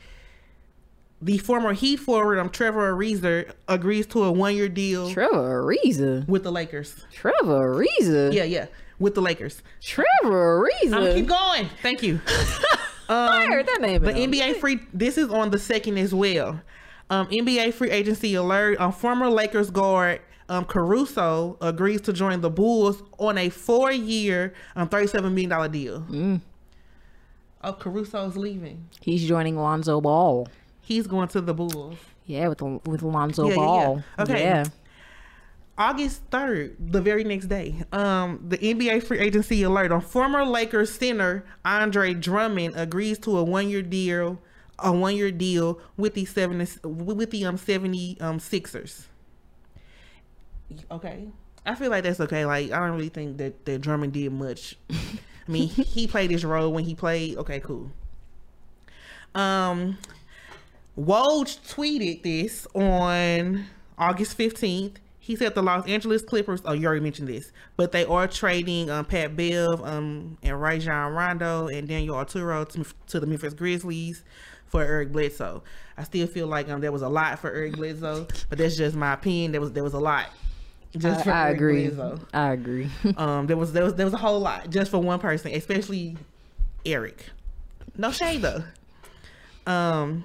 the 1.22 1.38
former 1.38 1.72
Heat 1.72 1.96
forward, 1.96 2.38
um, 2.38 2.50
Trevor 2.50 2.94
Ariza 2.94 3.50
agrees 3.66 4.06
to 4.08 4.24
a 4.24 4.30
one-year 4.30 4.68
deal 4.68 5.10
Trevor 5.10 5.64
Ariza. 5.64 6.28
with 6.28 6.42
the 6.44 6.52
Lakers. 6.52 7.06
Trevor 7.10 7.74
Ariza. 7.74 8.32
Yeah, 8.32 8.44
yeah, 8.44 8.66
with 8.98 9.14
the 9.14 9.22
Lakers. 9.22 9.62
Trevor 9.80 10.68
Ariza. 10.68 10.84
I'm 10.84 10.90
gonna 10.90 11.14
keep 11.14 11.26
going. 11.26 11.68
Thank 11.80 12.02
you. 12.02 12.20
I 13.08 13.46
heard 13.46 13.66
that 13.66 13.80
name. 13.80 14.02
The. 14.02 14.12
NBA 14.12 14.56
free. 14.56 14.80
This 14.92 15.16
is 15.16 15.30
on 15.30 15.50
the 15.50 15.58
second 15.58 15.96
as 15.96 16.14
well. 16.14 16.60
Um, 17.08 17.26
NBA 17.28 17.72
free 17.72 17.90
agency 17.90 18.34
alert. 18.34 18.78
Um, 18.80 18.92
former 18.92 19.30
Lakers 19.30 19.70
guard 19.70 20.20
um, 20.48 20.64
Caruso 20.64 21.56
agrees 21.60 22.00
to 22.02 22.12
join 22.12 22.40
the 22.40 22.50
Bulls 22.50 23.02
on 23.18 23.38
a 23.38 23.48
four-year, 23.48 24.54
um, 24.74 24.88
thirty-seven 24.88 25.34
million 25.34 25.50
dollar 25.50 25.68
deal. 25.68 26.00
Mm. 26.02 26.40
Oh, 27.66 27.72
Caruso's 27.72 28.36
leaving. 28.36 28.88
He's 29.00 29.26
joining 29.26 29.56
Lonzo 29.56 30.00
Ball. 30.00 30.46
He's 30.82 31.08
going 31.08 31.26
to 31.28 31.40
the 31.40 31.52
Bulls. 31.52 31.98
Yeah, 32.24 32.46
with 32.48 32.62
with 32.62 33.02
Lonzo 33.02 33.44
Yeah, 33.44 33.50
yeah, 33.50 33.56
Ball. 33.56 34.04
yeah. 34.18 34.22
Okay. 34.22 34.40
Yeah. 34.42 34.64
August 35.78 36.30
3rd, 36.30 36.76
the 36.78 37.02
very 37.02 37.22
next 37.24 37.46
day, 37.48 37.82
um, 37.92 38.42
the 38.48 38.56
NBA 38.56 39.02
free 39.02 39.18
agency 39.18 39.62
alert 39.64 39.92
on 39.92 40.00
former 40.00 40.42
Lakers 40.44 40.90
center 40.92 41.44
Andre 41.66 42.14
Drummond 42.14 42.74
agrees 42.76 43.18
to 43.18 43.36
a 43.36 43.44
one-year 43.44 43.82
deal, 43.82 44.40
a 44.78 44.90
one-year 44.90 45.32
deal 45.32 45.78
with 45.98 46.14
the 46.14 46.24
seven 46.24 46.66
with 46.84 47.30
the 47.30 47.44
um 47.44 47.56
70 47.58 48.16
um 48.20 48.38
Sixers. 48.38 49.08
Okay, 50.90 51.28
I 51.66 51.74
feel 51.74 51.90
like 51.90 52.04
that's 52.04 52.20
okay. 52.20 52.46
Like 52.46 52.70
I 52.70 52.78
don't 52.78 52.92
really 52.96 53.08
think 53.10 53.36
that 53.38 53.64
that 53.66 53.80
Drummond 53.80 54.12
did 54.12 54.32
much. 54.32 54.76
I 55.46 55.50
mean, 55.50 55.68
he 55.68 56.06
played 56.06 56.30
his 56.30 56.44
role 56.44 56.72
when 56.72 56.84
he 56.84 56.94
played. 56.94 57.36
Okay, 57.38 57.60
cool. 57.60 57.90
Um, 59.34 59.98
Woj 60.98 61.58
tweeted 61.68 62.22
this 62.22 62.66
on 62.74 63.66
August 63.98 64.38
15th. 64.38 64.96
He 65.18 65.34
said 65.34 65.54
the 65.54 65.62
Los 65.62 65.86
Angeles 65.88 66.22
Clippers, 66.22 66.62
oh, 66.64 66.72
you 66.72 66.86
already 66.86 67.02
mentioned 67.02 67.28
this, 67.28 67.50
but 67.76 67.90
they 67.90 68.04
are 68.04 68.28
trading 68.28 68.88
um, 68.90 69.04
Pat 69.04 69.34
Bev 69.36 69.82
um, 69.82 70.38
and 70.42 70.60
Rajon 70.60 71.12
Rondo 71.12 71.66
and 71.66 71.88
Daniel 71.88 72.14
Oturu 72.14 72.66
to, 72.68 72.86
to 73.08 73.18
the 73.18 73.26
Memphis 73.26 73.52
Grizzlies 73.52 74.22
for 74.66 74.82
Eric 74.82 75.10
Bledsoe. 75.10 75.64
I 75.98 76.04
still 76.04 76.28
feel 76.28 76.46
like 76.46 76.68
um, 76.68 76.80
there 76.80 76.92
was 76.92 77.02
a 77.02 77.08
lot 77.08 77.40
for 77.40 77.50
Eric 77.50 77.74
Bledsoe, 77.74 78.28
but 78.48 78.58
that's 78.58 78.76
just 78.76 78.94
my 78.94 79.14
opinion. 79.14 79.50
There 79.50 79.60
was 79.60 79.72
there 79.72 79.84
was 79.84 79.94
a 79.94 80.00
lot. 80.00 80.28
Just 80.96 81.20
I, 81.20 81.24
for 81.24 81.30
I 81.30 81.48
agree. 81.50 81.88
Bledsoe. 81.88 82.20
I 82.32 82.52
agree. 82.52 82.90
Um, 83.16 83.46
there 83.46 83.56
was 83.56 83.72
there 83.72 83.84
was 83.84 83.94
there 83.94 84.06
was 84.06 84.14
a 84.14 84.18
whole 84.18 84.40
lot 84.40 84.70
just 84.70 84.90
for 84.90 84.98
one 84.98 85.18
person, 85.18 85.52
especially 85.52 86.16
Eric. 86.84 87.26
No 87.96 88.10
shade 88.10 88.42
though. 88.42 88.62
Um, 89.66 90.24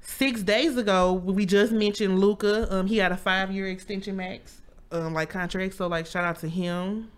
six 0.00 0.42
days 0.42 0.76
ago 0.76 1.12
we 1.12 1.46
just 1.46 1.72
mentioned 1.72 2.18
Luka. 2.18 2.72
Um, 2.74 2.86
he 2.86 2.98
had 2.98 3.12
a 3.12 3.16
five 3.16 3.50
year 3.50 3.68
extension 3.68 4.16
max, 4.16 4.60
um, 4.92 5.14
like 5.14 5.30
contract. 5.30 5.74
So 5.74 5.86
like 5.86 6.06
shout 6.06 6.24
out 6.24 6.38
to 6.40 6.48
him. 6.48 7.10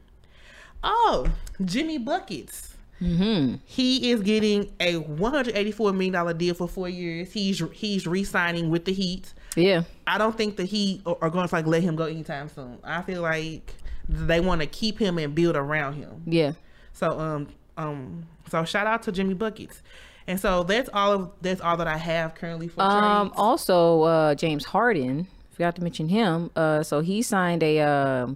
Oh, 0.84 1.28
Jimmy 1.64 1.98
buckets. 1.98 2.74
Mm-hmm. 3.00 3.56
He 3.66 4.10
is 4.10 4.22
getting 4.22 4.72
a 4.80 4.96
one 4.96 5.32
hundred 5.32 5.54
eighty 5.56 5.72
four 5.72 5.92
million 5.92 6.12
dollar 6.14 6.32
deal 6.32 6.54
for 6.54 6.68
four 6.68 6.88
years. 6.88 7.32
He's 7.32 7.62
he's 7.72 8.06
re-signing 8.06 8.70
with 8.70 8.84
the 8.86 8.92
Heat. 8.92 9.34
Yeah. 9.56 9.82
I 10.06 10.18
don't 10.18 10.36
think 10.36 10.56
the 10.56 10.64
Heat 10.64 11.02
are 11.06 11.16
are 11.22 11.30
going 11.30 11.48
to 11.48 11.54
like 11.54 11.66
let 11.66 11.82
him 11.82 11.96
go 11.96 12.04
anytime 12.04 12.48
soon. 12.48 12.78
I 12.84 13.02
feel 13.02 13.22
like 13.22 13.72
they 14.08 14.38
want 14.40 14.60
to 14.60 14.66
keep 14.68 14.98
him 14.98 15.18
and 15.18 15.34
build 15.34 15.56
around 15.56 15.94
him. 15.94 16.22
Yeah. 16.26 16.52
So 16.92 17.18
um 17.18 17.48
um 17.76 18.26
so 18.50 18.64
shout 18.64 18.86
out 18.86 19.02
to 19.04 19.12
Jimmy 19.12 19.34
Buckets. 19.34 19.82
And 20.28 20.38
so 20.40 20.62
that's 20.64 20.88
all 20.92 21.12
of 21.12 21.30
that's 21.40 21.60
all 21.60 21.76
that 21.78 21.86
I 21.86 21.96
have 21.96 22.34
currently 22.34 22.68
for 22.68 22.82
Um, 22.82 23.28
trades. 23.28 23.34
also, 23.38 24.02
uh, 24.02 24.34
James 24.34 24.64
Harden, 24.64 25.28
forgot 25.52 25.76
to 25.76 25.82
mention 25.82 26.08
him. 26.08 26.50
Uh, 26.56 26.82
so 26.82 27.00
he 27.00 27.22
signed 27.22 27.62
a 27.62 27.78
uh, 27.80 28.26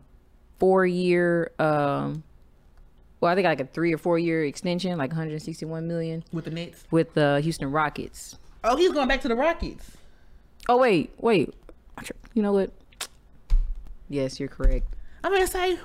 four 0.61 0.87
year, 0.87 1.51
um, 1.59 2.23
well, 3.21 3.33
I 3.33 3.35
think 3.35 3.45
like 3.45 3.61
a 3.61 3.65
three 3.65 3.93
or 3.93 3.99
four 3.99 4.19
year 4.21 4.45
extension, 4.45 4.97
like 4.99 5.11
161 5.11 5.89
million 5.89 6.23
with 6.33 6.45
the 6.45 6.51
Nets. 6.53 6.85
with 6.93 7.13
the 7.15 7.41
Houston 7.43 7.71
Rockets. 7.73 8.39
Oh, 8.63 8.77
he's 8.77 8.93
going 8.93 9.09
back 9.09 9.21
to 9.23 9.29
the 9.29 9.35
Rockets. 9.37 9.91
Oh 10.69 10.77
wait, 10.79 11.11
wait. 11.19 11.55
You 12.35 12.43
know 12.43 12.53
what? 12.53 12.71
Yes, 14.09 14.39
you're 14.41 14.49
correct. 14.49 14.87
I'm 15.25 15.33
gonna 15.33 15.47
say. 15.47 15.79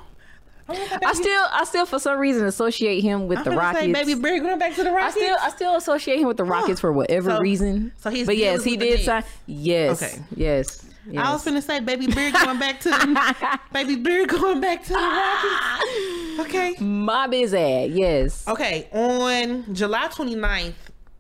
I'm 0.68 0.76
gonna 0.76 1.00
I 1.06 1.14
still, 1.14 1.44
I 1.52 1.64
still, 1.66 1.86
for 1.86 2.00
some 2.00 2.18
reason, 2.18 2.46
associate 2.46 3.02
him 3.02 3.28
with 3.28 3.38
I'm 3.40 3.44
the 3.46 3.52
Rockets. 3.52 3.82
say 3.86 3.94
Baby 3.94 4.16
Bear 4.16 4.40
going 4.40 4.58
back 4.58 4.74
to 4.76 4.84
the 4.84 4.92
Rockets. 4.92 5.16
I 5.18 5.20
still, 5.20 5.38
I 5.42 5.50
still 5.50 5.76
associate 5.76 6.20
him 6.20 6.28
with 6.28 6.38
the 6.38 6.44
Rockets 6.44 6.80
for 6.80 6.92
whatever 6.92 7.32
So- 7.32 7.40
reason. 7.40 7.92
so 7.98 8.10
he's, 8.10 8.26
but 8.26 8.36
yes, 8.38 8.64
he 8.64 8.76
did 8.76 9.02
sign. 9.06 9.24
Yes, 9.46 10.02
Okay. 10.02 10.24
yes, 10.36 10.86
yes. 11.08 11.24
I 11.24 11.32
was 11.34 11.46
gonna 11.46 11.62
say 11.62 11.82
Baby 11.82 12.08
Bear 12.08 12.32
going 12.32 12.58
back 12.58 12.80
to 12.82 12.90
the 12.90 13.60
Baby 13.74 13.96
Bear 13.98 14.26
going 14.26 14.60
back 14.60 14.82
to 14.86 14.90
the 14.90 14.96
Rockets. 14.96 16.12
Okay. 16.38 16.76
My 16.82 17.28
biz 17.28 17.54
ad, 17.54 17.92
yes. 17.92 18.46
Okay, 18.46 18.90
on 18.92 19.74
July 19.74 20.10
29th, 20.10 20.74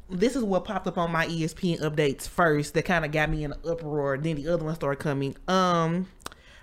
this 0.09 0.35
is 0.35 0.43
what 0.43 0.65
popped 0.65 0.87
up 0.87 0.97
on 0.97 1.11
my 1.11 1.25
ESPN 1.27 1.81
updates 1.81 2.27
first 2.27 2.73
that 2.73 2.85
kind 2.85 3.05
of 3.05 3.11
got 3.11 3.29
me 3.29 3.43
in 3.43 3.53
an 3.53 3.59
uproar. 3.67 4.17
Then 4.17 4.35
the 4.35 4.47
other 4.47 4.63
one 4.65 4.75
started 4.75 5.01
coming. 5.01 5.35
Um, 5.47 6.07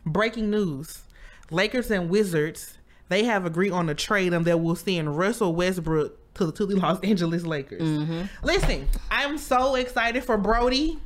breaking 0.07 0.51
news: 0.51 1.03
Lakers 1.51 1.91
and 1.91 2.09
Wizards 2.09 2.79
they 3.13 3.25
have 3.25 3.45
agreed 3.45 3.73
on 3.73 3.91
a 3.91 3.95
trade 3.95 4.33
and 4.33 4.47
that 4.47 4.59
will 4.59 4.75
send 4.75 5.19
Russell 5.19 5.55
Westbrook 5.55 6.35
to 6.35 6.47
the, 6.47 6.53
to 6.53 6.65
the 6.65 6.77
Los 6.77 6.99
Angeles 7.01 7.45
Lakers. 7.45 7.83
Listen, 8.43 8.89
I'm 9.11 9.37
so 9.37 9.75
excited 9.75 10.25
for 10.25 10.39
Brody, 10.39 10.99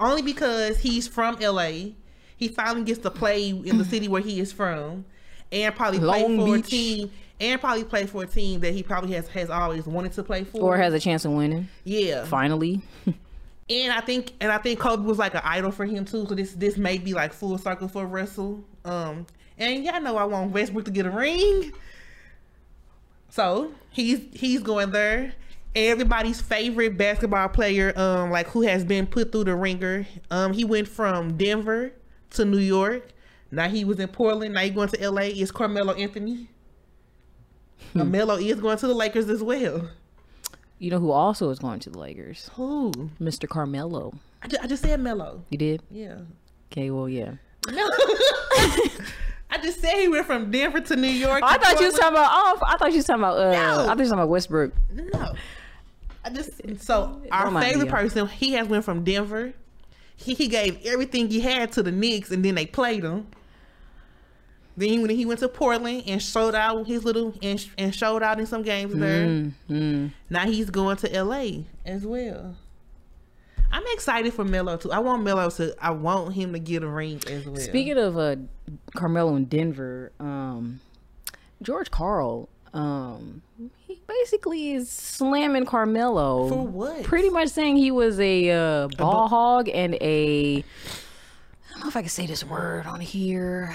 only 0.00 0.22
because 0.22 0.78
he's 0.78 1.06
from 1.06 1.36
LA. 1.40 1.90
He 2.36 2.48
finally 2.48 2.82
gets 2.82 2.98
to 3.02 3.10
play 3.12 3.50
in 3.50 3.78
the 3.78 3.84
city 3.84 4.08
where 4.08 4.20
he 4.20 4.40
is 4.40 4.52
from, 4.52 5.04
and 5.52 5.72
probably 5.76 6.00
play 6.00 6.22
Long 6.22 6.36
for 6.38 6.56
Beach. 6.56 6.66
a 6.66 6.68
team. 6.68 7.12
And 7.42 7.60
probably 7.60 7.82
play 7.82 8.06
for 8.06 8.22
a 8.22 8.26
team 8.26 8.60
that 8.60 8.72
he 8.72 8.84
probably 8.84 9.12
has 9.14 9.26
has 9.28 9.50
always 9.50 9.84
wanted 9.84 10.12
to 10.12 10.22
play 10.22 10.44
for. 10.44 10.60
Or 10.60 10.76
has 10.76 10.94
a 10.94 11.00
chance 11.00 11.24
of 11.24 11.32
winning 11.32 11.68
yeah. 11.84 12.24
finally. 12.24 12.80
And 13.70 13.92
I 13.92 14.00
think 14.00 14.32
and 14.40 14.50
I 14.52 14.58
think 14.58 14.80
Kobe 14.80 15.04
was 15.04 15.18
like 15.18 15.34
an 15.34 15.40
idol 15.44 15.70
for 15.70 15.86
him 15.86 16.04
too. 16.04 16.26
So 16.28 16.34
this 16.34 16.52
this 16.52 16.76
may 16.76 16.98
be 16.98 17.14
like 17.14 17.32
full 17.32 17.56
circle 17.56 17.88
for 17.88 18.04
Russell. 18.04 18.62
Um 18.84 19.24
and 19.56 19.84
y'all 19.84 20.00
know 20.00 20.16
I 20.16 20.24
want 20.24 20.50
Westbrook 20.50 20.84
to 20.86 20.90
get 20.90 21.06
a 21.06 21.10
ring. 21.10 21.72
So 23.30 23.72
he's 23.90 24.20
he's 24.34 24.62
going 24.62 24.90
there. 24.90 25.32
Everybody's 25.74 26.40
favorite 26.40 26.98
basketball 26.98 27.48
player, 27.48 27.96
um, 27.96 28.30
like 28.30 28.48
who 28.48 28.60
has 28.62 28.84
been 28.84 29.06
put 29.06 29.32
through 29.32 29.44
the 29.44 29.56
ringer. 29.56 30.06
Um, 30.30 30.52
he 30.52 30.64
went 30.64 30.86
from 30.86 31.38
Denver 31.38 31.92
to 32.30 32.44
New 32.44 32.58
York. 32.58 33.08
Now 33.50 33.68
he 33.68 33.86
was 33.86 33.98
in 34.00 34.08
Portland. 34.08 34.52
Now 34.52 34.60
he's 34.60 34.72
going 34.72 34.88
to 34.88 35.10
LA. 35.10 35.22
Is 35.22 35.50
Carmelo 35.50 35.94
Anthony? 35.94 36.48
Carmelo 37.94 38.36
is 38.36 38.60
going 38.60 38.78
to 38.78 38.86
the 38.86 38.94
Lakers 38.94 39.28
as 39.28 39.42
well. 39.42 39.88
You 40.78 40.90
know 40.90 40.98
who 40.98 41.10
also 41.12 41.50
is 41.50 41.58
going 41.58 41.78
to 41.80 41.90
the 41.90 41.98
Lakers? 41.98 42.50
Who? 42.54 42.90
Mr. 43.20 43.48
Carmelo. 43.48 44.14
I 44.42 44.48
just, 44.48 44.64
I 44.64 44.66
just 44.66 44.82
said 44.82 44.98
Melo. 45.00 45.44
You 45.50 45.58
did? 45.58 45.82
Yeah. 45.90 46.16
Okay, 46.72 46.90
well, 46.90 47.08
yeah. 47.08 47.34
No. 47.70 47.88
I 49.50 49.58
just 49.62 49.80
said 49.80 49.94
he 49.94 50.08
went 50.08 50.26
from 50.26 50.50
Denver 50.50 50.80
to 50.80 50.96
New 50.96 51.06
York. 51.06 51.42
I 51.44 51.56
to 51.56 51.62
thought 51.62 51.78
you 51.80 51.86
was 51.86 51.94
talking 51.94 52.14
about. 52.14 52.30
Oh, 52.32 52.58
I 52.66 52.76
thought 52.78 52.90
you 52.90 52.96
was 52.96 53.04
talking 53.04 53.20
about. 53.22 53.38
Uh, 53.38 53.52
No. 53.52 53.82
I 53.82 53.86
thought 53.86 53.96
you 53.98 54.02
was 54.02 54.08
talking 54.08 54.12
about 54.20 54.28
Westbrook. 54.30 54.72
No. 54.92 55.34
I 56.24 56.30
just 56.30 56.80
so 56.80 57.20
our 57.30 57.50
Don't 57.50 57.60
favorite 57.62 57.88
person, 57.88 58.26
he 58.28 58.52
has 58.54 58.66
went 58.68 58.84
from 58.84 59.04
Denver. 59.04 59.52
He, 60.16 60.34
he 60.34 60.48
gave 60.48 60.84
everything 60.84 61.28
he 61.28 61.40
had 61.40 61.72
to 61.72 61.82
the 61.82 61.90
Knicks, 61.92 62.30
and 62.30 62.44
then 62.44 62.54
they 62.54 62.66
played 62.66 63.04
him. 63.04 63.26
Then 64.76 64.88
he, 64.88 64.98
when 64.98 65.10
he 65.10 65.26
went 65.26 65.40
to 65.40 65.48
Portland 65.48 66.04
and 66.06 66.22
showed 66.22 66.54
out 66.54 66.86
his 66.86 67.04
little 67.04 67.34
and, 67.42 67.64
and 67.76 67.94
showed 67.94 68.22
out 68.22 68.40
in 68.40 68.46
some 68.46 68.62
games 68.62 68.94
there. 68.94 69.52
Mm. 69.70 70.12
Now 70.30 70.46
he's 70.46 70.70
going 70.70 70.96
to 70.98 71.22
LA 71.22 71.64
as 71.84 72.06
well. 72.06 72.56
I'm 73.72 73.84
excited 73.88 74.34
for 74.34 74.44
Melo 74.44 74.76
too. 74.76 74.92
I 74.92 74.98
want 74.98 75.22
Melo 75.22 75.48
to. 75.50 75.74
I 75.80 75.90
want 75.92 76.34
him 76.34 76.52
to 76.52 76.58
get 76.58 76.82
a 76.82 76.88
ring 76.88 77.20
as 77.26 77.46
well. 77.46 77.56
Speaking 77.56 77.96
of 77.96 78.18
uh, 78.18 78.36
Carmelo 78.94 79.34
in 79.36 79.46
Denver, 79.46 80.12
um, 80.20 80.80
George 81.62 81.90
Karl, 81.90 82.50
um, 82.74 83.40
he 83.86 84.02
basically 84.06 84.72
is 84.72 84.90
slamming 84.90 85.64
Carmelo 85.64 86.48
For 86.48 86.66
what? 86.66 87.02
Pretty 87.02 87.30
much 87.30 87.48
saying 87.48 87.76
he 87.76 87.90
was 87.90 88.20
a 88.20 88.50
uh, 88.50 88.88
ball 88.88 89.28
hog 89.28 89.70
and 89.70 89.94
a. 89.94 90.58
I 90.58 91.72
don't 91.72 91.80
know 91.80 91.88
if 91.88 91.96
I 91.96 92.02
can 92.02 92.10
say 92.10 92.26
this 92.26 92.44
word 92.44 92.86
on 92.86 93.00
here. 93.00 93.74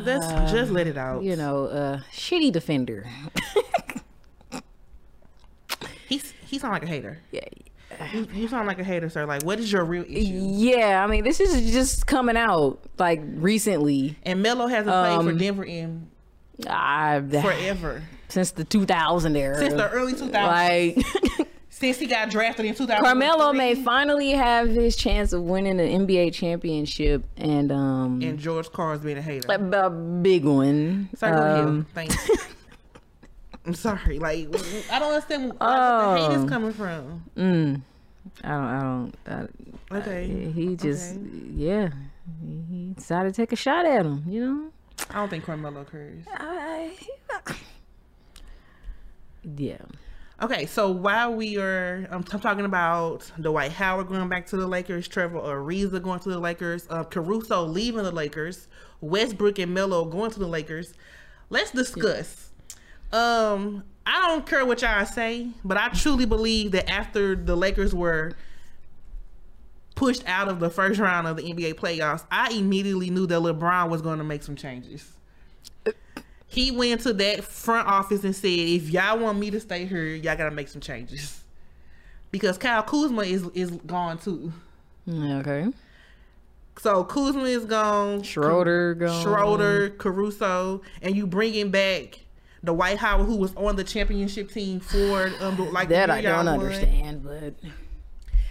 Let's 0.00 0.26
just 0.52 0.70
let 0.70 0.86
it 0.86 0.96
out. 0.96 1.22
You 1.22 1.36
know, 1.36 1.64
uh, 1.66 2.00
shitty 2.12 2.52
defender. 2.52 3.06
He's 6.08 6.32
he 6.46 6.58
sound 6.58 6.72
like 6.72 6.82
a 6.82 6.86
hater. 6.86 7.18
yeah, 7.30 7.40
You, 8.14 8.26
you 8.32 8.48
sound 8.48 8.66
like 8.66 8.78
a 8.78 8.84
hater, 8.84 9.10
sir. 9.10 9.26
Like, 9.26 9.42
what 9.44 9.58
is 9.58 9.70
your 9.70 9.84
real 9.84 10.04
issue? 10.04 10.32
yeah. 10.32 11.04
I 11.04 11.06
mean, 11.06 11.22
this 11.24 11.38
is 11.40 11.70
just 11.70 12.06
coming 12.06 12.36
out 12.36 12.78
like 12.98 13.20
recently. 13.24 14.16
And 14.22 14.42
Melo 14.42 14.66
hasn't 14.68 14.86
played 14.94 15.22
for 15.24 15.30
Um, 15.32 15.38
Denver 15.38 15.64
in 15.64 16.08
I, 16.66 17.20
forever 17.30 18.02
since 18.28 18.52
the 18.52 18.64
2000 18.64 19.36
era. 19.36 19.58
since 19.58 19.74
the 19.74 19.90
early 19.90 20.14
2000s. 20.14 20.32
like 20.32 21.47
since 21.78 21.98
he 21.98 22.06
got 22.06 22.30
drafted 22.30 22.66
in 22.66 22.74
2000. 22.74 23.02
Carmelo 23.04 23.52
may 23.52 23.74
finally 23.74 24.30
have 24.32 24.68
his 24.68 24.96
chance 24.96 25.32
of 25.32 25.42
winning 25.42 25.76
the 25.76 25.84
NBA 25.84 26.32
championship 26.34 27.24
and 27.36 27.70
um 27.70 28.20
and 28.22 28.38
George 28.38 28.70
Karl's 28.72 29.00
being 29.00 29.16
a 29.18 29.22
hater. 29.22 29.46
a, 29.50 29.86
a 29.86 29.90
big 29.90 30.44
one. 30.44 31.08
Ahead. 31.22 31.60
Um, 31.60 31.86
Thanks. 31.94 32.16
I'm 33.66 33.74
sorry. 33.74 34.18
Like, 34.18 34.48
I 34.90 34.98
don't 34.98 35.12
understand 35.12 35.52
where 35.58 35.58
the 35.58 36.16
hate 36.16 36.36
Oh. 36.36 36.42
is 36.44 36.48
coming 36.48 36.72
from. 36.72 37.22
mm, 37.36 37.80
I 38.42 38.48
don't. 38.48 38.64
I 38.64 38.80
don't. 38.80 39.14
I, 39.90 39.96
Okay. 39.98 40.50
he 40.54 40.74
just 40.76 41.16
Okay. 41.16 41.24
yeah. 41.54 41.88
He, 42.42 42.62
he 42.70 42.92
decided 42.94 43.34
to 43.34 43.40
take 43.42 43.52
a 43.52 43.56
shot 43.56 43.86
at 43.86 44.04
him. 44.04 44.24
You 44.28 44.40
know. 44.44 44.70
I 45.10 45.14
don't 45.14 45.28
think 45.28 45.44
Carmelo 45.44 45.84
cares. 45.84 46.24
I, 46.30 46.92
yeah. 49.56 49.76
Okay, 50.40 50.66
so 50.66 50.88
while 50.88 51.34
we 51.34 51.58
are 51.58 52.06
um, 52.12 52.22
t- 52.22 52.38
talking 52.38 52.64
about 52.64 53.28
Dwight 53.40 53.72
Howard 53.72 54.06
going 54.06 54.28
back 54.28 54.46
to 54.46 54.56
the 54.56 54.68
Lakers, 54.68 55.08
Trevor 55.08 55.40
Ariza 55.40 56.00
going 56.00 56.20
to 56.20 56.28
the 56.28 56.38
Lakers, 56.38 56.86
uh, 56.90 57.02
Caruso 57.02 57.64
leaving 57.64 58.04
the 58.04 58.12
Lakers, 58.12 58.68
Westbrook 59.00 59.58
and 59.58 59.74
Melo 59.74 60.04
going 60.04 60.30
to 60.30 60.38
the 60.38 60.46
Lakers, 60.46 60.94
let's 61.50 61.72
discuss. 61.72 62.52
Um, 63.12 63.82
I 64.06 64.28
don't 64.28 64.46
care 64.46 64.64
what 64.64 64.80
y'all 64.80 65.04
say, 65.06 65.48
but 65.64 65.76
I 65.76 65.88
truly 65.88 66.24
believe 66.24 66.70
that 66.70 66.88
after 66.88 67.34
the 67.34 67.56
Lakers 67.56 67.92
were 67.92 68.34
pushed 69.96 70.22
out 70.28 70.46
of 70.46 70.60
the 70.60 70.70
first 70.70 71.00
round 71.00 71.26
of 71.26 71.36
the 71.36 71.42
NBA 71.42 71.74
playoffs, 71.74 72.24
I 72.30 72.52
immediately 72.52 73.10
knew 73.10 73.26
that 73.26 73.40
LeBron 73.40 73.90
was 73.90 74.02
going 74.02 74.18
to 74.18 74.24
make 74.24 74.44
some 74.44 74.54
changes. 74.54 75.17
He 76.48 76.70
went 76.70 77.02
to 77.02 77.12
that 77.12 77.44
front 77.44 77.86
office 77.86 78.24
and 78.24 78.34
said, 78.34 78.48
"If 78.48 78.90
y'all 78.90 79.18
want 79.18 79.38
me 79.38 79.50
to 79.50 79.60
stay 79.60 79.84
here, 79.84 80.06
y'all 80.06 80.36
gotta 80.36 80.50
make 80.50 80.68
some 80.68 80.80
changes." 80.80 81.38
because 82.30 82.58
Kyle 82.58 82.82
Kuzma 82.82 83.22
is 83.22 83.44
is 83.54 83.70
gone 83.70 84.18
too. 84.18 84.52
Okay. 85.08 85.66
So 86.78 87.04
Kuzma 87.04 87.44
is 87.44 87.64
gone. 87.64 88.22
Schroeder 88.22 88.94
gone. 88.94 89.22
Schroeder, 89.22 89.90
Caruso, 89.90 90.82
and 91.02 91.16
you 91.16 91.26
bringing 91.26 91.70
back 91.70 92.20
the 92.62 92.72
Dwight 92.72 92.98
Howard 92.98 93.26
who 93.26 93.36
was 93.36 93.54
on 93.56 93.76
the 93.76 93.84
championship 93.84 94.50
team 94.50 94.80
for 94.80 95.30
um 95.40 95.72
like 95.72 95.88
That 95.88 96.10
I 96.10 96.20
don't 96.20 96.48
understand, 96.48 97.24
but 97.24 97.54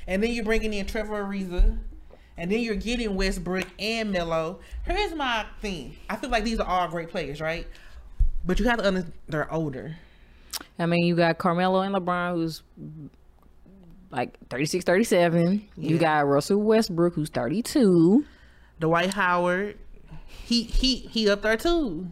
And 0.08 0.24
then 0.24 0.32
you're 0.32 0.45
bringing 0.45 0.74
in 0.74 0.86
Trevor 0.86 1.24
Ariza. 1.24 1.78
And 2.39 2.52
then 2.52 2.60
you're 2.60 2.76
getting 2.76 3.16
Westbrook 3.16 3.66
and 3.80 4.12
Melo. 4.12 4.60
Here's 4.84 5.16
my 5.16 5.43
thing. 5.60 5.95
I 6.08 6.18
feel 6.18 6.30
like 6.30 6.43
these 6.43 6.60
are 6.60 6.68
all 6.68 6.88
great 6.88 7.10
players, 7.10 7.41
right? 7.41 7.66
But 8.48 8.60
you 8.60 8.66
have 8.66 8.80
to 8.80 8.86
understand 8.86 9.14
they're 9.28 9.54
older. 9.54 9.98
I 10.80 10.86
mean, 10.86 11.06
you 11.06 11.16
got 11.16 11.38
Carmelo 11.38 11.82
and 11.82 11.93
LeBron, 11.93 12.36
who's 12.36 12.64
like 14.10 14.38
36, 14.50 14.86
37. 14.86 15.68
You 15.76 15.98
got 15.98 16.26
Russell 16.26 16.62
Westbrook, 16.62 17.14
who's 17.14 17.30
32. 17.30 18.26
Dwight 18.80 19.14
Howard, 19.14 19.78
he 20.28 20.64
he 20.64 20.95
he 20.95 21.30
up 21.30 21.41
there 21.41 21.58
too. 21.58 22.08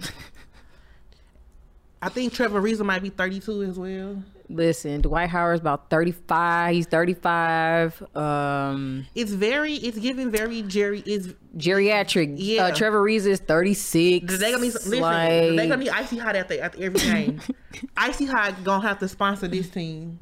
I 2.02 2.10
think 2.10 2.34
Trevor 2.34 2.62
Ariza 2.62 2.86
might 2.86 3.02
be 3.02 3.10
32 3.10 3.64
as 3.64 3.80
well. 3.80 4.22
Listen, 4.48 5.02
Dwight 5.02 5.30
Howard's 5.30 5.62
about 5.62 5.90
35. 5.90 6.76
He's 6.76 6.86
35. 6.86 8.04
Um, 8.16 9.08
It's 9.16 9.32
very, 9.32 9.74
it's 9.74 9.98
giving 9.98 10.30
very 10.30 10.62
Jerry. 10.62 11.02
is 11.06 11.34
geriatric. 11.58 12.36
Yeah. 12.38 12.66
Uh, 12.66 12.76
Trevor 12.76 13.02
Reeves 13.02 13.26
is 13.26 13.40
36. 13.40 14.38
they 14.40 14.52
gonna 14.52 14.64
need 14.64 14.74
listen. 14.74 15.00
like, 15.00 15.30
they 15.30 15.68
gonna 15.68 15.78
be 15.78 15.90
icy 15.90 16.18
hot 16.18 16.36
at 16.36 16.48
the 16.48 16.62
at 16.62 16.80
every 16.80 17.00
game. 17.00 17.42
icy 17.98 18.26
hot 18.26 18.64
gonna 18.64 18.88
have 18.88 19.00
to 19.00 19.08
sponsor 19.08 19.48
this 19.48 19.70
team. 19.70 20.20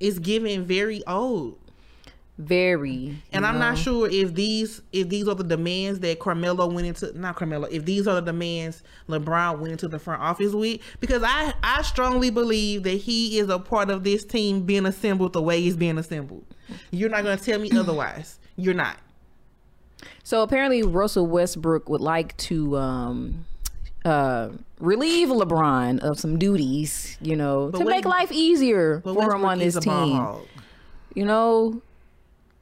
It's 0.00 0.18
giving 0.18 0.64
very 0.64 1.06
old. 1.06 1.58
Very. 2.38 3.16
And 3.32 3.46
I'm 3.46 3.58
not 3.58 3.76
sure 3.78 4.08
if 4.10 4.34
these 4.34 4.82
if 4.92 5.08
these 5.08 5.28
are 5.28 5.34
the 5.34 5.44
demands 5.44 6.00
that 6.00 6.18
Carmelo 6.18 6.66
went 6.66 6.86
into 6.86 7.18
not 7.18 7.36
Carmelo 7.36 7.68
if 7.68 7.84
these 7.84 8.06
are 8.08 8.14
the 8.14 8.22
demands 8.32 8.82
LeBron 9.08 9.58
went 9.58 9.72
into 9.72 9.86
the 9.88 9.98
front 9.98 10.22
office 10.22 10.52
with 10.52 10.80
because 11.00 11.22
I 11.24 11.52
I 11.62 11.82
strongly 11.82 12.30
believe 12.30 12.84
that 12.84 12.96
he 12.96 13.38
is 13.38 13.48
a 13.48 13.58
part 13.58 13.90
of 13.90 14.02
this 14.04 14.24
team 14.24 14.62
being 14.62 14.86
assembled 14.86 15.34
the 15.34 15.42
way 15.42 15.62
it's 15.62 15.76
being 15.76 15.98
assembled. 15.98 16.44
You're 16.90 17.10
not 17.10 17.22
going 17.22 17.36
to 17.36 17.44
tell 17.44 17.58
me 17.60 17.70
otherwise. 17.76 18.38
You're 18.56 18.74
not. 18.74 18.96
So 20.24 20.42
apparently, 20.42 20.82
Russell 20.82 21.26
Westbrook 21.26 21.88
would 21.88 22.00
like 22.00 22.36
to 22.38 22.76
um, 22.76 23.44
uh, 24.04 24.50
relieve 24.80 25.28
LeBron 25.28 26.00
of 26.00 26.18
some 26.18 26.38
duties, 26.38 27.16
you 27.20 27.36
know, 27.36 27.68
But 27.70 27.78
to 27.78 27.84
West- 27.84 27.96
make 27.96 28.04
life 28.04 28.32
easier 28.32 29.00
for 29.02 29.34
him 29.34 29.44
on 29.44 29.60
is 29.60 29.74
this 29.74 29.84
team. 29.84 30.26
You 31.14 31.24
know, 31.24 31.82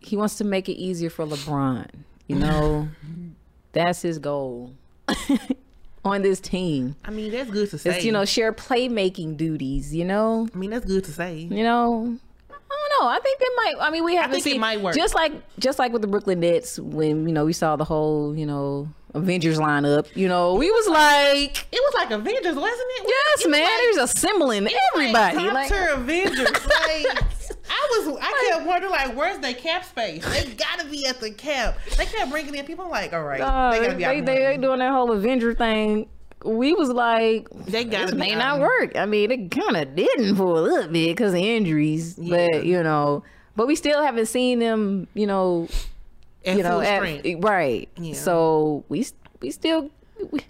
he 0.01 0.16
wants 0.16 0.36
to 0.36 0.44
make 0.44 0.68
it 0.68 0.74
easier 0.74 1.11
for 1.11 1.26
LeBron. 1.26 1.86
You 2.26 2.36
know, 2.36 2.88
that's 3.72 4.03
his 4.03 4.18
goal 4.18 4.72
on 6.05 6.22
this 6.22 6.40
team. 6.40 6.96
I 7.05 7.11
mean, 7.11 7.30
that's 7.30 7.51
good 7.51 7.70
to 7.70 7.78
say. 7.78 7.96
It's 7.96 8.05
you 8.05 8.12
know 8.12 8.24
share 8.24 8.53
playmaking 8.53 9.36
duties. 9.36 9.94
You 9.94 10.05
know, 10.05 10.48
I 10.55 10.57
mean, 10.57 10.70
that's 10.70 10.86
good 10.86 11.05
to 11.05 11.12
say. 11.12 11.38
you 11.38 11.62
know. 11.62 12.18
I 12.53 12.88
don't 12.88 13.05
know. 13.05 13.09
I 13.11 13.18
think 13.20 13.38
it 13.40 13.53
might. 13.57 13.74
I 13.80 13.90
mean, 13.90 14.05
we 14.05 14.14
haven't 14.14 14.42
think 14.42 14.57
it 14.57 14.61
might 14.61 14.80
work. 14.80 14.94
just 14.94 15.14
like 15.14 15.32
just 15.59 15.78
like 15.78 15.92
with 15.92 16.03
the 16.03 16.09
Brooklyn 16.09 16.40
Nets 16.40 16.78
when 16.78 17.26
you 17.26 17.34
know 17.34 17.44
we 17.44 17.53
saw 17.53 17.76
the 17.76 17.84
whole 17.84 18.34
you 18.36 18.46
know 18.46 18.88
Avengers 19.14 19.58
lineup. 19.58 20.06
You 20.14 20.28
know, 20.28 20.54
we 20.54 20.70
was 20.70 20.88
like, 20.88 21.66
It 21.72 21.80
was 21.80 21.94
like 21.94 22.11
Avengers, 22.11 22.54
wasn't 22.56 22.80
it? 22.98 23.06
yes, 23.08 23.44
It 23.44 23.50
man. 23.50 23.62
like- 23.62 23.70
There's 23.94 23.96
assembling 24.11 24.68
everybody. 24.94 25.36
Like, 25.36 25.52
Like, 25.52 25.68
top 25.68 25.78
tier 25.78 25.94
Avengers. 25.94 26.48
Like 26.50 27.24
I 27.72 28.04
was, 28.06 28.18
I 28.20 28.50
kept 28.52 28.66
wondering, 28.66 28.92
like, 28.92 29.16
where's 29.16 29.38
their 29.38 29.54
cap 29.54 29.84
space? 29.84 30.24
They 30.24 30.52
gotta 30.54 30.86
be 30.88 31.06
at 31.06 31.20
the 31.20 31.30
cap. 31.30 31.78
They 31.96 32.04
kept 32.04 32.30
bringing 32.30 32.54
in 32.54 32.64
people. 32.66 32.88
like, 32.90 33.12
all 33.12 33.22
right, 33.22 33.40
uh, 33.40 33.70
they 33.70 33.78
they, 33.80 33.86
gotta 33.86 33.96
be 33.96 34.20
they, 34.22 34.44
of 34.46 34.50
they 34.52 34.56
doing 34.58 34.78
that 34.80 34.92
whole 34.92 35.11
Avenger 35.12 35.54
thing. 35.54 36.08
We 36.44 36.72
was 36.74 36.88
like, 36.88 37.48
They 37.66 37.84
gotta 37.84 38.06
this 38.06 38.14
may 38.14 38.34
not 38.34 38.61
work. 38.61 38.96
I 38.96 39.06
mean, 39.06 39.30
it 39.30 39.50
kind 39.50 39.76
of 39.76 39.94
didn't 39.94 40.36
for 40.36 40.56
a 40.56 40.61
little 40.61 40.90
bit 40.90 41.08
because 41.16 41.32
of 41.32 41.38
injuries, 41.40 42.16
Yeah. 42.18 42.48
but 42.52 42.64
you 42.66 42.82
know, 42.82 43.22
but 43.56 43.66
we 43.66 43.76
still 43.76 44.02
haven't 44.02 44.26
seen 44.26 44.58
them. 44.58 45.06
You 45.14 45.26
know, 45.26 45.68
At 46.45 46.57
you 46.57 46.62
know, 46.62 46.80
at- 46.80 47.01
right. 47.43 47.88
Yeah. 47.97 48.14
So 48.14 48.84
we 48.88 49.07
we 49.41 49.51
still 49.51 49.91
we, 50.30 50.41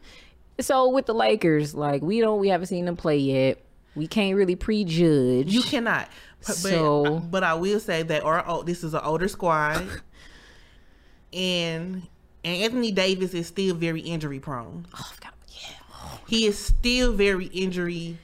so 0.60 0.88
with 0.88 1.06
the 1.06 1.14
Lakers, 1.14 1.74
like 1.74 2.02
we 2.02 2.20
don't 2.20 2.38
we 2.40 2.48
haven't 2.48 2.66
seen 2.68 2.84
them 2.84 2.96
play 2.96 3.16
yet. 3.18 3.58
We 3.96 4.06
can't 4.06 4.36
really 4.36 4.54
prejudge. 4.56 5.52
You 5.52 5.62
cannot. 5.62 6.08
But, 6.40 6.46
but- 6.46 6.56
So- 6.56 7.18
but 7.30 7.42
I 7.44 7.54
will 7.54 7.80
say 7.80 8.02
that 8.04 8.22
our 8.22 8.44
oh, 8.46 8.62
this 8.62 8.84
is 8.84 8.94
an 8.94 9.00
older 9.02 9.26
squad, 9.28 9.82
and 11.32 12.02
and 12.44 12.56
Anthony 12.62 12.90
Davis 12.92 13.34
is 13.34 13.46
still 13.48 13.74
very 13.74 14.00
injury 14.00 14.40
prone. 14.40 14.86
Oh, 14.94 15.10
forgot- 15.14 15.34
yeah. 15.48 16.18
He 16.26 16.46
is 16.46 16.58
still 16.58 17.12
very 17.12 17.46
injury 17.46 18.16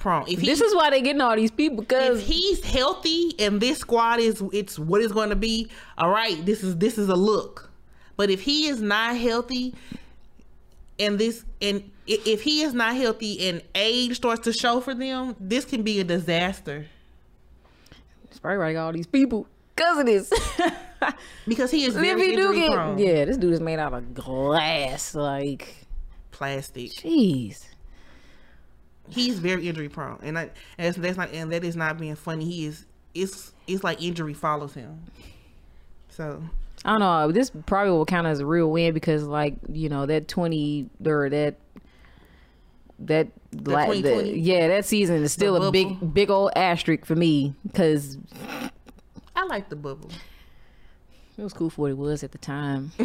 prone. 0.00 0.24
If 0.26 0.40
he, 0.40 0.46
This 0.46 0.60
is 0.60 0.74
why 0.74 0.90
they're 0.90 1.00
getting 1.00 1.20
all 1.20 1.36
these 1.36 1.52
people 1.52 1.80
if 1.80 1.88
because 1.88 2.22
he's 2.22 2.64
healthy 2.64 3.34
and 3.38 3.60
this 3.60 3.78
squad 3.78 4.18
is 4.18 4.42
it's 4.52 4.78
what 4.78 5.00
it's 5.00 5.12
going 5.12 5.30
to 5.30 5.36
be, 5.36 5.68
all 5.96 6.10
right. 6.10 6.44
This 6.44 6.64
is 6.64 6.76
this 6.78 6.98
is 6.98 7.08
a 7.08 7.16
look. 7.16 7.70
But 8.16 8.28
if 8.30 8.42
he 8.42 8.66
is 8.66 8.82
not 8.82 9.16
healthy, 9.16 9.74
and 10.98 11.18
this 11.18 11.44
and 11.62 11.88
if 12.06 12.42
he 12.42 12.62
is 12.62 12.74
not 12.74 12.96
healthy 12.96 13.48
and 13.48 13.62
age 13.74 14.16
starts 14.16 14.42
to 14.42 14.52
show 14.52 14.80
for 14.80 14.94
them, 14.94 15.36
this 15.38 15.64
can 15.64 15.82
be 15.82 16.00
a 16.00 16.04
disaster 16.04 16.86
it's 18.30 18.38
probably 18.38 18.58
why 18.58 18.72
got 18.72 18.86
all 18.86 18.92
these 18.92 19.06
people 19.06 19.46
because 19.74 19.98
of 19.98 20.06
this. 20.06 20.32
because 21.48 21.70
he 21.70 21.84
is 21.84 21.96
if 21.96 22.00
very 22.02 22.30
you 22.30 22.36
do 22.36 22.52
injury 22.52 22.60
get 22.68 22.72
prone. 22.72 22.98
yeah, 22.98 23.24
this 23.24 23.36
dude 23.36 23.52
is 23.52 23.60
made 23.60 23.78
out 23.78 23.92
of 23.92 24.14
glass. 24.14 25.14
Like, 25.14 25.86
Plastic. 26.30 26.90
jeez. 26.92 27.64
He's 29.10 29.38
very 29.38 29.68
injury 29.68 29.88
prone, 29.88 30.18
and 30.22 30.38
I, 30.38 30.42
and 30.78 30.86
that's, 30.86 30.96
that's 30.96 31.16
not 31.16 31.32
and 31.32 31.52
that 31.52 31.64
is 31.64 31.76
not 31.76 31.98
being 31.98 32.14
funny. 32.16 32.44
He 32.44 32.66
is. 32.66 32.86
It's 33.14 33.52
it's 33.66 33.82
like 33.82 34.02
injury 34.02 34.34
follows 34.34 34.74
him. 34.74 35.02
So 36.08 36.42
I 36.84 36.92
don't 36.92 37.00
know. 37.00 37.32
This 37.32 37.50
probably 37.66 37.92
will 37.92 38.06
count 38.06 38.26
as 38.26 38.40
a 38.40 38.46
real 38.46 38.70
win 38.70 38.94
because, 38.94 39.24
like, 39.24 39.54
you 39.68 39.88
know, 39.88 40.06
that 40.06 40.28
twenty 40.28 40.88
or 41.04 41.28
that 41.28 41.56
that, 43.00 43.28
la- 43.64 43.90
the 43.90 44.38
yeah, 44.38 44.68
that 44.68 44.84
season 44.84 45.22
is 45.22 45.32
still 45.32 45.56
a 45.62 45.72
big, 45.72 46.14
big 46.14 46.30
old 46.30 46.52
asterisk 46.54 47.04
for 47.04 47.16
me 47.16 47.54
because 47.66 48.18
I 49.34 49.44
like 49.46 49.68
the 49.70 49.76
bubble. 49.76 50.10
it 51.36 51.42
was 51.42 51.52
cool 51.52 51.70
for 51.70 51.82
what 51.82 51.90
it 51.90 51.96
was 51.96 52.22
at 52.22 52.32
the 52.32 52.38
time. 52.38 52.92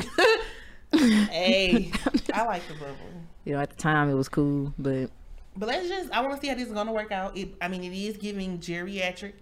Hey, 0.94 1.92
I 2.34 2.44
like 2.46 2.66
the 2.70 2.76
bubble. 2.76 2.96
You 3.44 3.54
know, 3.54 3.60
at 3.60 3.70
the 3.70 3.76
time 3.76 4.10
it 4.10 4.14
was 4.14 4.30
cool, 4.30 4.74
but 4.80 5.10
But 5.58 5.68
let's 5.70 5.88
just, 5.88 6.12
I 6.12 6.22
want 6.22 6.36
to 6.36 6.42
see 6.42 6.48
how 6.48 6.56
this 6.56 6.68
is 6.68 6.74
going 6.74 6.88
to 6.88 6.94
work 6.94 7.12
out. 7.12 7.38
It, 7.38 7.50
I 7.62 7.68
mean, 7.68 7.84
it 7.84 7.94
is 7.96 8.18
giving 8.18 8.60
geriatric. 8.60 9.34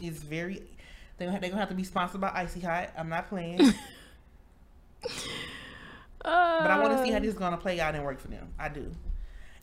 It's 0.00 0.18
very, 0.18 0.62
they're 1.18 1.28
going 1.28 1.40
to 1.40 1.56
have 1.56 1.68
to 1.68 1.74
be 1.74 1.84
sponsored 1.84 2.20
by 2.20 2.32
Icy 2.34 2.60
Hot. 2.60 2.90
I'm 2.96 3.08
not 3.08 3.28
playing. 3.28 3.58
but 5.02 5.10
I 6.24 6.78
want 6.80 6.96
to 6.96 7.04
see 7.04 7.10
how 7.10 7.16
um. 7.18 7.22
this 7.22 7.32
is 7.32 7.38
going 7.38 7.52
to 7.52 7.58
play 7.58 7.80
out 7.80 7.94
and 7.94 8.04
work 8.04 8.20
for 8.20 8.28
them. 8.28 8.48
I 8.58 8.68
do. 8.68 8.90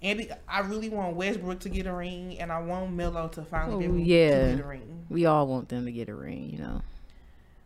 And 0.01 0.33
I 0.47 0.61
really 0.61 0.87
want 0.87 1.17
Westbrook 1.17 1.59
to 1.61 1.69
get 1.69 1.85
a 1.85 1.93
ring, 1.93 2.39
and 2.39 2.53
I 2.53 2.61
want 2.61 2.93
Melo 2.93 3.27
to 3.29 3.41
finally 3.43 3.75
Oh, 3.75 3.79
be 3.79 3.85
able 3.85 3.99
yeah. 3.99 4.51
to 4.51 4.55
get 4.55 4.65
a 4.65 4.67
ring. 4.67 5.05
we 5.09 5.25
all 5.25 5.45
want 5.45 5.67
them 5.67 5.85
to 5.85 5.91
get 5.91 6.07
a 6.07 6.15
ring, 6.15 6.49
you 6.51 6.59
know. 6.59 6.81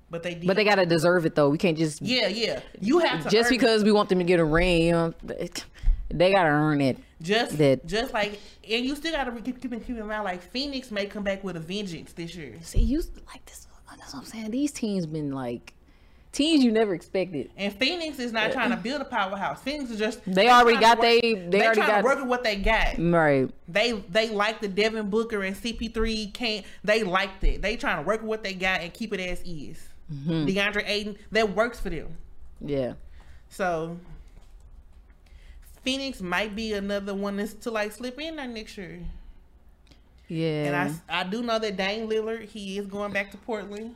But 0.09 0.23
they 0.23 0.33
did. 0.35 0.47
But 0.47 0.55
they 0.55 0.63
gotta 0.63 0.85
deserve 0.85 1.25
it 1.27 1.35
though. 1.35 1.49
We 1.49 1.57
can't 1.59 1.77
just 1.77 2.01
yeah, 2.01 2.27
yeah. 2.27 2.61
You 2.79 2.99
have 2.99 3.23
to 3.23 3.29
just 3.29 3.47
earn 3.47 3.53
it. 3.53 3.57
because 3.57 3.83
we 3.83 3.91
want 3.91 4.09
them 4.09 4.19
to 4.19 4.23
get 4.23 4.39
a 4.39 4.45
ring. 4.45 4.83
You 4.83 4.91
know, 4.91 5.13
they 6.09 6.31
gotta 6.31 6.49
earn 6.49 6.81
it. 6.81 6.97
just 7.21 7.57
that- 7.57 7.85
just 7.85 8.13
like, 8.13 8.39
and 8.69 8.85
you 8.85 8.95
still 8.95 9.11
got 9.13 9.23
to 9.25 9.31
keep, 9.41 9.61
keep, 9.61 9.71
keep 9.85 9.97
in 9.97 10.07
mind, 10.07 10.23
like 10.23 10.41
Phoenix 10.41 10.91
may 10.91 11.05
come 11.05 11.23
back 11.23 11.43
with 11.43 11.55
a 11.55 11.59
vengeance 11.59 12.13
this 12.13 12.35
year. 12.35 12.55
See, 12.61 12.79
you 12.81 13.01
like 13.27 13.45
this. 13.45 13.67
That's 13.97 14.11
what 14.13 14.21
I'm 14.21 14.25
saying. 14.25 14.49
These 14.51 14.71
teams 14.71 15.05
been 15.05 15.31
like 15.33 15.73
teams 16.31 16.63
you 16.63 16.71
never 16.71 16.95
expected. 16.95 17.51
And 17.57 17.71
Phoenix 17.71 18.17
is 18.17 18.31
not 18.33 18.51
trying 18.51 18.71
to 18.71 18.75
build 18.75 19.01
a 19.01 19.05
powerhouse. 19.05 19.61
Phoenix 19.61 19.91
is 19.91 19.99
just 19.99 20.19
They 20.25 20.49
already 20.49 20.79
got 20.79 20.99
they- 20.99 21.19
they 21.21 21.61
already 21.61 21.75
trying 21.81 21.87
got- 21.89 21.97
to 21.99 22.03
work 22.03 22.17
with 22.19 22.27
what 22.27 22.43
they 22.43 22.55
got. 22.55 22.95
Right. 22.97 23.49
They 23.67 23.91
they 24.09 24.29
like 24.29 24.59
the 24.61 24.67
Devin 24.67 25.09
Booker 25.11 25.43
and 25.43 25.55
CP3 25.55 26.33
can't 26.33 26.65
they 26.83 27.03
liked 27.03 27.43
it. 27.43 27.61
They 27.61 27.75
trying 27.77 27.97
to 27.97 28.01
work 28.07 28.21
with 28.21 28.29
what 28.29 28.43
they 28.43 28.53
got 28.55 28.81
and 28.81 28.91
keep 28.93 29.13
it 29.13 29.19
as 29.19 29.41
is. 29.43 29.87
Mm-hmm. 30.11 30.45
DeAndre 30.47 30.83
Ayton 30.87 31.17
that 31.31 31.55
works 31.55 31.79
for 31.79 31.91
them. 31.91 32.17
Yeah. 32.61 32.93
So 33.49 33.97
Phoenix 35.83 36.21
might 36.21 36.55
be 36.55 36.73
another 36.73 37.13
one 37.13 37.37
that's 37.37 37.53
to 37.53 37.71
like 37.71 37.91
slip 37.91 38.19
in 38.19 38.37
there 38.37 38.47
next 38.47 38.77
year. 38.77 38.99
Yeah. 40.27 40.65
And 40.65 40.75
I 41.09 41.21
I 41.21 41.23
do 41.23 41.43
know 41.43 41.59
that 41.59 41.77
Dame 41.77 42.09
Lillard 42.09 42.45
he 42.49 42.77
is 42.77 42.87
going 42.87 43.11
back 43.11 43.31
to 43.31 43.37
Portland. 43.37 43.95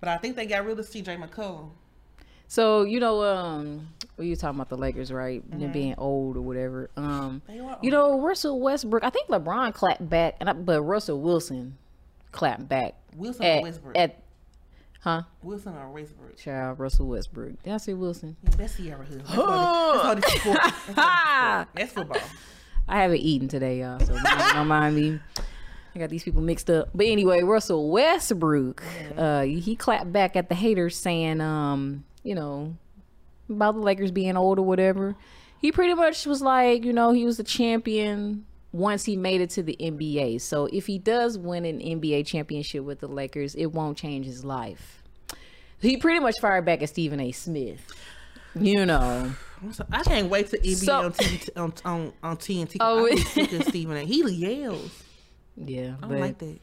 But 0.00 0.08
I 0.08 0.16
think 0.18 0.36
they 0.36 0.46
got 0.46 0.64
rid 0.64 0.78
of 0.78 0.86
CJ 0.86 1.18
McCollum. 1.18 1.70
so 2.46 2.84
you 2.84 3.00
know, 3.00 3.22
um, 3.24 3.88
when 4.16 4.28
you 4.28 4.36
talking 4.36 4.56
about 4.56 4.68
the 4.68 4.76
Lakers, 4.76 5.12
right? 5.12 5.42
Them 5.50 5.72
being 5.72 5.94
old 5.98 6.36
or 6.36 6.40
whatever. 6.40 6.90
Um, 6.96 7.42
you 7.82 7.90
know, 7.90 8.20
Russell 8.20 8.60
Westbrook. 8.60 9.02
I 9.02 9.10
think 9.10 9.28
LeBron 9.28 9.74
clapped 9.74 10.08
back, 10.08 10.36
and 10.40 10.48
I, 10.48 10.52
but 10.52 10.82
Russell 10.82 11.20
Wilson, 11.20 11.76
clapped 12.32 12.68
back 12.68 12.94
Wilson 13.16 13.44
at, 13.44 13.62
Westbrook? 13.62 13.98
at 13.98 14.22
huh? 15.00 15.22
Wilson 15.42 15.74
or 15.76 15.90
Westbrook? 15.90 16.36
Child 16.36 16.78
Russell 16.78 17.06
Westbrook. 17.08 17.62
Did 17.62 17.72
I 17.72 17.76
say 17.78 17.94
Wilson? 17.94 18.36
Yeah, 18.42 18.50
that's 18.56 18.76
Ciara 18.76 19.04
Hood. 19.04 19.22
That's 19.26 19.38
all 19.38 20.14
this- 20.14 20.24
that's 20.24 20.36
all 20.36 20.36
this 20.36 20.40
sport. 20.40 20.58
That's, 20.62 20.88
all 20.88 20.94
this 20.94 20.94
sport. 20.94 21.68
That's 21.74 21.92
football. 21.92 22.28
I 22.88 23.02
haven't 23.02 23.18
eaten 23.18 23.48
today, 23.48 23.80
y'all, 23.80 24.00
so 24.00 24.14
don't 24.14 24.24
don't 24.54 24.66
mind 24.68 24.96
me. 24.96 25.20
I 25.94 25.98
got 25.98 26.10
these 26.10 26.22
people 26.22 26.40
mixed 26.42 26.70
up. 26.70 26.88
But 26.94 27.06
anyway, 27.06 27.42
Russell 27.42 27.90
Westbrook, 27.90 28.82
uh, 29.16 29.42
he 29.42 29.74
clapped 29.76 30.12
back 30.12 30.36
at 30.36 30.48
the 30.48 30.54
haters 30.54 30.96
saying, 30.96 31.40
um, 31.40 32.04
you 32.22 32.34
know, 32.34 32.76
about 33.50 33.74
the 33.74 33.80
Lakers 33.80 34.10
being 34.10 34.36
old 34.36 34.58
or 34.58 34.62
whatever. 34.62 35.16
He 35.60 35.72
pretty 35.72 35.94
much 35.94 36.24
was 36.24 36.40
like, 36.40 36.84
you 36.84 36.92
know, 36.92 37.10
he 37.12 37.24
was 37.24 37.36
the 37.36 37.42
champion 37.44 38.46
once 38.72 39.04
he 39.04 39.16
made 39.16 39.40
it 39.40 39.50
to 39.50 39.62
the 39.62 39.76
NBA. 39.80 40.40
So 40.40 40.66
if 40.66 40.86
he 40.86 40.98
does 40.98 41.38
win 41.38 41.64
an 41.64 41.78
NBA 41.80 42.26
championship 42.26 42.84
with 42.84 43.00
the 43.00 43.08
Lakers, 43.08 43.54
it 43.54 43.66
won't 43.66 43.96
change 43.96 44.26
his 44.26 44.44
life. 44.44 45.02
He 45.80 45.96
pretty 45.96 46.20
much 46.20 46.34
fired 46.40 46.64
back 46.64 46.82
at 46.82 46.88
Stephen 46.88 47.20
A. 47.20 47.32
Smith. 47.32 47.80
You 48.58 48.84
know. 48.86 49.32
I 49.90 50.02
can't 50.02 50.28
wait 50.28 50.48
to 50.50 50.58
NBA 50.58 50.76
So- 50.76 51.02
on, 51.04 51.12
TNT, 51.12 51.48
on, 51.56 51.72
on, 51.84 52.12
on 52.22 52.36
TNT. 52.36 52.76
Oh, 52.80 53.14
Stephen 53.62 53.96
A. 53.96 54.04
He 54.04 54.22
yells. 54.30 55.02
Yeah. 55.56 55.94
I 56.02 56.08
don't 56.08 56.20
like 56.20 56.38
that. 56.38 56.58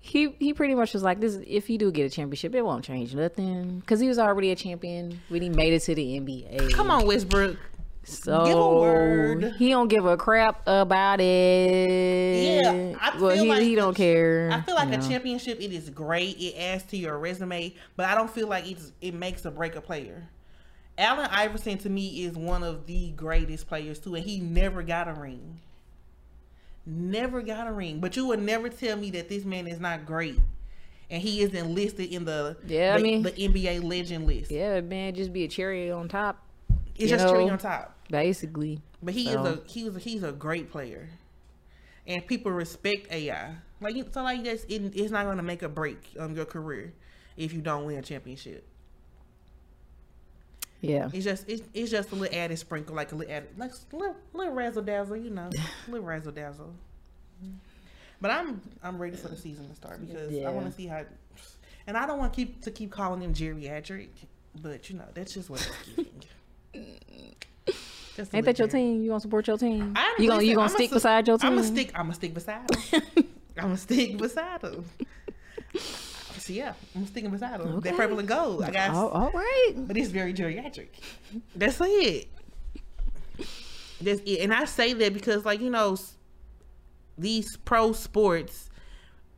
he 0.00 0.34
he 0.38 0.54
pretty 0.54 0.74
much 0.74 0.94
was 0.94 1.02
like 1.02 1.20
this 1.20 1.38
if 1.46 1.68
you 1.68 1.76
do 1.76 1.90
get 1.92 2.06
a 2.06 2.08
championship 2.10 2.54
it 2.54 2.62
won't 2.64 2.82
change 2.84 3.14
nothing 3.14 3.80
because 3.80 4.00
he 4.00 4.08
was 4.08 4.18
already 4.18 4.50
a 4.52 4.56
champion 4.56 5.20
when 5.28 5.42
he 5.42 5.50
made 5.50 5.74
it 5.74 5.80
to 5.80 5.94
the 5.94 6.18
nba 6.20 6.72
Come 6.72 6.90
on, 6.90 7.06
Westbrook. 7.06 7.58
So 8.08 9.34
a 9.42 9.50
he 9.58 9.68
don't 9.70 9.88
give 9.88 10.04
a 10.06 10.16
crap 10.16 10.62
about 10.66 11.20
it 11.20 12.64
Yeah, 12.64 12.96
I 13.00 13.18
well 13.18 13.30
feel 13.34 13.44
he, 13.44 13.48
like 13.50 13.62
he 13.62 13.74
don't 13.74 13.94
care 13.94 14.50
I 14.52 14.60
feel 14.62 14.74
like 14.74 14.92
a 14.92 14.98
championship. 14.98 15.60
It 15.60 15.72
is 15.72 15.90
great. 15.90 16.36
It 16.38 16.54
adds 16.56 16.84
to 16.84 16.96
your 16.96 17.18
resume, 17.18 17.74
but 17.96 18.06
I 18.06 18.14
don't 18.14 18.30
feel 18.30 18.48
like 18.48 18.70
it's 18.70 18.92
it 19.00 19.14
makes 19.14 19.44
or 19.46 19.50
break 19.50 19.76
a 19.76 19.80
player. 19.80 20.28
Allen 20.96 21.28
Iverson 21.30 21.78
to 21.78 21.88
me 21.90 22.24
is 22.24 22.34
one 22.36 22.62
of 22.64 22.86
the 22.86 23.10
greatest 23.10 23.68
players 23.68 23.98
too, 23.98 24.14
and 24.16 24.24
he 24.24 24.40
never 24.40 24.82
got 24.82 25.06
a 25.08 25.12
ring. 25.12 25.60
Never 26.86 27.42
got 27.42 27.66
a 27.68 27.72
ring, 27.72 28.00
but 28.00 28.16
you 28.16 28.26
would 28.26 28.40
never 28.42 28.68
tell 28.68 28.96
me 28.96 29.10
that 29.10 29.28
this 29.28 29.44
man 29.44 29.66
is 29.66 29.78
not 29.78 30.06
great, 30.06 30.38
and 31.10 31.22
he 31.22 31.42
isn't 31.42 31.74
listed 31.74 32.10
in 32.10 32.24
the 32.24 32.56
Yeah, 32.66 32.94
I 32.98 33.02
mean- 33.02 33.22
the 33.22 33.32
NBA 33.32 33.80
legend 33.84 34.26
list. 34.26 34.50
yeah 34.50 34.80
man 34.80 35.14
just 35.14 35.32
be 35.32 35.44
a 35.44 35.48
cherry 35.48 35.90
on 35.90 36.08
top 36.08 36.42
it's 36.98 37.10
just 37.10 37.26
cherry 37.28 37.48
on 37.48 37.58
top. 37.58 37.96
basically 38.10 38.80
But 39.02 39.14
he 39.14 39.24
So- 39.26 39.44
is 39.44 39.58
a 39.58 39.62
he 39.66 39.84
was 39.84 39.96
a, 39.96 39.98
he's 40.00 40.22
a 40.22 40.32
great 40.32 40.70
player, 40.70 41.08
and 42.06 42.26
people 42.26 42.52
respect 42.52 43.10
AI. 43.12 43.54
Like 43.80 43.94
so, 44.12 44.22
like 44.22 44.42
that's 44.44 44.64
it, 44.64 44.92
it's 44.96 45.10
not 45.12 45.24
going 45.24 45.36
to 45.36 45.42
make 45.42 45.62
a 45.62 45.68
break 45.68 45.98
on 46.18 46.34
your 46.34 46.44
career 46.46 46.92
if 47.36 47.52
you 47.52 47.60
don't 47.60 47.84
win 47.86 47.96
a 47.98 48.02
championship. 48.02 48.66
yeah 50.80 51.08
It's 51.12 51.24
just 51.24 51.48
it's, 51.48 51.62
it's 51.74 51.90
just 51.90 52.10
a 52.12 52.14
little 52.14 52.36
added 52.36 52.58
sprinkle, 52.58 52.94
like 52.96 53.12
a 53.12 53.14
little 53.14 53.32
added 53.32 53.48
like 53.56 53.72
little, 53.92 54.16
little 54.32 54.52
razzle 54.54 54.82
dazzle, 54.82 55.16
you 55.16 55.30
know, 55.30 55.50
little 55.88 56.06
razzle 56.06 56.32
dazzle. 56.32 56.74
But 58.20 58.32
I'm 58.32 58.60
I'm 58.82 58.98
ready 59.00 59.16
for 59.16 59.28
the 59.28 59.36
season 59.36 59.68
to 59.68 59.74
start 59.76 60.04
because 60.04 60.32
I 60.44 60.50
want 60.50 60.66
to 60.66 60.72
see 60.72 60.86
how, 60.88 61.04
and 61.86 61.96
I 61.96 62.04
don't 62.06 62.18
want 62.18 62.32
to 62.32 62.36
keep 62.36 62.62
to 62.62 62.70
keep 62.72 62.90
calling 62.90 63.22
him 63.22 63.32
geriatric, 63.32 64.08
but 64.60 64.90
you 64.90 64.96
know 64.96 65.04
that's 65.14 65.34
just 65.34 65.48
what 65.50 65.60
it's 65.60 65.70
giving. 65.96 66.12
Just 68.16 68.34
ain't 68.34 68.44
that 68.44 68.58
your 68.58 68.68
team 68.68 69.02
you 69.02 69.08
gonna 69.10 69.20
support 69.20 69.46
your 69.46 69.56
team 69.56 69.92
I, 69.96 70.16
you 70.18 70.28
gonna 70.28 70.42
you 70.42 70.54
gonna 70.54 70.66
I'ma 70.66 70.74
stick 70.74 70.88
su- 70.90 70.96
beside 70.96 71.28
your 71.28 71.38
team 71.38 71.50
I'm 71.50 71.56
gonna 71.56 71.66
stick. 71.66 71.90
I'm 71.94 72.06
gonna 72.06 72.14
stick 72.14 72.34
beside 72.34 72.74
him. 72.74 73.02
I'm 73.56 73.62
gonna 73.62 73.76
stick 73.76 74.16
beside 74.16 74.62
him. 74.62 74.84
So 76.38 76.52
yeah, 76.52 76.72
I'm 76.96 77.06
sticking 77.06 77.30
beside 77.30 77.60
him. 77.60 77.76
Okay. 77.76 77.90
That 77.90 77.96
purple 77.96 78.18
and 78.18 78.26
gold. 78.26 78.64
I 78.64 78.70
got, 78.70 78.94
Oh, 78.94 79.08
all 79.08 79.30
right 79.30 79.74
but 79.76 79.96
it's 79.96 80.10
very 80.10 80.32
geriatric. 80.32 80.88
That's 81.54 81.78
it. 81.80 82.28
That's 84.00 84.20
it. 84.24 84.40
And 84.40 84.54
I 84.54 84.64
say 84.64 84.92
that 84.94 85.12
because, 85.12 85.44
like 85.44 85.60
you 85.60 85.70
know, 85.70 85.96
these 87.16 87.56
pro 87.58 87.92
sports, 87.92 88.70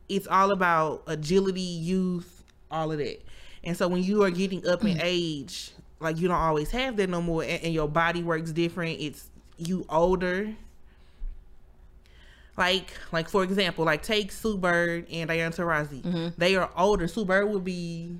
it's 0.07 0.27
all 0.27 0.51
about 0.51 1.03
agility, 1.07 1.61
youth, 1.61 2.43
all 2.69 2.91
of 2.91 2.99
that. 2.99 3.21
And 3.63 3.75
so 3.75 3.87
when 3.87 4.03
you 4.03 4.23
are 4.23 4.31
getting 4.31 4.65
up 4.67 4.83
in 4.83 4.97
mm. 4.97 5.01
age, 5.03 5.71
like 6.01 6.19
you 6.19 6.27
don't 6.27 6.37
always 6.37 6.71
have 6.71 6.97
that 6.97 7.09
no 7.09 7.21
more, 7.21 7.43
and, 7.43 7.63
and 7.63 7.73
your 7.73 7.87
body 7.87 8.23
works 8.23 8.51
different. 8.51 8.99
It's 8.99 9.29
you 9.57 9.85
older. 9.89 10.53
Like, 12.57 12.91
like 13.11 13.29
for 13.29 13.43
example, 13.43 13.85
like 13.85 14.03
take 14.03 14.31
Sue 14.31 14.57
Bird 14.57 15.07
and 15.11 15.29
Diana 15.29 15.55
Taurasi. 15.55 16.33
They 16.37 16.55
are 16.55 16.69
older. 16.77 17.07
Sue 17.07 17.25
Bird 17.25 17.49
would 17.49 17.63
be, 17.63 18.15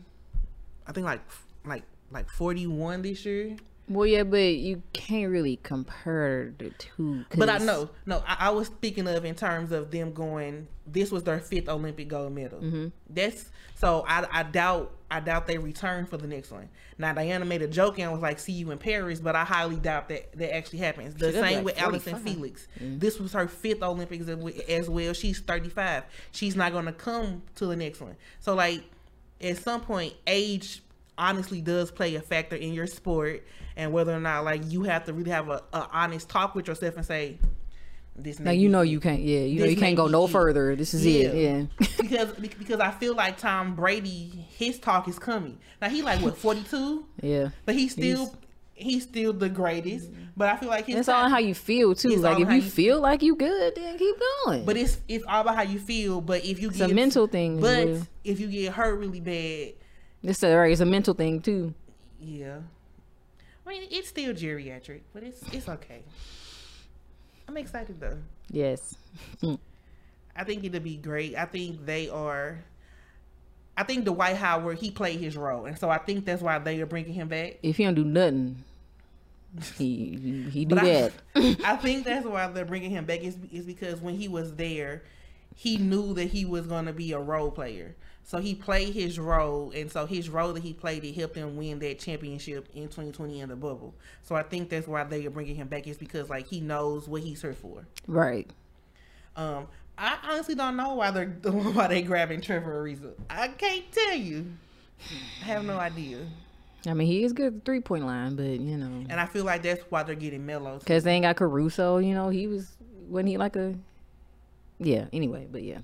I 0.88 0.92
think, 0.94 1.06
like 1.06 1.22
like 1.66 1.84
like 2.12 2.30
forty 2.30 2.66
one 2.66 3.02
this 3.02 3.26
year. 3.26 3.56
well 3.88 4.06
yeah 4.06 4.24
but 4.24 4.38
you 4.38 4.82
can't 4.94 5.30
really 5.30 5.60
compare 5.64 6.54
the 6.58 6.70
two 6.72 7.26
But 7.36 7.50
I 7.50 7.58
know, 7.60 7.90
no, 8.06 8.24
I, 8.28 8.48
I 8.48 8.50
was 8.52 8.68
speaking 8.68 9.08
of 9.08 9.26
in 9.26 9.36
terms 9.36 9.72
of 9.72 9.92
them 9.92 10.14
going. 10.14 10.68
This 10.88 11.12
was 11.12 11.24
their 11.24 11.40
fifth 11.40 11.70
Olympic 11.70 12.08
gold 12.08 12.34
medal. 12.34 12.60
Mm-hmm. 12.60 12.88
That's 13.10 13.50
so. 13.76 14.06
I, 14.08 14.26
I 14.32 14.44
doubt. 14.44 14.92
I 15.12 15.20
doubt 15.20 15.46
they 15.46 15.58
return 15.58 16.06
for 16.06 16.16
the 16.16 16.26
next 16.26 16.52
one. 16.52 16.70
Now 16.98 17.14
Diana 17.14 17.44
made 17.44 17.62
a 17.62 17.68
joke 17.68 18.00
and 18.00 18.12
was 18.12 18.22
like, 18.22 18.40
"See 18.40 18.54
you 18.54 18.72
in 18.72 18.78
Paris," 18.78 19.20
but 19.20 19.36
I 19.36 19.44
highly 19.44 19.76
doubt 19.76 20.08
that 20.08 20.32
that 20.38 20.56
actually 20.56 20.80
happens. 20.80 21.14
The 21.16 21.34
same 21.34 21.58
like 21.58 21.66
with 21.66 21.82
Allison 21.82 22.14
45. 22.14 22.24
Felix. 22.24 22.68
Mm. 22.80 23.00
This 23.00 23.20
was 23.20 23.34
her 23.34 23.48
fifth 23.50 23.84
Olympics 23.84 24.28
as 24.70 24.90
well. 24.90 25.14
She's 25.14 25.42
thirty 25.42 25.70
five. 25.70 26.06
She's 26.32 26.56
not 26.56 26.72
going 26.72 26.86
to 26.86 26.94
come 26.94 27.44
to 27.56 27.66
the 27.66 27.76
next 27.76 28.00
one. 28.00 28.16
So 28.40 28.56
like, 28.56 28.84
at 29.42 29.58
some 29.58 29.82
point, 29.82 30.14
age 30.26 30.82
honestly 31.18 31.62
does 31.62 31.92
play 31.92 32.16
a 32.16 32.22
factor 32.22 32.56
in 32.56 32.74
your 32.74 32.88
sport 32.88 33.46
and 33.76 33.92
whether 33.92 34.16
or 34.16 34.20
not 34.20 34.44
like 34.44 34.62
you 34.72 34.84
have 34.84 35.06
to 35.06 35.14
really 35.14 35.30
have 35.30 35.50
a, 35.50 35.62
a 35.74 35.88
honest 35.92 36.30
talk 36.30 36.56
with 36.56 36.68
yourself 36.68 36.96
and 36.96 37.06
say 37.06 37.38
this 38.16 38.40
Now 38.40 38.52
you 38.52 38.70
know 38.70 38.82
it." 38.82 38.90
you 38.90 39.00
can't. 39.00 39.22
Yeah, 39.22 39.40
you 39.40 39.60
know 39.62 39.66
you 39.66 39.78
can't 39.78 39.96
go 39.96 40.08
no 40.08 40.26
it. 40.26 40.32
further. 40.32 40.76
This 40.76 40.94
is 40.94 41.06
it. 41.06 41.34
Yeah. 41.36 41.64
because 42.02 42.32
because 42.34 42.80
I 42.80 42.92
feel 42.92 43.16
like 43.16 43.38
Tom 43.38 43.76
Brady 43.76 44.46
his 44.58 44.80
talk 44.80 45.08
is 45.08 45.18
coming 45.18 45.58
now 45.82 45.90
he 45.90 46.02
like 46.04 46.22
what 46.22 46.38
42 46.38 47.06
yeah. 47.22 47.50
but 47.66 47.74
he's 47.74 47.94
still 47.94 48.36
he's, 48.76 49.04
still 49.04 49.34
the 49.34 49.50
greatest 49.50 50.10
but 50.38 50.50
I 50.50 50.58
feel 50.58 50.70
like 50.70 50.86
his 50.86 50.98
It's 50.98 51.10
all 51.10 51.30
how 51.30 51.40
you 51.40 51.56
feel 51.56 51.96
too. 51.96 52.16
Like 52.18 52.40
if 52.40 52.50
you 52.50 52.56
you 52.56 52.62
feel 52.62 53.00
like 53.00 53.24
you 53.24 53.36
good, 53.36 53.76
then 53.76 53.98
keep 53.98 54.16
going. 54.46 54.66
but 54.66 54.78
it's 54.78 55.00
it's 55.08 55.26
all 55.28 55.42
about 55.42 55.56
how 55.56 55.64
you 55.64 55.80
feel 55.80 56.22
but 56.22 56.46
if 56.46 56.62
you 56.62 56.70
it's 56.70 56.78
get 56.78 56.92
a 56.92 56.94
mental 56.94 57.28
thing. 57.28 57.60
but 57.60 57.88
well. 57.88 58.08
if 58.24 58.40
you 58.40 58.48
get 58.48 58.74
hurt 58.74 59.00
really 59.00 59.20
bad 59.20 59.74
it's 60.24 60.44
a 60.44 60.56
right. 60.56 60.72
It's 60.72 60.82
a 60.82 60.86
mental 60.86 61.14
thing 61.14 61.42
too. 61.42 61.74
Yeah. 62.20 62.60
I 63.66 63.70
mean, 63.70 63.88
it's 63.90 64.10
still 64.10 64.34
geriatric, 64.34 65.02
but 65.14 65.24
it's 65.24 65.42
it's 65.54 65.68
okay. 65.68 66.04
I'm 67.52 67.58
excited 67.58 68.00
though. 68.00 68.18
Yes. 68.50 68.96
I 70.36 70.46
think 70.46 70.64
it'll 70.64 70.80
be 70.80 70.96
great. 70.96 71.36
I 71.36 71.44
think 71.44 71.86
they 71.86 72.08
are. 72.08 72.64
I 73.76 73.84
think 73.84 74.06
Dwight 74.06 74.38
Howard 74.38 74.78
he 74.78 74.90
played 74.90 75.20
his 75.20 75.36
role, 75.36 75.66
and 75.66 75.78
so 75.78 75.90
I 75.90 75.98
think 75.98 76.24
that's 76.24 76.42
why 76.42 76.60
they 76.60 76.80
are 76.80 76.86
bringing 76.86 77.12
him 77.12 77.28
back. 77.28 77.58
If 77.62 77.76
he 77.76 77.84
don't 77.84 77.96
do 77.96 78.06
nothing, 78.06 78.64
he 79.78 80.18
he, 80.24 80.50
he 80.50 80.66
do 80.66 80.76
that. 80.76 81.12
I, 81.36 81.58
I 81.66 81.76
think 81.76 82.06
that's 82.06 82.26
why 82.26 82.48
they're 82.48 82.64
bringing 82.64 82.92
him 82.92 83.04
back 83.04 83.20
is 83.20 83.36
is 83.52 83.66
because 83.66 84.00
when 84.00 84.16
he 84.16 84.30
was 84.30 84.56
there, 84.56 85.04
he 85.54 85.76
knew 85.76 86.14
that 86.14 86.30
he 86.30 86.46
was 86.46 86.68
going 86.68 86.86
to 86.86 86.94
be 86.94 87.12
a 87.12 87.20
role 87.20 87.52
player. 87.52 87.98
So 88.24 88.38
he 88.38 88.56
played 88.56 88.94
his 88.94 89.20
role, 89.20 89.72
and 89.76 89.92
so 89.92 90.06
his 90.06 90.30
role 90.30 90.54
that 90.54 90.64
he 90.64 90.74
played 90.74 91.04
it 91.04 91.16
helped 91.16 91.36
him 91.36 91.58
win 91.58 91.80
that 91.80 92.00
championship 92.00 92.70
in 92.74 92.84
2020 92.84 93.42
in 93.42 93.50
the 93.50 93.56
bubble. 93.56 93.94
So 94.24 94.36
I 94.36 94.44
think 94.44 94.70
that's 94.70 94.88
why 94.88 95.04
they 95.04 95.26
are 95.26 95.30
bringing 95.32 95.56
him 95.56 95.68
back 95.68 95.88
is 95.88 95.98
because 95.98 96.30
like 96.30 96.48
he 96.48 96.62
knows 96.62 97.08
what 97.08 97.22
he's 97.22 97.42
here 97.42 97.54
for. 97.54 97.86
right. 98.08 98.50
Um, 99.36 99.68
I 99.98 100.18
honestly 100.30 100.56
don't 100.56 100.76
know 100.76 100.96
why 100.96 101.12
they're 101.12 101.28
why 101.44 101.88
they 101.88 102.02
grabbing 102.02 102.42
Trevor 102.42 102.84
Ariza. 102.84 103.14
I 103.30 103.50
can't 103.50 103.90
tell 103.92 104.16
you. 104.16 104.46
I 105.42 105.46
have 105.46 105.66
no 105.66 105.78
idea, 105.80 106.20
I 106.88 106.94
mean, 106.94 107.08
he 107.08 107.24
is 107.24 107.34
good 107.34 107.48
at 107.48 107.54
the 107.54 107.60
three 107.62 107.80
point 107.80 108.06
line, 108.06 108.36
but 108.36 108.44
you 108.44 108.78
know, 108.78 109.06
and 109.10 109.20
I 109.20 109.26
feel 109.26 109.46
like 109.46 109.62
that's 109.62 109.84
why 109.90 110.04
they're 110.04 110.16
getting 110.16 110.46
Melo. 110.46 110.80
because 110.80 111.04
they 111.04 111.14
ain't 111.14 111.24
got 111.24 111.36
Caruso. 111.36 111.98
You 111.98 112.14
know, 112.14 112.30
he 112.30 112.48
was 112.48 112.76
wasn't 113.08 113.30
he 113.30 113.38
like 113.38 113.56
a 113.56 113.76
yeah. 114.80 115.06
Anyway, 115.14 115.48
but 115.52 115.64
yeah. 115.64 115.80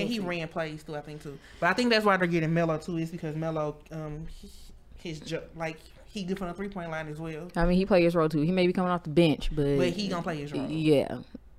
And 0.00 0.08
he 0.08 0.18
ran 0.18 0.48
plays 0.48 0.82
too, 0.82 0.96
I 0.96 1.00
think 1.00 1.22
too. 1.22 1.38
But 1.60 1.70
I 1.70 1.72
think 1.72 1.90
that's 1.90 2.04
why 2.04 2.16
they're 2.16 2.26
getting 2.26 2.52
Melo 2.54 2.78
too, 2.78 2.96
is 2.98 3.10
because 3.10 3.34
Melo, 3.36 3.76
um, 3.92 4.26
his 5.02 5.20
like 5.56 5.78
he 6.06 6.22
good 6.22 6.38
from 6.38 6.48
the 6.48 6.54
three 6.54 6.68
point 6.68 6.90
line 6.90 7.08
as 7.08 7.18
well. 7.18 7.48
I 7.56 7.64
mean, 7.66 7.76
he 7.76 7.84
played 7.86 8.04
his 8.04 8.14
role 8.14 8.28
too. 8.28 8.40
He 8.42 8.52
may 8.52 8.66
be 8.66 8.72
coming 8.72 8.90
off 8.90 9.02
the 9.02 9.10
bench, 9.10 9.50
but 9.54 9.76
But 9.78 9.88
he 9.90 10.08
gonna 10.08 10.22
play 10.22 10.36
his 10.38 10.52
role. 10.52 10.66
yeah. 10.68 11.18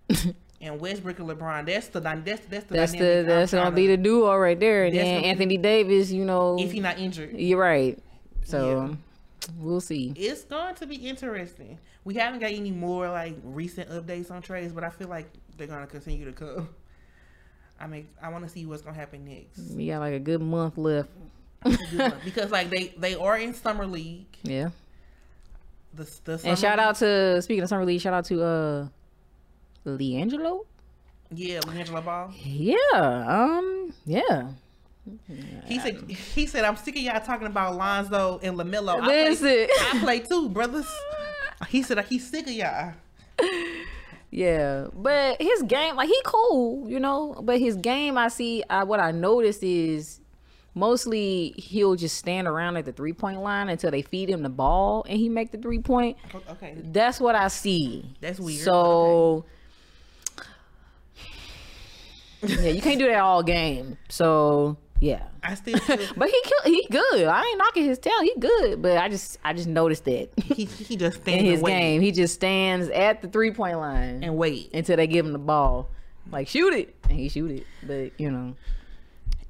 And 0.62 0.80
Westbrook 0.80 1.20
and 1.20 1.28
LeBron, 1.30 1.66
that's 1.68 1.90
the 1.90 2.00
that's 2.00 2.24
that's 2.24 2.66
the 2.66 2.74
That's 2.74 2.92
the 2.94 3.24
that's 3.28 3.52
gonna 3.52 3.70
tryna- 3.72 3.76
be 3.76 3.88
the 3.88 3.98
duo 3.98 4.36
right 4.38 4.60
there. 4.60 4.86
And 4.86 4.96
then 4.96 5.22
be- 5.22 5.28
Anthony 5.28 5.58
Davis, 5.58 6.12
you 6.12 6.26
know, 6.26 6.58
if 6.60 6.72
he 6.72 6.80
not 6.80 6.98
injured. 6.98 7.34
you're 7.38 7.60
right. 7.60 8.00
So 8.46 8.88
Yeah. 8.90 8.96
we'll 9.60 9.82
see. 9.82 10.14
It's 10.16 10.44
going 10.46 10.74
to 10.76 10.88
be 10.88 10.96
interesting. 10.96 11.78
We 12.04 12.16
haven't 12.16 12.40
got 12.40 12.52
any 12.52 12.72
more 12.72 13.10
like 13.10 13.36
recent 13.44 13.90
updates 13.90 14.32
on 14.32 14.42
trades, 14.42 14.72
but 14.74 14.84
I 14.84 14.90
feel 14.90 15.08
like 15.10 15.28
they're 15.58 15.68
gonna 15.68 15.88
continue 15.88 16.26
to 16.26 16.32
come. 16.32 16.70
I 17.80 17.88
mean, 17.88 18.08
I 18.22 18.30
want 18.30 18.44
to 18.46 18.50
see 18.50 18.66
what's 18.66 18.82
gonna 18.82 18.96
happen 18.96 19.26
next 19.26 19.72
We 19.76 19.88
got 19.88 20.00
like 20.00 20.14
a 20.14 20.20
good 20.20 20.42
month 20.42 20.78
left. 20.78 21.10
because 22.24 22.52
like 22.52 22.70
they 22.70 22.94
they 22.98 23.16
are 23.16 23.38
in 23.38 23.54
summer 23.54 23.86
league. 23.86 24.26
Yeah. 24.44 24.70
The, 25.94 26.04
the 26.26 26.38
summer 26.38 26.52
And 26.52 26.60
shout 26.60 26.78
league- 26.78 26.86
out 26.88 26.96
to 26.98 27.42
speaking 27.42 27.64
of 27.64 27.70
summer 27.70 27.86
league, 27.86 28.02
shout 28.02 28.14
out 28.14 28.26
to 28.26 28.44
uh 28.44 28.88
Leangelo. 29.86 30.66
yeah, 31.32 31.60
Angela 31.72 32.02
Ball. 32.02 32.34
Yeah. 32.44 32.78
Um. 33.28 33.94
Yeah. 34.06 34.50
He 35.68 35.80
said 35.80 36.10
he 36.10 36.48
said 36.48 36.64
I'm 36.66 36.76
sick 36.78 36.96
of 36.96 37.02
y'all 37.02 37.20
talking 37.20 37.48
about 37.48 37.76
Lonzo 37.76 38.40
and 38.42 38.58
Lamelo. 38.58 39.00
I 39.02 39.36
play, 39.36 39.68
I 39.70 40.00
play 40.00 40.20
too, 40.20 40.50
brothers. 40.50 40.88
He 41.70 41.84
said 41.84 42.04
he's 42.06 42.28
sick 42.30 42.48
of 42.48 42.54
y'all. 42.54 42.94
Yeah, 44.32 44.88
but 44.94 45.42
his 45.42 45.64
game, 45.64 45.96
like 45.96 46.10
he 46.10 46.20
cool, 46.26 46.90
you 46.90 47.00
know. 47.00 47.40
But 47.42 47.60
his 47.60 47.76
game, 47.78 48.18
I 48.18 48.28
see. 48.28 48.64
I, 48.70 48.84
what 48.84 49.00
I 49.00 49.12
noticed 49.12 49.64
is 49.64 50.20
mostly 50.74 51.54
he'll 51.58 51.96
just 51.96 52.18
stand 52.18 52.48
around 52.48 52.76
at 52.78 52.86
the 52.86 52.92
three 52.92 53.14
point 53.14 53.42
line 53.42 53.70
until 53.70 53.92
they 53.92 54.02
feed 54.02 54.30
him 54.30 54.44
the 54.44 54.50
ball 54.50 55.06
and 55.08 55.18
he 55.18 55.30
make 55.30 55.52
the 55.52 55.58
three 55.58 55.80
point. 55.80 56.18
Okay, 56.52 56.76
That's 56.84 57.20
what 57.20 57.36
I 57.36 57.48
see. 57.48 58.06
That's 58.20 58.40
weird, 58.40 58.62
So 58.62 59.46
yeah, 62.44 62.70
you 62.70 62.82
can't 62.82 63.00
do 63.00 63.08
that 63.08 63.20
all 63.20 63.42
game. 63.42 63.98
So 64.10 64.78
yeah, 65.06 65.22
I 65.44 65.54
still 65.54 65.78
but 66.18 66.30
he 66.30 66.42
kill, 66.44 66.74
he 66.74 66.88
good. 66.90 67.26
I 67.26 67.44
ain't 67.44 67.58
knocking 67.60 67.84
his 67.84 68.00
talent. 68.00 68.28
He 68.34 68.40
good, 68.40 68.82
but 68.82 68.98
I 68.98 69.08
just 69.08 69.38
I 69.44 69.54
just 69.54 69.68
noticed 69.68 70.06
that 70.06 70.30
he 70.44 70.66
he 70.66 70.96
just 70.96 71.18
stands 71.22 71.44
in 71.44 71.46
his 71.46 71.60
and 71.60 71.68
game 71.68 72.02
he 72.02 72.12
just 72.12 72.34
stands 72.34 72.90
at 72.90 73.22
the 73.22 73.28
three 73.28 73.52
point 73.52 73.78
line 73.78 74.24
and 74.24 74.36
wait, 74.36 74.72
until 74.74 74.98
they 74.98 75.06
give 75.06 75.24
him 75.24 75.32
the 75.32 75.38
ball. 75.38 75.90
Like 76.32 76.48
shoot 76.48 76.74
it, 76.74 76.96
and 77.08 77.20
he 77.20 77.30
shoot 77.30 77.52
it. 77.52 77.68
But 77.84 78.20
you 78.20 78.32
know, 78.32 78.56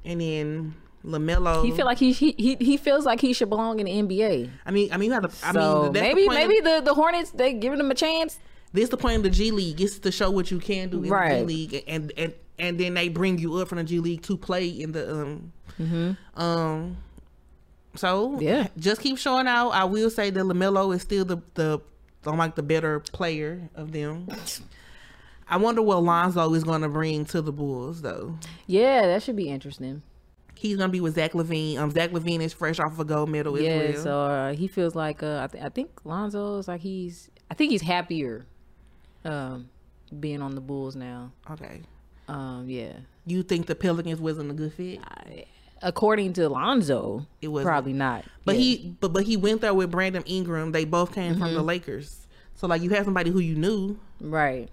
and 0.03 0.20
then 0.20 0.76
Lamelo. 1.06 1.64
he 1.64 1.72
feel 1.72 1.86
like 1.86 1.99
he 1.99 2.12
he 2.12 2.36
he, 2.38 2.56
he 2.60 2.76
feels 2.76 3.06
like 3.06 3.22
he 3.22 3.32
should 3.32 3.49
belong 3.49 3.80
in 3.80 3.86
the 3.86 3.93
NBA. 3.93 4.49
I 4.66 4.72
mean, 4.72 4.91
I 4.91 4.97
mean, 4.97 5.08
you 5.08 5.14
have 5.14 5.24
to. 5.24 5.47
I 5.47 5.53
so 5.53 5.84
mean, 5.84 5.93
that's 5.93 6.03
maybe 6.03 6.28
the 6.28 6.34
maybe 6.34 6.58
Of, 6.58 6.64
the 6.66 6.82
the 6.84 6.93
Hornets 6.93 7.32
they 7.32 7.53
giving 7.53 7.80
him 7.80 7.91
a 7.91 7.95
chance. 7.95 8.39
this 8.74 8.89
the 8.89 8.97
point 8.97 9.16
of 9.16 9.24
the 9.24 9.30
G 9.30 9.51
League. 9.51 9.80
It's 9.80 9.99
to 9.99 10.12
show 10.12 10.30
what 10.32 10.51
you 10.51 10.60
can 10.60 10.89
do 10.89 11.01
in 11.01 11.10
the 11.10 11.30
G 11.30 11.43
League, 11.43 11.84
and 11.88 12.12
and 12.18 12.34
and 12.60 12.80
then 12.80 12.93
they 12.93 13.10
bring 13.10 13.38
you 13.39 13.56
up 13.56 13.68
from 13.70 13.78
the 13.80 13.84
G 13.84 13.99
League 13.99 14.22
to 14.24 14.38
play 14.38 14.68
in 14.68 14.91
the 14.91 15.12
um 15.80 16.18
um. 16.36 16.97
So 17.95 18.39
Yeah. 18.41 18.68
just 18.78 19.01
keep 19.01 19.18
showing 19.18 19.47
out. 19.47 19.70
I 19.70 19.86
will 19.86 20.10
say 20.10 20.30
that 20.30 20.39
Lamelo 20.43 20.93
is 20.95 21.01
still 21.01 21.26
the 21.26 21.38
the 21.53 21.80
I'm 22.26 22.38
like 22.38 22.56
the 22.56 22.64
better 22.64 22.99
player 22.99 23.70
of 23.76 23.91
them. 23.91 24.28
I 25.47 25.58
wonder 25.58 25.82
what 25.82 26.01
Lonzo 26.03 26.53
is 26.56 26.64
going 26.64 26.82
to 26.82 26.89
bring 26.89 27.24
to 27.26 27.41
the 27.41 27.51
Bulls 27.51 28.01
though. 28.01 28.38
Yeah, 28.66 29.06
that 29.08 29.22
should 29.22 29.36
be 29.36 29.47
interesting. 29.49 30.01
He's 30.56 30.78
going 30.78 30.88
to 30.89 30.91
be 30.91 31.01
with 31.01 31.16
Zach 31.16 31.34
LaVine. 31.34 31.78
Um, 31.78 31.91
Zach 31.91 32.10
LaVine 32.12 32.41
is 32.41 32.51
fresh 32.53 32.80
off 32.80 32.93
of 32.93 32.99
a 32.99 33.06
gold 33.06 33.30
medal 33.30 33.60
Yeah, 33.60 33.91
well. 33.91 34.03
so 34.03 34.20
uh, 34.22 34.53
he 34.53 34.68
feels 34.68 34.95
like 34.95 35.22
uh, 35.22 35.41
I, 35.43 35.47
th- 35.47 35.64
I 35.64 35.70
think 35.70 35.91
Lonzo 36.03 36.58
is 36.58 36.68
like 36.68 36.82
he's 36.82 37.30
I 37.51 37.53
think 37.53 37.72
he's 37.72 37.82
happier 37.84 38.45
um, 39.24 39.70
being 40.20 40.41
on 40.41 40.56
the 40.56 40.62
Bulls 40.62 40.95
now. 40.95 41.32
okay. 41.51 41.82
Um, 42.28 42.66
yeah, 42.68 42.94
You 43.26 43.44
think 43.44 43.68
the 43.68 43.76
Pelicans 43.76 44.20
wasn't 44.20 44.52
a 44.52 44.54
good 44.54 44.74
fit? 44.74 45.00
according 45.82 46.34
to 46.34 46.50
Lonzo, 46.50 47.28
It 47.42 47.50
wasn't. 47.50 47.68
probably 47.68 47.94
not. 47.94 48.26
But 48.46 48.56
Yeah. 48.56 48.62
he, 48.62 48.96
but 49.00 49.14
but 49.14 49.24
he 49.26 49.38
went 49.38 49.62
there 49.62 49.74
with 49.74 49.92
Brandon 49.92 50.24
Ingram. 50.26 50.72
They 50.72 50.86
both 50.86 51.14
came 51.14 51.34
from 51.34 51.54
the 51.54 51.60
Mm-hmm. 51.60 51.68
Lakers. 51.68 52.26
So 52.56 52.66
like 52.68 52.82
you 52.82 52.90
have 52.92 53.06
somebody 53.06 53.30
who 53.30 53.40
you 53.40 53.56
knew. 53.56 53.98
right. 54.20 54.70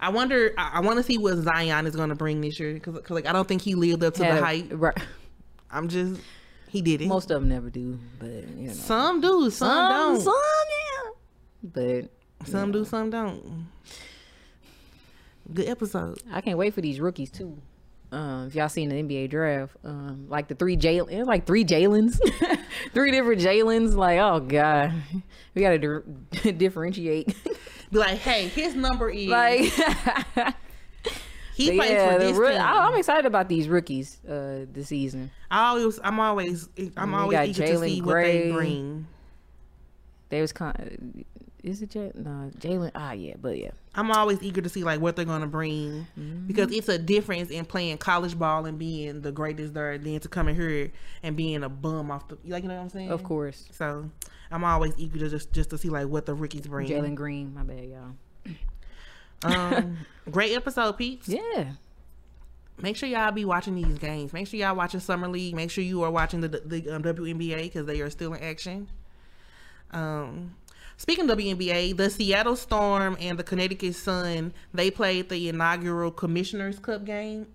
I 0.00 0.08
wonder. 0.10 0.52
I, 0.58 0.72
I 0.74 0.80
want 0.80 0.98
to 0.98 1.02
see 1.02 1.18
what 1.18 1.36
Zion 1.36 1.86
is 1.86 1.94
going 1.96 2.08
to 2.10 2.14
bring 2.14 2.40
this 2.40 2.58
year 2.60 2.74
because 2.74 3.08
like 3.10 3.26
I 3.26 3.32
don't 3.32 3.46
think 3.48 3.62
he 3.62 3.74
lived 3.74 4.02
up 4.04 4.14
to 4.14 4.24
Had- 4.24 4.38
the 4.38 4.44
hype. 4.44 4.66
Right. 4.72 4.98
I'm 5.70 5.88
just 5.88 6.20
he 6.68 6.82
did 6.82 7.00
it. 7.02 7.06
Most 7.08 7.30
of 7.30 7.40
them 7.40 7.48
never 7.48 7.70
do, 7.70 7.98
but 8.18 8.28
you 8.28 8.68
know. 8.68 8.72
some 8.72 9.20
do, 9.20 9.48
some, 9.50 9.68
Some, 9.68 9.90
don't. 9.92 10.20
some, 10.20 10.34
yeah. 10.34 11.10
But 12.42 12.48
Some 12.48 12.72
do, 12.72 12.84
some 12.84 13.10
don't. 13.10 13.66
Good 15.52 15.68
episode. 15.68 16.22
I 16.32 16.40
can't 16.40 16.56
wait 16.56 16.74
for 16.74 16.80
these 16.80 17.00
rookies 17.00 17.30
too. 17.30 17.58
Um, 18.12 18.46
if 18.46 18.54
y'all 18.54 18.68
seen 18.68 18.88
the 18.88 19.02
NBA 19.02 19.30
draft, 19.30 19.76
um, 19.84 20.26
like 20.28 20.48
the 20.48 20.54
three 20.54 20.76
Jalen, 20.76 21.26
like 21.26 21.46
three 21.46 21.64
Jalen's, 21.64 22.20
three 22.94 23.10
different 23.10 23.40
Jalen's. 23.40 23.96
Like, 23.96 24.20
oh 24.20 24.40
god, 24.40 24.94
we 25.54 25.62
gotta 25.62 25.78
di- 25.78 26.52
differentiate. 26.52 27.34
Be 27.90 27.98
like, 27.98 28.18
hey, 28.18 28.48
his 28.48 28.74
number 28.74 29.10
is 29.10 29.26
like, 29.28 29.60
he 31.54 31.76
plays 31.76 31.90
yeah, 31.90 32.12
for 32.12 32.18
this 32.20 32.38
team. 32.38 32.60
I, 32.60 32.86
I'm 32.86 32.94
excited 32.94 33.26
about 33.26 33.48
these 33.48 33.68
rookies 33.68 34.24
uh, 34.24 34.66
this 34.72 34.88
season. 34.88 35.30
I 35.50 35.70
always, 35.70 35.98
I'm 36.02 36.20
always, 36.20 36.68
I'm 36.96 37.14
always 37.14 37.48
eager 37.48 37.66
to 37.66 37.72
Jalen 37.72 37.88
see 37.88 38.02
what 38.02 38.14
they 38.14 38.52
bring. 38.52 39.06
They 40.28 40.40
was 40.40 40.52
kind. 40.52 41.24
Is 41.62 41.82
it 41.82 41.90
Jalen? 41.90 42.16
No, 42.16 42.50
Jalen. 42.58 42.92
Ah, 42.94 43.12
yeah, 43.12 43.34
but 43.40 43.58
yeah. 43.58 43.70
I'm 43.96 44.10
always 44.10 44.42
eager 44.42 44.60
to 44.60 44.68
see 44.68 44.82
like 44.84 45.00
what 45.00 45.14
they're 45.16 45.24
gonna 45.24 45.46
bring 45.46 46.06
Mm-hmm. 46.18 46.46
because 46.46 46.72
it's 46.72 46.88
a 46.88 46.98
difference 46.98 47.50
in 47.50 47.64
playing 47.64 47.98
college 47.98 48.38
ball 48.38 48.66
and 48.66 48.78
being 48.78 49.20
the 49.20 49.30
greatest 49.32 49.74
there, 49.74 49.96
than 49.98 50.18
to 50.20 50.28
come 50.28 50.48
in 50.48 50.56
here 50.56 50.90
and 51.22 51.36
being 51.36 51.62
a 51.62 51.68
bum 51.68 52.10
off 52.10 52.26
the, 52.28 52.36
like 52.46 52.62
you 52.62 52.68
know 52.68 52.76
what 52.76 52.82
I'm 52.82 52.88
saying? 52.88 53.10
Of 53.10 53.22
course, 53.22 53.68
So 53.72 54.10
I'm 54.50 54.64
always 54.64 54.94
eager 54.96 55.18
to 55.20 55.28
just 55.28 55.52
just 55.52 55.70
to 55.70 55.78
see 55.78 55.88
like 55.90 56.08
what 56.08 56.26
the 56.26 56.34
rookies 56.34 56.66
bring. 56.66 56.88
Jalen 56.88 57.14
Green. 57.14 57.54
My 57.54 57.62
bad, 57.62 57.84
y'all. 57.84 58.54
Um, 59.44 59.98
great 60.30 60.54
episode, 60.56 60.92
peeps. 60.96 61.28
Yeah. 61.28 61.72
Make 62.80 62.96
sure 62.96 63.08
y'all 63.08 63.30
be 63.30 63.44
watching 63.44 63.76
these 63.76 63.98
games. 63.98 64.32
Make 64.32 64.48
sure 64.48 64.58
y'all 64.58 64.74
watching 64.74 64.98
summer 65.00 65.28
league. 65.28 65.54
Make 65.54 65.70
sure 65.70 65.84
you 65.84 66.02
are 66.02 66.10
watching 66.10 66.40
the 66.40 66.48
the 66.48 66.90
um, 66.90 67.02
WNBA 67.02 67.62
because 67.64 67.86
they 67.86 68.00
are 68.00 68.10
still 68.10 68.34
in 68.34 68.42
action. 68.42 68.88
Um, 69.92 70.56
speaking 70.96 71.28
of 71.28 71.38
WNBA, 71.38 71.96
the 71.96 72.10
Seattle 72.10 72.56
Storm 72.56 73.16
and 73.20 73.38
the 73.38 73.42
Connecticut 73.42 73.94
Sun 73.94 74.52
they 74.72 74.90
played 74.90 75.28
the 75.28 75.48
inaugural 75.48 76.10
Commissioners 76.10 76.78
Cup 76.78 77.04
game. 77.04 77.46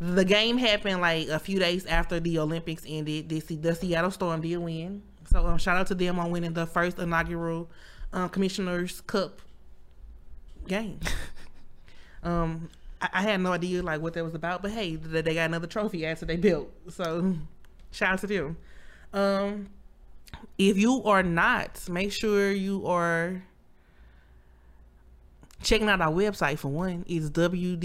The 0.00 0.24
game 0.24 0.58
happened 0.58 1.00
like 1.00 1.28
a 1.28 1.38
few 1.38 1.58
days 1.58 1.86
after 1.86 2.18
the 2.18 2.38
Olympics 2.38 2.84
ended. 2.86 3.28
The, 3.28 3.40
the 3.40 3.74
Seattle 3.74 4.10
Storm 4.10 4.40
did 4.40 4.56
win, 4.56 5.02
so 5.30 5.46
um, 5.46 5.58
shout 5.58 5.76
out 5.76 5.86
to 5.88 5.94
them 5.94 6.18
on 6.18 6.30
winning 6.30 6.52
the 6.52 6.66
first 6.66 6.98
inaugural 6.98 7.70
um, 8.12 8.28
Commissioners 8.28 9.00
Cup 9.02 9.40
game. 10.66 10.98
um, 12.22 12.68
I, 13.00 13.08
I 13.12 13.22
had 13.22 13.40
no 13.40 13.52
idea 13.52 13.82
like 13.82 14.00
what 14.00 14.14
that 14.14 14.24
was 14.24 14.34
about, 14.34 14.62
but 14.62 14.70
hey, 14.70 14.96
th- 14.96 15.24
they 15.24 15.34
got 15.34 15.46
another 15.46 15.66
trophy 15.66 16.06
after 16.06 16.26
they 16.26 16.36
built. 16.36 16.70
So 16.88 17.36
shout 17.90 18.14
out 18.14 18.18
to 18.20 18.26
them. 18.26 18.56
Um, 19.12 19.68
if 20.58 20.76
you 20.76 21.02
are 21.04 21.22
not, 21.22 21.88
make 21.88 22.12
sure 22.12 22.52
you 22.52 22.86
are 22.86 23.42
checking 25.62 25.88
out 25.88 26.00
our 26.00 26.12
website 26.12 26.58
for 26.58 26.68
one. 26.68 27.04
It's 27.06 27.30
wdwkas.com. 27.30 27.80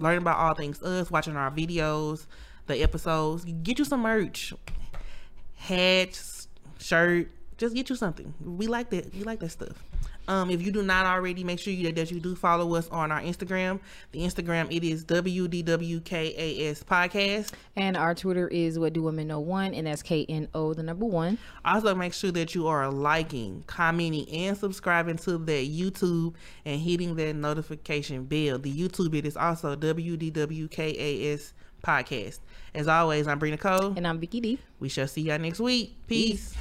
Learning 0.00 0.22
about 0.22 0.38
all 0.38 0.54
things 0.54 0.80
us, 0.82 1.10
watching 1.10 1.36
our 1.36 1.50
videos, 1.50 2.26
the 2.66 2.82
episodes. 2.82 3.44
Get 3.44 3.78
you 3.78 3.84
some 3.84 4.00
merch, 4.02 4.54
hats, 5.56 6.48
shirt. 6.78 7.28
Just 7.58 7.74
get 7.74 7.90
you 7.90 7.96
something. 7.96 8.32
We 8.44 8.66
like 8.66 8.90
that. 8.90 9.14
We 9.14 9.24
like 9.24 9.40
that 9.40 9.50
stuff. 9.50 9.84
Um, 10.28 10.50
if 10.50 10.62
you 10.62 10.70
do 10.70 10.82
not 10.82 11.04
already, 11.04 11.42
make 11.42 11.58
sure 11.58 11.72
you, 11.72 11.90
that 11.92 12.10
you 12.10 12.20
do 12.20 12.34
follow 12.36 12.74
us 12.74 12.88
on 12.90 13.10
our 13.10 13.20
Instagram. 13.20 13.80
The 14.12 14.20
Instagram 14.20 14.74
it 14.74 14.84
is 14.84 15.04
WDWKAS 15.04 16.84
podcast. 16.84 17.52
And 17.76 17.96
our 17.96 18.14
Twitter 18.14 18.46
is 18.48 18.78
what 18.78 18.92
do 18.92 19.02
women 19.02 19.28
know 19.28 19.40
one, 19.40 19.74
and 19.74 19.86
that's 19.86 20.02
K 20.02 20.24
N 20.28 20.48
O 20.54 20.74
the 20.74 20.82
number 20.82 21.06
one. 21.06 21.38
Also, 21.64 21.94
make 21.94 22.14
sure 22.14 22.30
that 22.32 22.54
you 22.54 22.68
are 22.68 22.90
liking, 22.90 23.64
commenting, 23.66 24.28
and 24.28 24.56
subscribing 24.56 25.16
to 25.18 25.38
that 25.38 25.68
YouTube 25.68 26.34
and 26.64 26.80
hitting 26.80 27.16
that 27.16 27.34
notification 27.34 28.24
bell. 28.24 28.58
The 28.58 28.72
YouTube 28.72 29.14
it 29.14 29.26
is 29.26 29.36
also 29.36 29.74
WDWKAS 29.74 31.52
podcast. 31.82 32.38
As 32.74 32.88
always, 32.88 33.28
I'm 33.28 33.38
Brina 33.38 33.58
Cole. 33.58 33.92
And 33.96 34.06
I'm 34.06 34.18
Vicky 34.18 34.40
D. 34.40 34.58
We 34.80 34.88
shall 34.88 35.06
see 35.06 35.22
y'all 35.22 35.38
next 35.38 35.60
week. 35.60 35.94
Peace. 36.06 36.54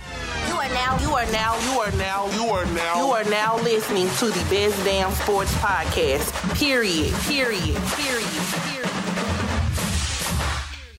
You 0.50 0.56
are 0.56 0.68
now, 0.70 1.00
you 1.00 1.14
are 1.14 1.32
now, 1.32 1.72
you 1.72 1.80
are 1.80 1.92
now, 1.94 2.30
you 2.36 2.50
are 2.50 2.66
now, 2.66 3.06
you 3.06 3.12
are 3.14 3.24
now 3.30 3.56
listening 3.58 4.10
to 4.18 4.26
the 4.26 4.46
Best 4.50 4.84
Damn 4.84 5.12
Sports 5.14 5.54
Podcast. 5.56 6.34
Period. 6.58 7.14
Period. 7.24 7.78
Period. 7.96 8.28
Period. 8.28 8.71